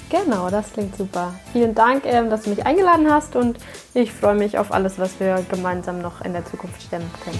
Genau, 0.09 0.49
das 0.49 0.71
klingt 0.73 0.95
super. 0.95 1.33
Vielen 1.51 1.73
Dank, 1.73 2.03
dass 2.03 2.43
du 2.43 2.51
mich 2.51 2.65
eingeladen 2.65 3.11
hast 3.11 3.35
und 3.35 3.57
ich 3.95 4.11
freue 4.11 4.35
mich 4.35 4.59
auf 4.59 4.71
alles, 4.71 4.99
was 4.99 5.19
wir 5.19 5.43
gemeinsam 5.49 6.01
noch 6.01 6.21
in 6.21 6.33
der 6.33 6.45
Zukunft 6.45 6.83
stemmen 6.83 7.09
können. 7.23 7.39